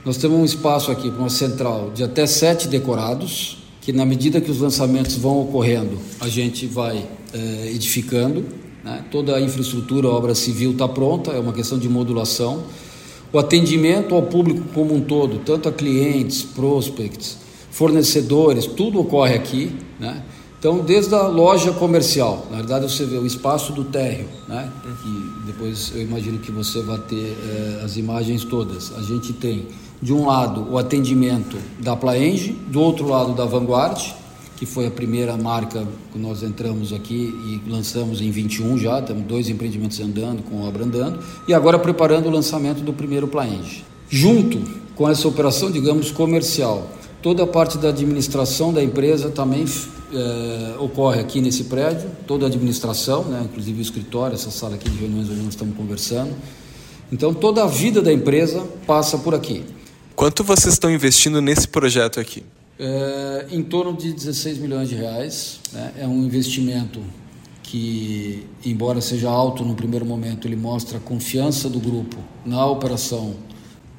Nós 0.06 0.18
temos 0.18 0.38
um 0.38 0.44
espaço 0.44 0.92
aqui 0.92 1.08
uma 1.08 1.30
central 1.30 1.92
de 1.96 2.04
até 2.04 2.28
sete 2.28 2.68
decorados, 2.68 3.60
que 3.80 3.94
na 3.94 4.06
medida 4.06 4.42
que 4.42 4.52
os 4.52 4.60
lançamentos 4.60 5.16
vão 5.16 5.40
ocorrendo, 5.42 5.98
a 6.20 6.28
gente 6.28 6.68
vai 6.68 7.06
é, 7.34 7.72
edificando. 7.74 8.44
Né? 8.84 9.06
Toda 9.10 9.38
a 9.38 9.42
infraestrutura, 9.42 10.10
a 10.10 10.12
obra 10.12 10.36
civil 10.36 10.72
está 10.72 10.90
pronta, 10.90 11.32
é 11.32 11.40
uma 11.40 11.54
questão 11.54 11.80
de 11.80 11.88
modulação. 11.88 12.64
O 13.32 13.40
atendimento 13.40 14.14
ao 14.14 14.24
público 14.24 14.62
como 14.74 14.94
um 14.94 15.00
todo, 15.00 15.40
tanto 15.40 15.70
a 15.70 15.72
clientes, 15.72 16.44
prospects, 16.44 17.38
fornecedores, 17.72 18.66
tudo 18.66 19.00
ocorre 19.00 19.36
aqui. 19.36 19.72
Né? 20.02 20.22
Então, 20.60 20.80
desde 20.80 21.16
a 21.16 21.28
loja 21.28 21.72
comercial, 21.72 22.46
na 22.52 22.58
verdade 22.58 22.92
você 22.92 23.06
vê 23.06 23.18
o 23.18 23.26
espaço 23.26 23.72
do 23.72 23.86
térreo, 23.86 24.28
né? 24.50 24.70
e 25.06 25.46
depois 25.46 25.94
eu 25.96 26.02
imagino 26.02 26.40
que 26.40 26.52
você 26.52 26.82
vai 26.82 27.00
ter 27.00 27.38
é, 27.38 27.82
as 27.86 27.96
imagens 27.96 28.44
todas. 28.44 28.94
A 28.98 29.02
gente 29.02 29.32
tem 29.34 29.66
de 30.04 30.14
um 30.14 30.28
lado 30.28 30.68
o 30.70 30.78
atendimento 30.78 31.58
da 31.80 31.96
Plaenge, 31.96 32.52
do 32.68 32.82
outro 32.82 33.08
lado 33.08 33.34
da 33.34 33.46
Vanguard, 33.46 34.00
que 34.58 34.66
foi 34.66 34.86
a 34.86 34.92
primeira 34.92 35.38
marca 35.38 35.88
que 36.12 36.20
nós 36.20 36.44
entramos 36.44 36.92
aqui 36.92 37.16
e 37.16 37.70
lançamos 37.70 38.22
em 38.22 38.30
21 38.30 38.78
já, 38.78 39.02
temos 39.02 39.24
dois 39.24 39.50
empreendimentos 39.50 40.00
andando, 40.00 40.44
com 40.44 40.62
obra 40.68 40.84
andando, 40.84 41.20
e 41.48 41.54
agora 41.54 41.80
preparando 41.80 42.28
o 42.28 42.30
lançamento 42.30 42.82
do 42.84 42.92
primeiro 42.92 43.28
Plaenge. 43.28 43.84
Junto 44.10 44.60
com 44.94 45.10
essa 45.10 45.28
operação, 45.28 45.72
digamos, 45.72 46.12
comercial, 46.12 46.88
Toda 47.24 47.44
a 47.44 47.48
parte 47.48 47.78
da 47.78 47.88
administração 47.88 48.74
da 48.74 48.84
empresa 48.84 49.30
também 49.30 49.64
é, 50.14 50.76
ocorre 50.78 51.22
aqui 51.22 51.40
nesse 51.40 51.64
prédio, 51.64 52.12
toda 52.28 52.46
a 52.46 52.50
administração, 52.50 53.24
né, 53.24 53.44
inclusive 53.46 53.80
o 53.80 53.82
escritório, 53.82 54.36
essa 54.36 54.52
sala 54.52 54.76
aqui 54.76 54.90
de 54.90 54.98
reuniões 54.98 55.30
onde 55.30 55.40
nós 55.40 55.54
estamos 55.54 55.74
conversando. 55.78 56.34
Então, 57.14 57.34
toda 57.34 57.64
a 57.64 57.66
vida 57.66 58.02
da 58.02 58.12
empresa 58.12 58.62
passa 58.86 59.18
por 59.18 59.34
aqui. 59.34 59.64
Quanto 60.16 60.44
vocês 60.44 60.74
estão 60.74 60.92
investindo 60.92 61.42
nesse 61.42 61.68
projeto 61.68 62.20
aqui? 62.20 62.44
É, 62.80 63.48
em 63.52 63.64
torno 63.64 63.96
de 63.96 64.14
16 64.14 64.58
milhões 64.58 64.90
de 64.90 64.96
reais. 64.96 65.60
Né? 65.72 65.92
É 66.00 66.08
um 66.08 66.24
investimento 66.24 67.02
que, 67.62 68.46
embora 68.64 69.02
seja 69.02 69.30
alto 69.30 69.64
no 69.64 69.74
primeiro 69.76 70.06
momento, 70.06 70.48
ele 70.48 70.56
mostra 70.56 70.98
a 70.98 71.02
confiança 71.02 71.68
do 71.70 71.80
grupo 71.80 72.18
na 72.46 72.66
operação 72.66 73.36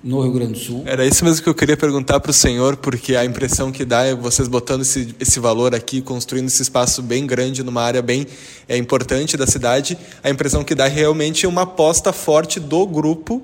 no 0.03 0.21
Rio 0.21 0.33
Grande 0.33 0.53
do 0.53 0.59
Sul. 0.59 0.83
Era 0.85 1.05
isso 1.05 1.25
mesmo 1.25 1.43
que 1.43 1.49
eu 1.49 1.55
queria 1.55 1.77
perguntar 1.77 2.21
para 2.21 2.31
o 2.31 2.35
senhor, 2.35 2.77
porque 2.77 3.17
a 3.17 3.25
impressão 3.25 3.73
que 3.73 3.85
dá 3.85 4.05
é 4.05 4.15
vocês 4.15 4.47
botando 4.47 4.83
esse, 4.83 5.15
esse 5.19 5.41
valor 5.41 5.75
aqui, 5.75 6.03
construindo 6.03 6.47
esse 6.47 6.63
espaço 6.63 7.03
bem 7.03 7.27
grande 7.27 7.63
numa 7.63 7.83
área 7.83 8.03
bem 8.03 8.27
é, 8.69 8.77
importante 8.77 9.37
da 9.37 9.47
cidade, 9.47 9.97
a 10.23 10.29
impressão 10.29 10.63
que 10.63 10.75
dá 10.75 10.85
é 10.87 10.91
realmente 10.91 11.47
uma 11.47 11.63
aposta 11.63 12.13
forte 12.13 12.61
do 12.61 12.87
grupo 12.87 13.43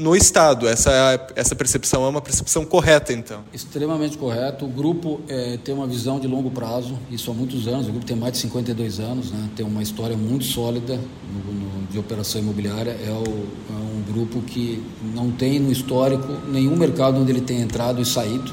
no 0.00 0.16
Estado. 0.16 0.66
Essa, 0.66 1.28
essa 1.36 1.54
percepção 1.54 2.04
é 2.04 2.08
uma 2.08 2.22
percepção 2.22 2.64
correta, 2.64 3.12
então? 3.12 3.42
Extremamente 3.52 4.16
correto. 4.16 4.64
O 4.64 4.68
grupo 4.68 5.20
é, 5.28 5.58
tem 5.62 5.74
uma 5.74 5.86
visão 5.86 6.18
de 6.18 6.26
longo 6.26 6.50
prazo, 6.50 6.98
isso 7.10 7.30
há 7.30 7.34
muitos 7.34 7.68
anos. 7.68 7.86
O 7.86 7.90
grupo 7.90 8.06
tem 8.06 8.16
mais 8.16 8.32
de 8.32 8.38
52 8.38 8.98
anos, 8.98 9.30
né? 9.30 9.50
tem 9.54 9.64
uma 9.64 9.82
história 9.82 10.16
muito 10.16 10.44
sólida 10.44 10.96
no, 10.96 11.52
no, 11.52 11.86
de 11.86 11.98
operação 11.98 12.40
imobiliária. 12.40 12.90
É, 12.90 13.10
o, 13.10 13.24
é, 13.24 13.72
um 13.72 14.02
grupo 14.12 14.40
que 14.40 14.82
não 15.14 15.30
tem 15.30 15.60
no 15.60 15.70
histórico 15.70 16.28
nenhum 16.48 16.76
mercado 16.76 17.20
onde 17.20 17.30
ele 17.30 17.42
tenha 17.42 17.60
entrado 17.60 18.00
e 18.00 18.06
saído. 18.06 18.52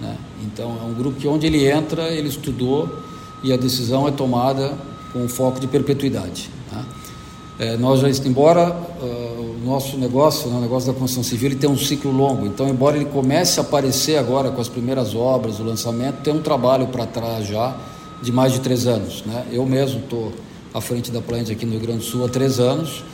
Né? 0.00 0.16
Então, 0.44 0.78
é 0.80 0.84
um 0.84 0.94
grupo 0.94 1.18
que 1.18 1.26
onde 1.26 1.46
ele 1.46 1.68
entra, 1.68 2.08
ele 2.08 2.28
estudou 2.28 3.02
e 3.42 3.52
a 3.52 3.56
decisão 3.56 4.06
é 4.06 4.12
tomada 4.12 4.72
com 5.12 5.28
foco 5.28 5.58
de 5.58 5.66
perpetuidade. 5.66 6.48
Né? 6.70 6.84
É, 7.58 7.76
nós 7.76 8.00
já, 8.00 8.08
embora 8.24 8.68
nosso 9.68 9.96
negócio, 9.96 10.50
né, 10.50 10.56
o 10.56 10.60
negócio 10.60 10.92
da 10.92 10.98
construção 10.98 11.22
civil, 11.22 11.50
ele 11.50 11.58
tem 11.58 11.68
um 11.68 11.76
ciclo 11.76 12.10
longo. 12.10 12.46
Então, 12.46 12.68
embora 12.68 12.96
ele 12.96 13.04
comece 13.04 13.60
a 13.60 13.62
aparecer 13.62 14.16
agora 14.16 14.50
com 14.50 14.60
as 14.60 14.68
primeiras 14.68 15.14
obras, 15.14 15.60
o 15.60 15.62
lançamento, 15.62 16.22
tem 16.22 16.34
um 16.34 16.42
trabalho 16.42 16.88
para 16.88 17.06
trás 17.06 17.46
já 17.46 17.76
de 18.22 18.32
mais 18.32 18.52
de 18.52 18.60
três 18.60 18.86
anos. 18.86 19.22
Né? 19.24 19.44
Eu 19.52 19.64
mesmo 19.64 20.00
estou 20.00 20.32
à 20.72 20.80
frente 20.80 21.10
da 21.10 21.20
Plant 21.20 21.50
aqui 21.50 21.64
no 21.64 21.72
Rio 21.72 21.80
Grande 21.80 21.98
do 21.98 22.04
Sul 22.04 22.24
há 22.24 22.28
três 22.28 22.58
anos, 22.58 23.04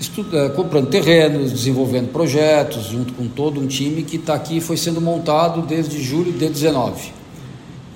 estudo, 0.00 0.36
é, 0.36 0.48
comprando 0.48 0.88
terrenos, 0.88 1.52
desenvolvendo 1.52 2.12
projetos, 2.12 2.86
junto 2.86 3.12
com 3.14 3.26
todo 3.28 3.60
um 3.60 3.66
time 3.66 4.02
que 4.02 4.16
está 4.16 4.34
aqui 4.34 4.60
foi 4.60 4.76
sendo 4.76 5.00
montado 5.00 5.62
desde 5.62 6.02
julho 6.02 6.32
de 6.32 6.48
19. 6.48 7.12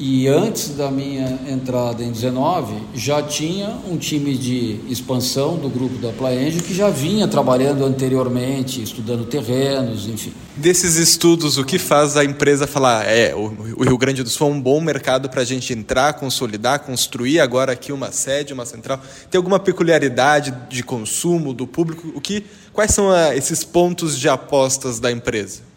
E 0.03 0.27
antes 0.29 0.71
da 0.71 0.91
minha 0.91 1.39
entrada 1.47 2.03
em 2.03 2.11
19, 2.11 2.75
já 2.95 3.23
tinha 3.23 3.69
um 3.87 3.99
time 3.99 4.35
de 4.35 4.81
expansão 4.89 5.59
do 5.59 5.69
grupo 5.69 5.99
da 5.99 6.11
Plaenge 6.11 6.63
que 6.63 6.75
já 6.75 6.89
vinha 6.89 7.29
trabalhando 7.29 7.85
anteriormente, 7.85 8.83
estudando 8.83 9.27
terrenos, 9.27 10.09
enfim. 10.09 10.33
Desses 10.57 10.97
estudos, 10.97 11.59
o 11.59 11.65
que 11.67 11.79
faz 11.79 12.17
a 12.17 12.25
empresa 12.25 12.67
falar, 12.67 13.07
é, 13.07 13.35
o, 13.35 13.83
Rio 13.83 13.99
Grande 13.99 14.23
do 14.23 14.31
Sul 14.31 14.49
é 14.49 14.51
um 14.53 14.61
bom 14.61 14.81
mercado 14.81 15.29
para 15.29 15.43
a 15.43 15.45
gente 15.45 15.75
entrar, 15.75 16.15
consolidar, 16.15 16.81
construir 16.81 17.39
agora 17.39 17.73
aqui 17.73 17.93
uma 17.93 18.11
sede, 18.11 18.55
uma 18.55 18.65
central? 18.65 19.03
Tem 19.31 19.37
alguma 19.37 19.61
peculiaridade 19.61 20.55
de 20.71 20.83
consumo 20.83 21.53
do 21.53 21.67
público? 21.67 22.11
O 22.15 22.23
que, 22.23 22.43
quais 22.73 22.93
são 22.95 23.11
a, 23.11 23.37
esses 23.37 23.65
pontos 23.65 24.19
de 24.19 24.31
apostas 24.31 24.99
da 24.99 25.13
empresa? 25.13 25.70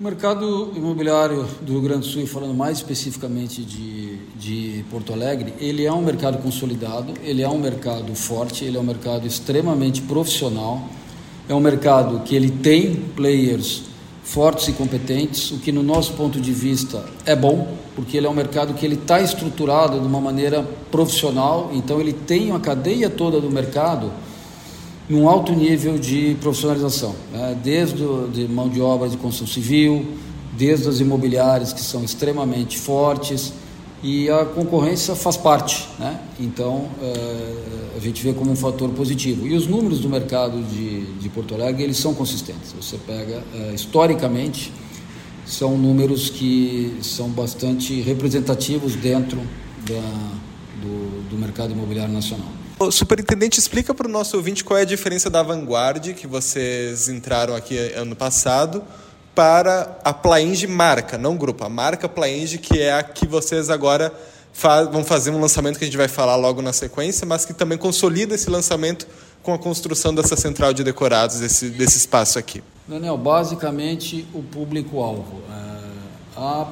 O 0.00 0.04
mercado 0.04 0.70
imobiliário 0.76 1.44
do 1.60 1.72
Rio 1.72 1.80
Grande 1.80 2.06
do 2.06 2.06
Sul, 2.06 2.24
falando 2.24 2.54
mais 2.54 2.76
especificamente 2.76 3.64
de, 3.64 4.16
de 4.36 4.84
Porto 4.92 5.12
Alegre, 5.12 5.52
ele 5.58 5.84
é 5.84 5.92
um 5.92 6.00
mercado 6.00 6.38
consolidado, 6.38 7.14
ele 7.24 7.42
é 7.42 7.48
um 7.48 7.58
mercado 7.58 8.14
forte, 8.14 8.64
ele 8.64 8.76
é 8.76 8.80
um 8.80 8.84
mercado 8.84 9.26
extremamente 9.26 10.00
profissional, 10.02 10.88
é 11.48 11.54
um 11.54 11.58
mercado 11.58 12.20
que 12.20 12.36
ele 12.36 12.48
tem 12.48 12.94
players 12.94 13.82
fortes 14.22 14.68
e 14.68 14.72
competentes, 14.72 15.50
o 15.50 15.58
que 15.58 15.72
no 15.72 15.82
nosso 15.82 16.12
ponto 16.12 16.40
de 16.40 16.52
vista 16.52 17.04
é 17.26 17.34
bom, 17.34 17.76
porque 17.96 18.18
ele 18.18 18.28
é 18.28 18.30
um 18.30 18.34
mercado 18.34 18.74
que 18.74 18.86
ele 18.86 18.94
está 18.94 19.20
estruturado 19.20 19.98
de 19.98 20.06
uma 20.06 20.20
maneira 20.20 20.62
profissional, 20.92 21.72
então 21.74 22.00
ele 22.00 22.12
tem 22.12 22.50
uma 22.50 22.60
cadeia 22.60 23.10
toda 23.10 23.40
do 23.40 23.50
mercado 23.50 24.12
num 25.08 25.28
alto 25.28 25.52
nível 25.52 25.98
de 25.98 26.36
profissionalização, 26.40 27.14
né? 27.32 27.56
desde 27.62 27.96
de 28.32 28.46
mão 28.46 28.68
de 28.68 28.80
obra 28.80 29.08
de 29.08 29.16
construção 29.16 29.46
civil, 29.46 30.06
desde 30.56 30.88
as 30.88 31.00
imobiliárias 31.00 31.72
que 31.72 31.80
são 31.80 32.04
extremamente 32.04 32.78
fortes 32.78 33.52
e 34.02 34.28
a 34.28 34.44
concorrência 34.44 35.14
faz 35.14 35.36
parte, 35.36 35.88
né? 35.98 36.20
Então 36.38 36.88
é, 37.02 37.96
a 37.96 38.00
gente 38.00 38.22
vê 38.22 38.32
como 38.32 38.52
um 38.52 38.56
fator 38.56 38.90
positivo. 38.90 39.46
E 39.46 39.56
os 39.56 39.66
números 39.66 40.00
do 40.00 40.08
mercado 40.08 40.62
de, 40.62 41.04
de 41.14 41.28
Porto 41.28 41.54
Alegre 41.54 41.82
eles 41.82 41.96
são 41.96 42.14
consistentes. 42.14 42.72
Você 42.80 42.96
pega 42.96 43.42
é, 43.54 43.74
historicamente 43.74 44.72
são 45.48 45.78
números 45.78 46.28
que 46.28 46.98
são 47.00 47.30
bastante 47.30 48.02
representativos 48.02 48.94
dentro 48.94 49.40
da, 49.86 50.30
do, 50.82 51.30
do 51.30 51.38
mercado 51.38 51.72
imobiliário 51.72 52.12
nacional. 52.12 52.57
O 52.80 52.92
superintendente, 52.92 53.58
explica 53.58 53.92
para 53.92 54.06
o 54.06 54.10
nosso 54.10 54.36
ouvinte 54.36 54.62
qual 54.62 54.78
é 54.78 54.82
a 54.82 54.84
diferença 54.84 55.28
da 55.28 55.42
Vanguard, 55.42 56.14
que 56.14 56.28
vocês 56.28 57.08
entraram 57.08 57.56
aqui 57.56 57.76
ano 57.94 58.14
passado, 58.14 58.84
para 59.34 59.98
a 60.04 60.12
Plaenge 60.12 60.68
marca, 60.68 61.18
não 61.18 61.36
grupo, 61.36 61.64
a 61.64 61.68
marca 61.68 62.08
Plaenge, 62.08 62.58
que 62.58 62.80
é 62.80 62.92
a 62.92 63.02
que 63.02 63.26
vocês 63.26 63.68
agora 63.68 64.12
vão 64.92 65.04
fazer 65.04 65.30
um 65.30 65.40
lançamento 65.40 65.76
que 65.76 65.84
a 65.84 65.88
gente 65.88 65.96
vai 65.96 66.06
falar 66.06 66.36
logo 66.36 66.62
na 66.62 66.72
sequência, 66.72 67.26
mas 67.26 67.44
que 67.44 67.52
também 67.52 67.76
consolida 67.76 68.36
esse 68.36 68.48
lançamento 68.48 69.08
com 69.42 69.52
a 69.52 69.58
construção 69.58 70.14
dessa 70.14 70.36
central 70.36 70.72
de 70.72 70.84
decorados, 70.84 71.40
desse, 71.40 71.70
desse 71.70 71.98
espaço 71.98 72.38
aqui. 72.38 72.62
Daniel, 72.86 73.18
basicamente 73.18 74.24
o 74.32 74.42
público-alvo. 74.42 75.42
É, 75.50 75.78
a 76.36 76.66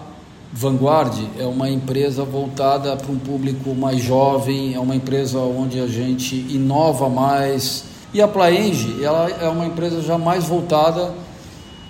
Vanguard 0.56 1.14
é 1.38 1.44
uma 1.44 1.68
empresa 1.68 2.24
voltada 2.24 2.96
para 2.96 3.12
um 3.12 3.18
público 3.18 3.74
mais 3.74 4.02
jovem, 4.02 4.74
é 4.74 4.80
uma 4.80 4.96
empresa 4.96 5.38
onde 5.38 5.78
a 5.78 5.86
gente 5.86 6.34
inova 6.34 7.10
mais. 7.10 7.84
E 8.14 8.22
a 8.22 8.26
Plaenge, 8.26 9.04
ela 9.04 9.28
é 9.28 9.46
uma 9.50 9.66
empresa 9.66 10.00
já 10.00 10.16
mais 10.16 10.44
voltada 10.44 11.12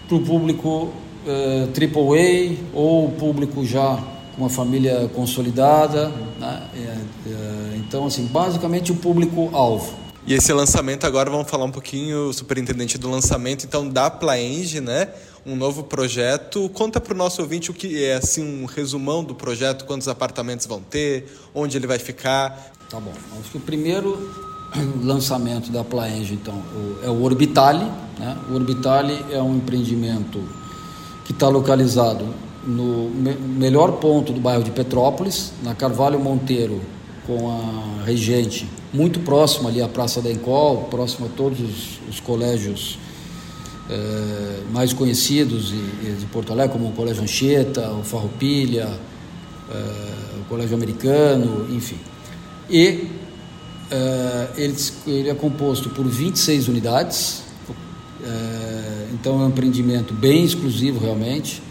para 0.09 0.17
o 0.17 0.21
público 0.21 0.91
eh, 1.25 1.69
AAA 1.79 2.57
ou 2.75 3.09
público 3.11 3.65
já 3.65 4.03
com 4.35 4.43
uma 4.43 4.51
família 4.51 5.09
consolidada. 5.15 6.11
Né? 6.41 6.63
É, 6.75 7.31
é, 7.31 7.77
então, 7.77 8.07
assim, 8.07 8.27
basicamente 8.27 8.91
o 8.91 8.97
público-alvo. 8.97 9.95
E 10.27 10.35
esse 10.35 10.53
lançamento 10.53 11.07
agora, 11.07 11.31
vamos 11.31 11.49
falar 11.49 11.67
um 11.67 11.71
pouquinho, 11.71 12.33
superintendente, 12.33 12.99
do 12.99 13.09
lançamento 13.09 13.65
então 13.65 13.89
da 13.89 14.11
Plaenge, 14.11 14.81
né? 14.81 15.07
Um 15.47 15.55
novo 15.55 15.85
projeto. 15.85 16.69
Conta 16.71 17.01
para 17.01 17.15
o 17.15 17.17
nosso 17.17 17.41
ouvinte 17.41 17.71
o 17.71 17.75
que 17.75 18.03
é 18.05 18.15
assim 18.15 18.43
um 18.43 18.65
resumão 18.65 19.23
do 19.23 19.35
projeto, 19.35 19.85
quantos 19.85 20.09
apartamentos 20.09 20.67
vão 20.67 20.81
ter, 20.81 21.27
onde 21.55 21.77
ele 21.77 21.87
vai 21.87 21.99
ficar. 21.99 22.73
Tá 22.91 22.99
bom. 22.99 23.13
Acho 23.41 23.51
que 23.51 23.57
o 23.57 23.61
primeiro 23.61 24.31
lançamento 25.03 25.71
da 25.71 25.85
Plaenge, 25.85 26.35
então, 26.35 26.61
é 27.03 27.09
o 27.09 27.23
Orbitale. 27.23 27.85
Né? 28.19 28.37
O 28.51 28.55
Orbitale 28.55 29.25
é 29.31 29.41
um 29.41 29.57
empreendimento 29.57 30.43
que 31.25 31.33
está 31.33 31.49
localizado 31.49 32.27
no 32.67 33.09
melhor 33.11 33.93
ponto 33.93 34.33
do 34.33 34.41
bairro 34.41 34.65
de 34.65 34.73
Petrópolis, 34.73 35.53
na 35.63 35.75
Carvalho 35.75 36.19
Monteiro, 36.19 36.81
com 37.25 37.51
a 37.51 38.05
Regente, 38.05 38.69
muito 38.93 39.21
próximo 39.21 39.69
ali 39.69 39.81
à 39.81 39.89
Praça 39.89 40.21
da 40.21 40.31
Encol, 40.31 40.85
próximo 40.85 41.27
a 41.27 41.29
todos 41.29 41.61
os, 41.61 42.01
os 42.09 42.21
colégios 42.21 42.99
é, 43.89 44.63
mais 44.73 44.93
conhecidos 44.93 45.69
de, 45.69 46.17
de, 46.17 46.27
Porto 46.27 46.53
Alegre, 46.53 46.73
como 46.73 46.89
o 46.89 46.93
Colégio 46.93 47.23
Anchieta, 47.23 47.91
o 47.93 48.03
Farroupilha, 48.03 48.89
é, 49.71 50.41
o 50.41 50.45
Colégio 50.49 50.75
Americano, 50.77 51.67
enfim. 51.71 51.99
E 52.69 53.09
é, 53.91 54.49
ele, 54.57 54.75
ele, 55.07 55.29
é 55.31 55.35
composto 55.35 55.89
por 55.91 56.07
26 56.07 56.69
unidades, 56.69 57.45
então 59.13 59.41
é 59.41 59.45
um 59.45 59.49
empreendimento 59.49 60.13
bem 60.13 60.45
exclusivo 60.45 60.99
realmente. 60.99 61.63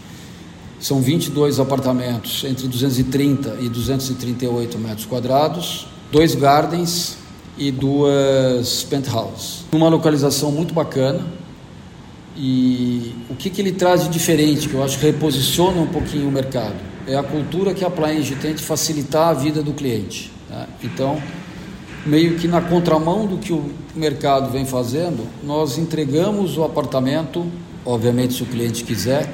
São 0.80 1.00
22 1.00 1.60
apartamentos 1.60 2.44
entre 2.44 2.66
230 2.66 3.58
e 3.60 3.68
238 3.68 4.78
metros 4.78 5.06
quadrados, 5.06 5.86
dois 6.10 6.34
gardens 6.34 7.18
e 7.58 7.70
duas 7.70 8.82
penthouses. 8.84 9.64
Uma 9.72 9.88
localização 9.88 10.52
muito 10.52 10.74
bacana, 10.74 11.26
e 12.36 13.14
o 13.30 13.34
que, 13.34 13.48
que 13.48 13.60
ele 13.60 13.72
traz 13.72 14.02
de 14.04 14.10
diferente, 14.10 14.68
que 14.68 14.74
eu 14.74 14.84
acho 14.84 14.98
que 14.98 15.06
reposiciona 15.06 15.80
um 15.80 15.86
pouquinho 15.86 16.28
o 16.28 16.32
mercado? 16.32 16.76
É 17.06 17.16
a 17.16 17.22
cultura 17.22 17.72
que 17.72 17.84
a 17.84 17.90
Plaenge 17.90 18.34
tem 18.36 18.54
de 18.54 18.62
facilitar 18.62 19.28
a 19.28 19.32
vida 19.32 19.62
do 19.62 19.72
cliente. 19.72 20.30
Tá? 20.48 20.66
Então, 20.82 21.20
meio 22.04 22.36
que 22.36 22.46
na 22.46 22.60
contramão 22.60 23.26
do 23.26 23.38
que 23.38 23.52
o 23.52 23.64
mercado 23.94 24.50
vem 24.50 24.66
fazendo, 24.66 25.26
nós 25.42 25.78
entregamos 25.78 26.58
o 26.58 26.64
apartamento, 26.64 27.46
obviamente 27.84 28.34
se 28.34 28.42
o 28.42 28.46
cliente 28.46 28.84
quiser, 28.84 29.28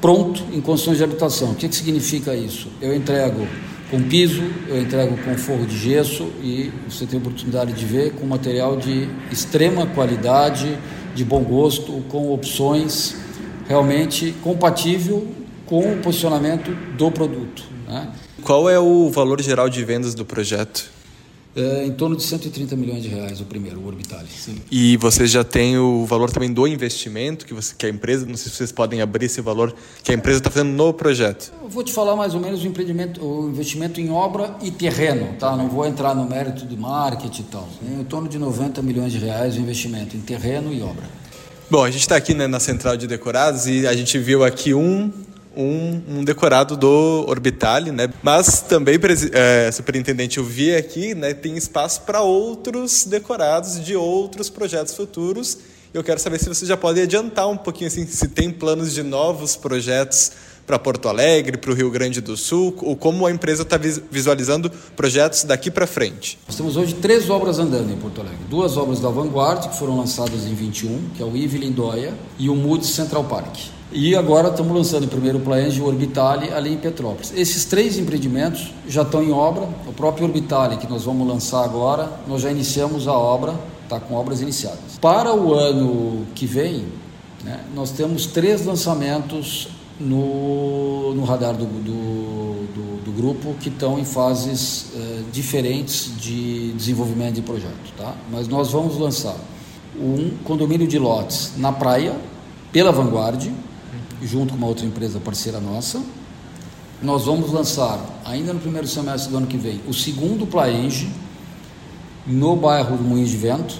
pronto 0.00 0.42
em 0.52 0.60
condições 0.60 0.96
de 0.96 1.04
habitação. 1.04 1.50
O 1.50 1.54
que, 1.54 1.68
que 1.68 1.76
significa 1.76 2.34
isso? 2.34 2.68
Eu 2.80 2.94
entrego 2.94 3.46
com 3.90 4.02
piso, 4.02 4.42
eu 4.68 4.80
entrego 4.80 5.16
com 5.18 5.36
forro 5.36 5.66
de 5.66 5.76
gesso 5.76 6.24
e 6.42 6.70
você 6.88 7.06
tem 7.06 7.18
a 7.18 7.22
oportunidade 7.22 7.72
de 7.72 7.84
ver 7.84 8.12
com 8.12 8.26
material 8.26 8.76
de 8.76 9.08
extrema 9.30 9.86
qualidade, 9.86 10.78
de 11.18 11.24
bom 11.24 11.42
gosto, 11.42 12.04
com 12.08 12.32
opções 12.32 13.16
realmente 13.66 14.32
compatível 14.40 15.26
com 15.66 15.92
o 15.92 15.98
posicionamento 15.98 16.70
do 16.96 17.10
produto. 17.10 17.64
Né? 17.88 18.12
Qual 18.42 18.70
é 18.70 18.78
o 18.78 19.10
valor 19.10 19.42
geral 19.42 19.68
de 19.68 19.84
vendas 19.84 20.14
do 20.14 20.24
projeto? 20.24 20.90
É, 21.58 21.84
em 21.84 21.90
torno 21.90 22.14
de 22.14 22.22
130 22.22 22.76
milhões 22.76 23.02
de 23.02 23.08
reais 23.08 23.40
o 23.40 23.44
primeiro, 23.44 23.80
o 23.80 23.86
Orbitale. 23.86 24.28
Sim. 24.28 24.56
E 24.70 24.96
vocês 24.96 25.28
já 25.28 25.42
têm 25.42 25.76
o 25.76 26.04
valor 26.06 26.30
também 26.30 26.52
do 26.52 26.68
investimento 26.68 27.44
que, 27.44 27.52
você, 27.52 27.74
que 27.76 27.84
a 27.84 27.88
empresa, 27.88 28.24
não 28.24 28.36
sei 28.36 28.50
se 28.50 28.56
vocês 28.56 28.70
podem 28.70 29.00
abrir 29.00 29.26
esse 29.26 29.40
valor 29.40 29.74
que 30.04 30.12
a 30.12 30.14
empresa 30.14 30.38
está 30.38 30.50
fazendo 30.50 30.70
no 30.70 30.92
projeto. 30.92 31.52
Eu 31.60 31.68
vou 31.68 31.82
te 31.82 31.92
falar 31.92 32.14
mais 32.14 32.32
ou 32.32 32.40
menos 32.40 32.62
o, 32.62 32.66
empreendimento, 32.66 33.24
o 33.24 33.48
investimento 33.48 34.00
em 34.00 34.08
obra 34.08 34.54
e 34.62 34.70
terreno, 34.70 35.34
tá? 35.36 35.56
Não 35.56 35.68
vou 35.68 35.84
entrar 35.84 36.14
no 36.14 36.28
mérito 36.28 36.64
de 36.64 36.76
marketing 36.76 37.42
e 37.42 37.44
tal. 37.46 37.68
Em 37.82 38.04
torno 38.04 38.28
de 38.28 38.38
90 38.38 38.80
milhões 38.80 39.12
de 39.12 39.18
reais 39.18 39.56
o 39.56 39.58
investimento 39.58 40.16
em 40.16 40.20
terreno 40.20 40.72
e 40.72 40.80
obra. 40.80 41.04
Bom, 41.68 41.82
a 41.84 41.90
gente 41.90 42.02
está 42.02 42.16
aqui 42.16 42.34
né, 42.34 42.46
na 42.46 42.60
central 42.60 42.96
de 42.96 43.06
decorados 43.06 43.66
e 43.66 43.86
a 43.86 43.94
gente 43.94 44.16
viu 44.18 44.44
aqui 44.44 44.72
um 44.72 45.12
um, 45.58 46.00
um 46.08 46.24
decorado 46.24 46.76
do 46.76 47.24
Orbitale, 47.26 47.90
né? 47.90 48.08
Mas 48.22 48.60
também, 48.60 48.96
é, 49.32 49.70
superintendente, 49.72 50.38
eu 50.38 50.44
vi 50.44 50.74
aqui, 50.74 51.16
né, 51.16 51.34
tem 51.34 51.56
espaço 51.56 52.02
para 52.02 52.20
outros 52.20 53.04
decorados 53.04 53.84
de 53.84 53.96
outros 53.96 54.48
projetos 54.48 54.94
futuros. 54.94 55.58
Eu 55.92 56.04
quero 56.04 56.20
saber 56.20 56.38
se 56.38 56.48
você 56.48 56.64
já 56.64 56.76
pode 56.76 57.00
adiantar 57.00 57.48
um 57.48 57.56
pouquinho, 57.56 57.88
assim, 57.88 58.06
se 58.06 58.28
tem 58.28 58.50
planos 58.50 58.94
de 58.94 59.02
novos 59.02 59.56
projetos 59.56 60.30
para 60.64 60.78
Porto 60.78 61.08
Alegre, 61.08 61.56
para 61.56 61.70
o 61.70 61.74
Rio 61.74 61.90
Grande 61.90 62.20
do 62.20 62.36
Sul, 62.36 62.76
ou 62.82 62.94
como 62.94 63.26
a 63.26 63.32
empresa 63.32 63.62
está 63.62 63.78
visualizando 63.78 64.70
projetos 64.94 65.42
daqui 65.44 65.70
para 65.70 65.86
frente? 65.86 66.38
Nós 66.46 66.56
temos 66.56 66.76
hoje 66.76 66.94
três 66.94 67.30
obras 67.30 67.58
andando 67.58 67.90
em 67.90 67.96
Porto 67.96 68.20
Alegre. 68.20 68.40
Duas 68.50 68.76
obras 68.76 69.00
da 69.00 69.08
Vanguard, 69.08 69.70
que 69.70 69.78
foram 69.78 69.96
lançadas 69.96 70.44
em 70.44 70.54
21, 70.54 71.08
que 71.16 71.22
é 71.22 71.26
o 71.26 71.34
Ivy 71.34 71.58
Lindóia 71.58 72.12
e 72.38 72.50
o 72.50 72.54
Moods 72.54 72.90
Central 72.90 73.24
Park. 73.24 73.77
E 73.90 74.14
agora 74.14 74.48
estamos 74.48 74.76
lançando 74.76 75.04
o 75.04 75.08
primeiro 75.08 75.40
Plaenge 75.40 75.80
Orbitale 75.80 76.52
ali 76.52 76.74
em 76.74 76.76
Petrópolis. 76.76 77.32
Esses 77.34 77.64
três 77.64 77.98
empreendimentos 77.98 78.70
já 78.86 79.00
estão 79.00 79.22
em 79.22 79.32
obra. 79.32 79.66
O 79.86 79.92
próprio 79.94 80.26
Orbitale, 80.26 80.76
que 80.76 80.86
nós 80.86 81.04
vamos 81.04 81.26
lançar 81.26 81.64
agora, 81.64 82.12
nós 82.28 82.42
já 82.42 82.50
iniciamos 82.50 83.08
a 83.08 83.12
obra, 83.12 83.54
está 83.84 83.98
com 83.98 84.14
obras 84.14 84.42
iniciadas. 84.42 84.98
Para 85.00 85.34
o 85.34 85.54
ano 85.54 86.26
que 86.34 86.44
vem, 86.44 86.84
né, 87.42 87.60
nós 87.74 87.90
temos 87.90 88.26
três 88.26 88.66
lançamentos 88.66 89.68
no, 89.98 91.14
no 91.14 91.24
radar 91.24 91.56
do, 91.56 91.64
do, 91.64 92.66
do, 92.74 93.04
do 93.04 93.12
grupo 93.12 93.54
que 93.58 93.70
estão 93.70 93.98
em 93.98 94.04
fases 94.04 94.88
eh, 94.94 95.22
diferentes 95.32 96.12
de 96.20 96.72
desenvolvimento 96.72 97.36
de 97.36 97.42
projeto. 97.42 97.92
Tá? 97.96 98.14
Mas 98.30 98.48
nós 98.48 98.70
vamos 98.70 98.98
lançar 98.98 99.36
um 99.98 100.30
condomínio 100.44 100.86
de 100.86 100.98
lotes 100.98 101.52
na 101.56 101.72
praia, 101.72 102.14
pela 102.70 102.92
Vanguard, 102.92 103.50
junto 104.22 104.52
com 104.52 104.58
uma 104.58 104.66
outra 104.66 104.84
empresa 104.84 105.20
parceira 105.20 105.60
nossa. 105.60 106.02
Nós 107.02 107.26
vamos 107.26 107.52
lançar, 107.52 108.00
ainda 108.24 108.52
no 108.52 108.58
primeiro 108.58 108.88
semestre 108.88 109.30
do 109.30 109.36
ano 109.36 109.46
que 109.46 109.56
vem, 109.56 109.80
o 109.86 109.94
segundo 109.94 110.46
Plaenge 110.46 111.08
no 112.26 112.56
bairro 112.56 112.96
do 112.96 113.04
Moinhos 113.04 113.30
de 113.30 113.36
Vento, 113.36 113.76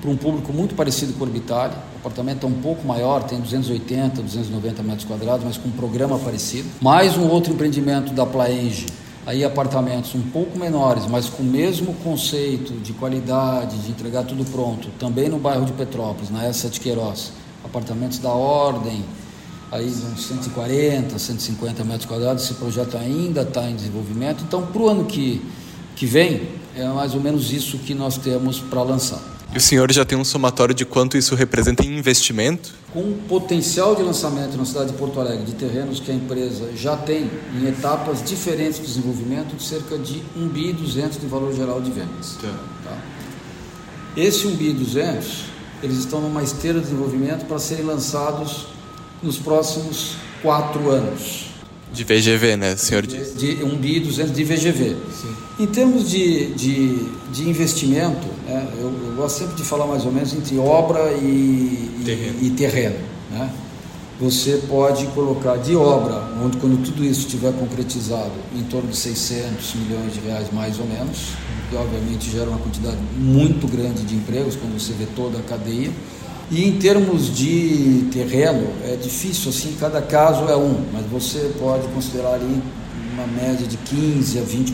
para 0.00 0.10
um 0.10 0.16
público 0.16 0.52
muito 0.52 0.74
parecido 0.74 1.12
com 1.14 1.20
o 1.20 1.22
Orbitale. 1.26 1.74
O 1.94 1.98
apartamento 1.98 2.44
é 2.44 2.48
um 2.48 2.60
pouco 2.60 2.86
maior, 2.86 3.22
tem 3.22 3.40
280, 3.40 4.20
290 4.20 4.82
metros 4.82 5.04
quadrados, 5.04 5.44
mas 5.44 5.56
com 5.56 5.68
um 5.68 5.72
programa 5.72 6.18
parecido. 6.18 6.68
Mais 6.80 7.16
um 7.16 7.28
outro 7.28 7.52
empreendimento 7.52 8.12
da 8.12 8.26
Plaenge, 8.26 8.86
aí 9.24 9.44
apartamentos 9.44 10.14
um 10.14 10.20
pouco 10.20 10.58
menores, 10.58 11.06
mas 11.06 11.28
com 11.28 11.42
o 11.42 11.46
mesmo 11.46 11.94
conceito 12.04 12.74
de 12.74 12.92
qualidade, 12.92 13.78
de 13.78 13.90
entregar 13.90 14.24
tudo 14.24 14.44
pronto, 14.50 14.88
também 14.98 15.28
no 15.28 15.38
bairro 15.38 15.64
de 15.64 15.72
Petrópolis, 15.72 16.30
na 16.30 16.44
S7 16.44 16.80
Queiroz. 16.80 17.32
Apartamentos 17.64 18.18
da 18.18 18.30
Ordem, 18.30 19.02
aí 19.74 19.92
uns 20.12 20.26
140, 20.26 21.18
150 21.18 21.84
metros 21.84 22.06
quadrados. 22.06 22.44
Esse 22.44 22.54
projeto 22.54 22.96
ainda 22.96 23.42
está 23.42 23.68
em 23.68 23.74
desenvolvimento. 23.74 24.44
Então, 24.46 24.64
para 24.64 24.80
o 24.80 24.88
ano 24.88 25.04
que, 25.04 25.42
que 25.96 26.06
vem, 26.06 26.48
é 26.76 26.86
mais 26.86 27.14
ou 27.14 27.20
menos 27.20 27.52
isso 27.52 27.78
que 27.78 27.92
nós 27.92 28.16
temos 28.16 28.60
para 28.60 28.82
lançar. 28.82 29.20
E 29.52 29.58
o 29.58 29.60
senhor 29.60 29.90
já 29.92 30.04
tem 30.04 30.16
um 30.16 30.24
somatório 30.24 30.74
de 30.74 30.84
quanto 30.84 31.16
isso 31.16 31.34
representa 31.34 31.84
em 31.84 31.98
investimento? 31.98 32.72
Com 32.92 33.00
o 33.00 33.18
potencial 33.28 33.94
de 33.94 34.02
lançamento 34.02 34.56
na 34.56 34.64
cidade 34.64 34.92
de 34.92 34.96
Porto 34.96 35.20
Alegre 35.20 35.44
de 35.44 35.52
terrenos 35.52 36.00
que 36.00 36.10
a 36.10 36.14
empresa 36.14 36.70
já 36.76 36.96
tem 36.96 37.30
em 37.56 37.66
etapas 37.66 38.22
diferentes 38.24 38.80
de 38.80 38.86
desenvolvimento, 38.86 39.56
de 39.56 39.62
cerca 39.62 39.98
de 39.98 40.22
1 40.36 40.48
bi 40.48 40.72
200 40.72 41.20
de 41.20 41.26
valor 41.26 41.54
geral 41.54 41.80
de 41.80 41.90
vendas. 41.90 42.36
Tá. 42.40 42.48
Tá? 42.84 42.96
Esse 44.16 44.46
1 44.46 44.56
bi 44.56 44.72
200, 44.72 45.44
eles 45.82 45.98
estão 45.98 46.20
numa 46.20 46.42
esteira 46.42 46.78
de 46.78 46.86
desenvolvimento 46.86 47.46
para 47.46 47.58
serem 47.58 47.84
lançados 47.84 48.73
nos 49.24 49.38
próximos 49.38 50.16
quatro 50.42 50.90
anos. 50.90 51.46
De 51.92 52.04
VGV, 52.04 52.56
né, 52.56 52.76
senhor? 52.76 53.06
De, 53.06 53.34
de 53.34 53.64
um 53.64 53.76
bi 53.76 54.00
200 54.00 54.32
de 54.32 54.44
VGV. 54.44 54.96
Sim. 55.12 55.34
Em 55.60 55.66
termos 55.66 56.10
de, 56.10 56.52
de, 56.54 57.08
de 57.32 57.48
investimento, 57.48 58.26
né, 58.46 58.68
eu, 58.78 58.86
eu, 58.86 59.14
gosto 59.16 59.38
sempre 59.38 59.54
de 59.54 59.62
falar 59.62 59.86
mais 59.86 60.04
ou 60.04 60.12
menos 60.12 60.34
entre 60.34 60.58
obra 60.58 61.12
e 61.12 62.02
terreno. 62.04 62.38
E, 62.40 62.46
e 62.46 62.50
terreno 62.50 63.14
né? 63.30 63.50
Você 64.20 64.62
pode 64.68 65.06
colocar 65.08 65.56
de 65.56 65.74
obra, 65.74 66.22
onde 66.40 66.56
quando 66.58 66.80
tudo 66.84 67.04
isso 67.04 67.22
estiver 67.22 67.52
concretizado, 67.52 68.30
em 68.54 68.62
torno 68.62 68.88
de 68.88 68.96
600 68.96 69.74
milhões 69.74 70.14
de 70.14 70.20
reais 70.20 70.52
mais 70.52 70.78
ou 70.78 70.86
menos, 70.86 71.30
que 71.68 71.74
obviamente 71.74 72.30
gera 72.30 72.48
uma 72.48 72.58
quantidade 72.58 72.96
muito 73.18 73.66
grande 73.66 74.04
de 74.04 74.14
empregos 74.14 74.54
quando 74.54 74.80
você 74.80 74.92
vê 74.92 75.06
toda 75.16 75.38
a 75.38 75.42
cadeia. 75.42 75.90
E 76.50 76.68
em 76.68 76.78
termos 76.78 77.34
de 77.34 78.08
terreno, 78.12 78.66
é 78.84 78.96
difícil, 78.96 79.50
assim, 79.50 79.76
cada 79.80 80.02
caso 80.02 80.44
é 80.48 80.56
um, 80.56 80.84
mas 80.92 81.06
você 81.06 81.52
pode 81.58 81.88
considerar 81.88 82.34
ali 82.34 82.62
uma 83.14 83.26
média 83.26 83.66
de 83.66 83.76
15% 83.78 84.38
a 84.38 84.44
20% 84.44 84.64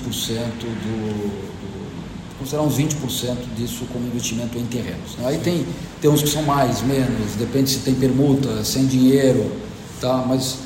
do, 0.61 1.51
considerar 2.41 2.63
uns 2.63 2.77
20% 2.77 3.37
disso 3.55 3.85
como 3.93 4.07
investimento 4.07 4.59
em 4.59 4.65
terrenos. 4.65 5.17
Aí 5.25 5.39
tem, 5.39 5.67
tem 6.01 6.11
uns 6.11 6.23
que 6.23 6.29
são 6.29 6.43
mais, 6.43 6.81
menos, 6.81 7.35
depende 7.39 7.71
se 7.71 7.81
tem 7.81 7.95
permuta, 7.95 8.65
sem 8.65 8.87
dinheiro, 8.87 9.53
tá? 10.01 10.25
mas 10.27 10.57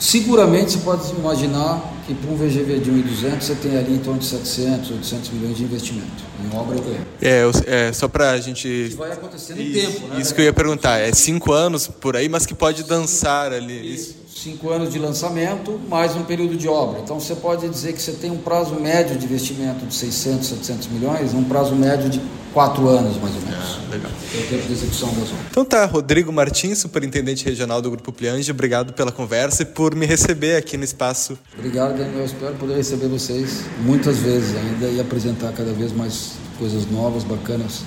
seguramente 0.00 0.72
você 0.72 0.78
pode 0.78 1.12
imaginar 1.12 1.80
que 2.14 2.26
para 2.26 2.30
um 2.30 2.36
VGV 2.36 2.80
de 2.80 2.90
1.200 2.90 3.40
você 3.40 3.54
tem 3.54 3.76
ali 3.76 3.94
em 3.94 3.98
torno 3.98 4.20
de 4.20 4.26
700, 4.26 4.90
800 4.90 5.30
milhões 5.30 5.56
de 5.56 5.64
investimento 5.64 6.24
em 6.44 6.56
obra 6.56 6.76
e 7.20 7.26
É, 7.26 7.42
é 7.66 7.92
só 7.92 8.08
para 8.08 8.30
a 8.30 8.40
gente... 8.40 8.88
Que 8.90 8.96
vai 8.96 9.12
acontecendo 9.12 9.60
em 9.60 9.72
tempo, 9.72 10.08
né? 10.08 10.20
Isso 10.20 10.34
que 10.34 10.40
eu 10.40 10.44
ia 10.44 10.52
perguntar, 10.52 10.98
é 10.98 11.12
cinco 11.12 11.52
anos 11.52 11.88
por 11.88 12.16
aí, 12.16 12.28
mas 12.28 12.46
que 12.46 12.54
pode 12.54 12.84
dançar 12.84 13.52
ali. 13.52 13.94
Isso 13.94 14.21
cinco 14.42 14.70
anos 14.70 14.92
de 14.92 14.98
lançamento, 14.98 15.80
mais 15.88 16.16
um 16.16 16.24
período 16.24 16.56
de 16.56 16.66
obra. 16.66 17.00
Então 17.00 17.20
você 17.20 17.36
pode 17.36 17.68
dizer 17.68 17.92
que 17.92 18.02
você 18.02 18.10
tem 18.10 18.28
um 18.28 18.38
prazo 18.38 18.74
médio 18.74 19.16
de 19.16 19.24
investimento 19.24 19.86
de 19.86 19.94
600, 19.94 20.48
700 20.48 20.88
milhões, 20.88 21.32
um 21.32 21.44
prazo 21.44 21.76
médio 21.76 22.10
de 22.10 22.20
quatro 22.52 22.88
anos, 22.88 23.16
mais 23.18 23.36
ou 23.36 23.40
menos. 23.42 23.78
Ah, 23.86 23.90
legal. 23.90 24.10
É 24.34 24.38
o 24.38 24.46
tempo 24.48 24.66
de 24.66 24.72
execução 24.72 25.08
das 25.10 25.28
obras. 25.28 25.46
Então 25.48 25.64
tá, 25.64 25.84
Rodrigo 25.84 26.32
Martins, 26.32 26.78
superintendente 26.78 27.44
regional 27.44 27.80
do 27.80 27.88
Grupo 27.88 28.10
Pliange, 28.10 28.50
obrigado 28.50 28.92
pela 28.92 29.12
conversa 29.12 29.62
e 29.62 29.66
por 29.66 29.94
me 29.94 30.06
receber 30.06 30.56
aqui 30.56 30.76
no 30.76 30.82
espaço. 30.82 31.38
Obrigado, 31.56 31.96
Daniel. 31.96 32.24
Espero 32.24 32.54
poder 32.56 32.74
receber 32.74 33.06
vocês 33.06 33.62
muitas 33.80 34.18
vezes 34.18 34.56
ainda 34.56 34.88
e 34.88 35.00
apresentar 35.00 35.52
cada 35.52 35.72
vez 35.72 35.92
mais 35.92 36.32
coisas 36.58 36.90
novas, 36.90 37.22
bacanas 37.22 37.82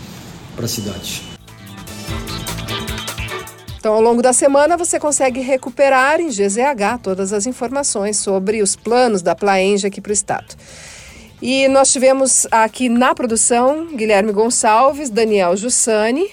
para 0.55 0.65
a 0.65 0.69
cidade. 0.69 1.34
Então, 3.85 3.93
ao 3.93 4.01
longo 4.01 4.19
da 4.19 4.33
semana, 4.33 4.75
você 4.75 4.99
consegue 4.99 5.41
recuperar 5.41 6.19
em 6.19 6.29
GZH 6.29 6.97
todas 7.03 7.31
as 7.31 7.45
informações 7.45 8.17
sobre 8.17 8.63
os 8.63 8.75
planos 8.75 9.21
da 9.21 9.35
Plaenge 9.35 9.85
aqui 9.85 10.01
para 10.01 10.09
o 10.09 10.13
Estado. 10.13 10.55
E 11.39 11.67
nós 11.67 11.91
tivemos 11.91 12.47
aqui 12.49 12.89
na 12.89 13.13
produção 13.13 13.95
Guilherme 13.95 14.31
Gonçalves, 14.31 15.11
Daniel 15.11 15.55
Jussani. 15.55 16.31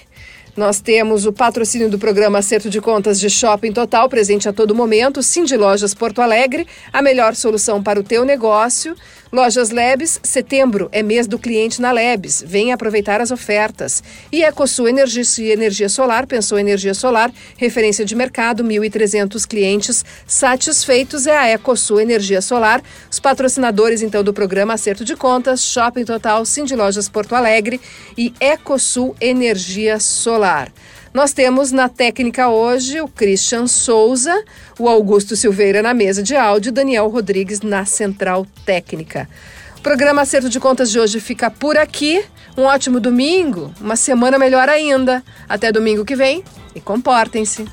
Nós 0.57 0.81
temos 0.81 1.27
o 1.27 1.31
patrocínio 1.31 1.91
do 1.91 1.99
programa 1.99 2.39
Acerto 2.39 2.71
de 2.71 2.81
Contas 2.81 3.19
de 3.19 3.29
Shopping 3.29 3.71
Total, 3.71 4.09
presente 4.09 4.49
a 4.49 4.53
todo 4.53 4.73
momento. 4.73 5.21
Cindy 5.21 5.55
Lojas 5.55 5.93
Porto 5.93 6.23
Alegre, 6.23 6.65
a 6.91 7.03
melhor 7.03 7.35
solução 7.35 7.83
para 7.83 7.99
o 7.99 8.03
teu 8.03 8.25
negócio. 8.25 8.95
Lojas 9.33 9.71
Lebes, 9.71 10.19
setembro 10.21 10.89
é 10.91 11.01
mês 11.01 11.25
do 11.25 11.39
cliente 11.39 11.81
na 11.81 11.91
Lebes. 11.91 12.43
Venha 12.45 12.75
aproveitar 12.75 13.19
as 13.19 13.31
ofertas. 13.31 14.03
E 14.31 14.43
EcoSul 14.43 14.87
Energia, 14.87 15.53
Energia 15.53 15.89
Solar, 15.89 16.27
pensou 16.27 16.59
energia 16.59 16.93
solar, 16.93 17.33
referência 17.57 18.05
de 18.05 18.13
mercado, 18.13 18.63
1.300 18.63 19.47
clientes 19.47 20.05
satisfeitos 20.27 21.25
é 21.25 21.35
a 21.35 21.49
EcoSul 21.49 21.99
Energia 21.99 22.43
Solar. 22.43 22.83
Os 23.09 23.19
patrocinadores, 23.19 24.03
então, 24.03 24.23
do 24.23 24.35
programa 24.35 24.75
Acerto 24.75 25.03
de 25.03 25.15
Contas, 25.15 25.63
Shopping 25.63 26.05
Total, 26.05 26.45
Cindy 26.45 26.75
Lojas 26.75 27.09
Porto 27.09 27.33
Alegre 27.33 27.81
e 28.15 28.31
EcoSul 28.39 29.15
Energia 29.19 29.99
Solar. 29.99 30.71
Nós 31.13 31.31
temos 31.31 31.71
na 31.71 31.87
técnica 31.87 32.49
hoje 32.49 32.99
o 32.99 33.07
Christian 33.07 33.67
Souza, 33.67 34.43
o 34.79 34.89
Augusto 34.89 35.35
Silveira 35.35 35.79
na 35.83 35.93
mesa 35.93 36.23
de 36.23 36.35
áudio 36.35 36.69
e 36.69 36.73
Daniel 36.73 37.07
Rodrigues 37.07 37.61
na 37.61 37.85
central 37.85 38.47
técnica. 38.65 39.29
O 39.77 39.81
programa 39.81 40.23
Acerto 40.23 40.49
de 40.49 40.59
Contas 40.59 40.89
de 40.89 40.99
hoje 40.99 41.19
fica 41.19 41.51
por 41.51 41.77
aqui. 41.77 42.25
Um 42.57 42.63
ótimo 42.63 42.99
domingo, 42.99 43.71
uma 43.79 43.95
semana 43.95 44.39
melhor 44.39 44.67
ainda. 44.67 45.23
Até 45.47 45.71
domingo 45.71 46.03
que 46.03 46.15
vem 46.15 46.43
e 46.73 46.81
comportem-se. 46.81 47.67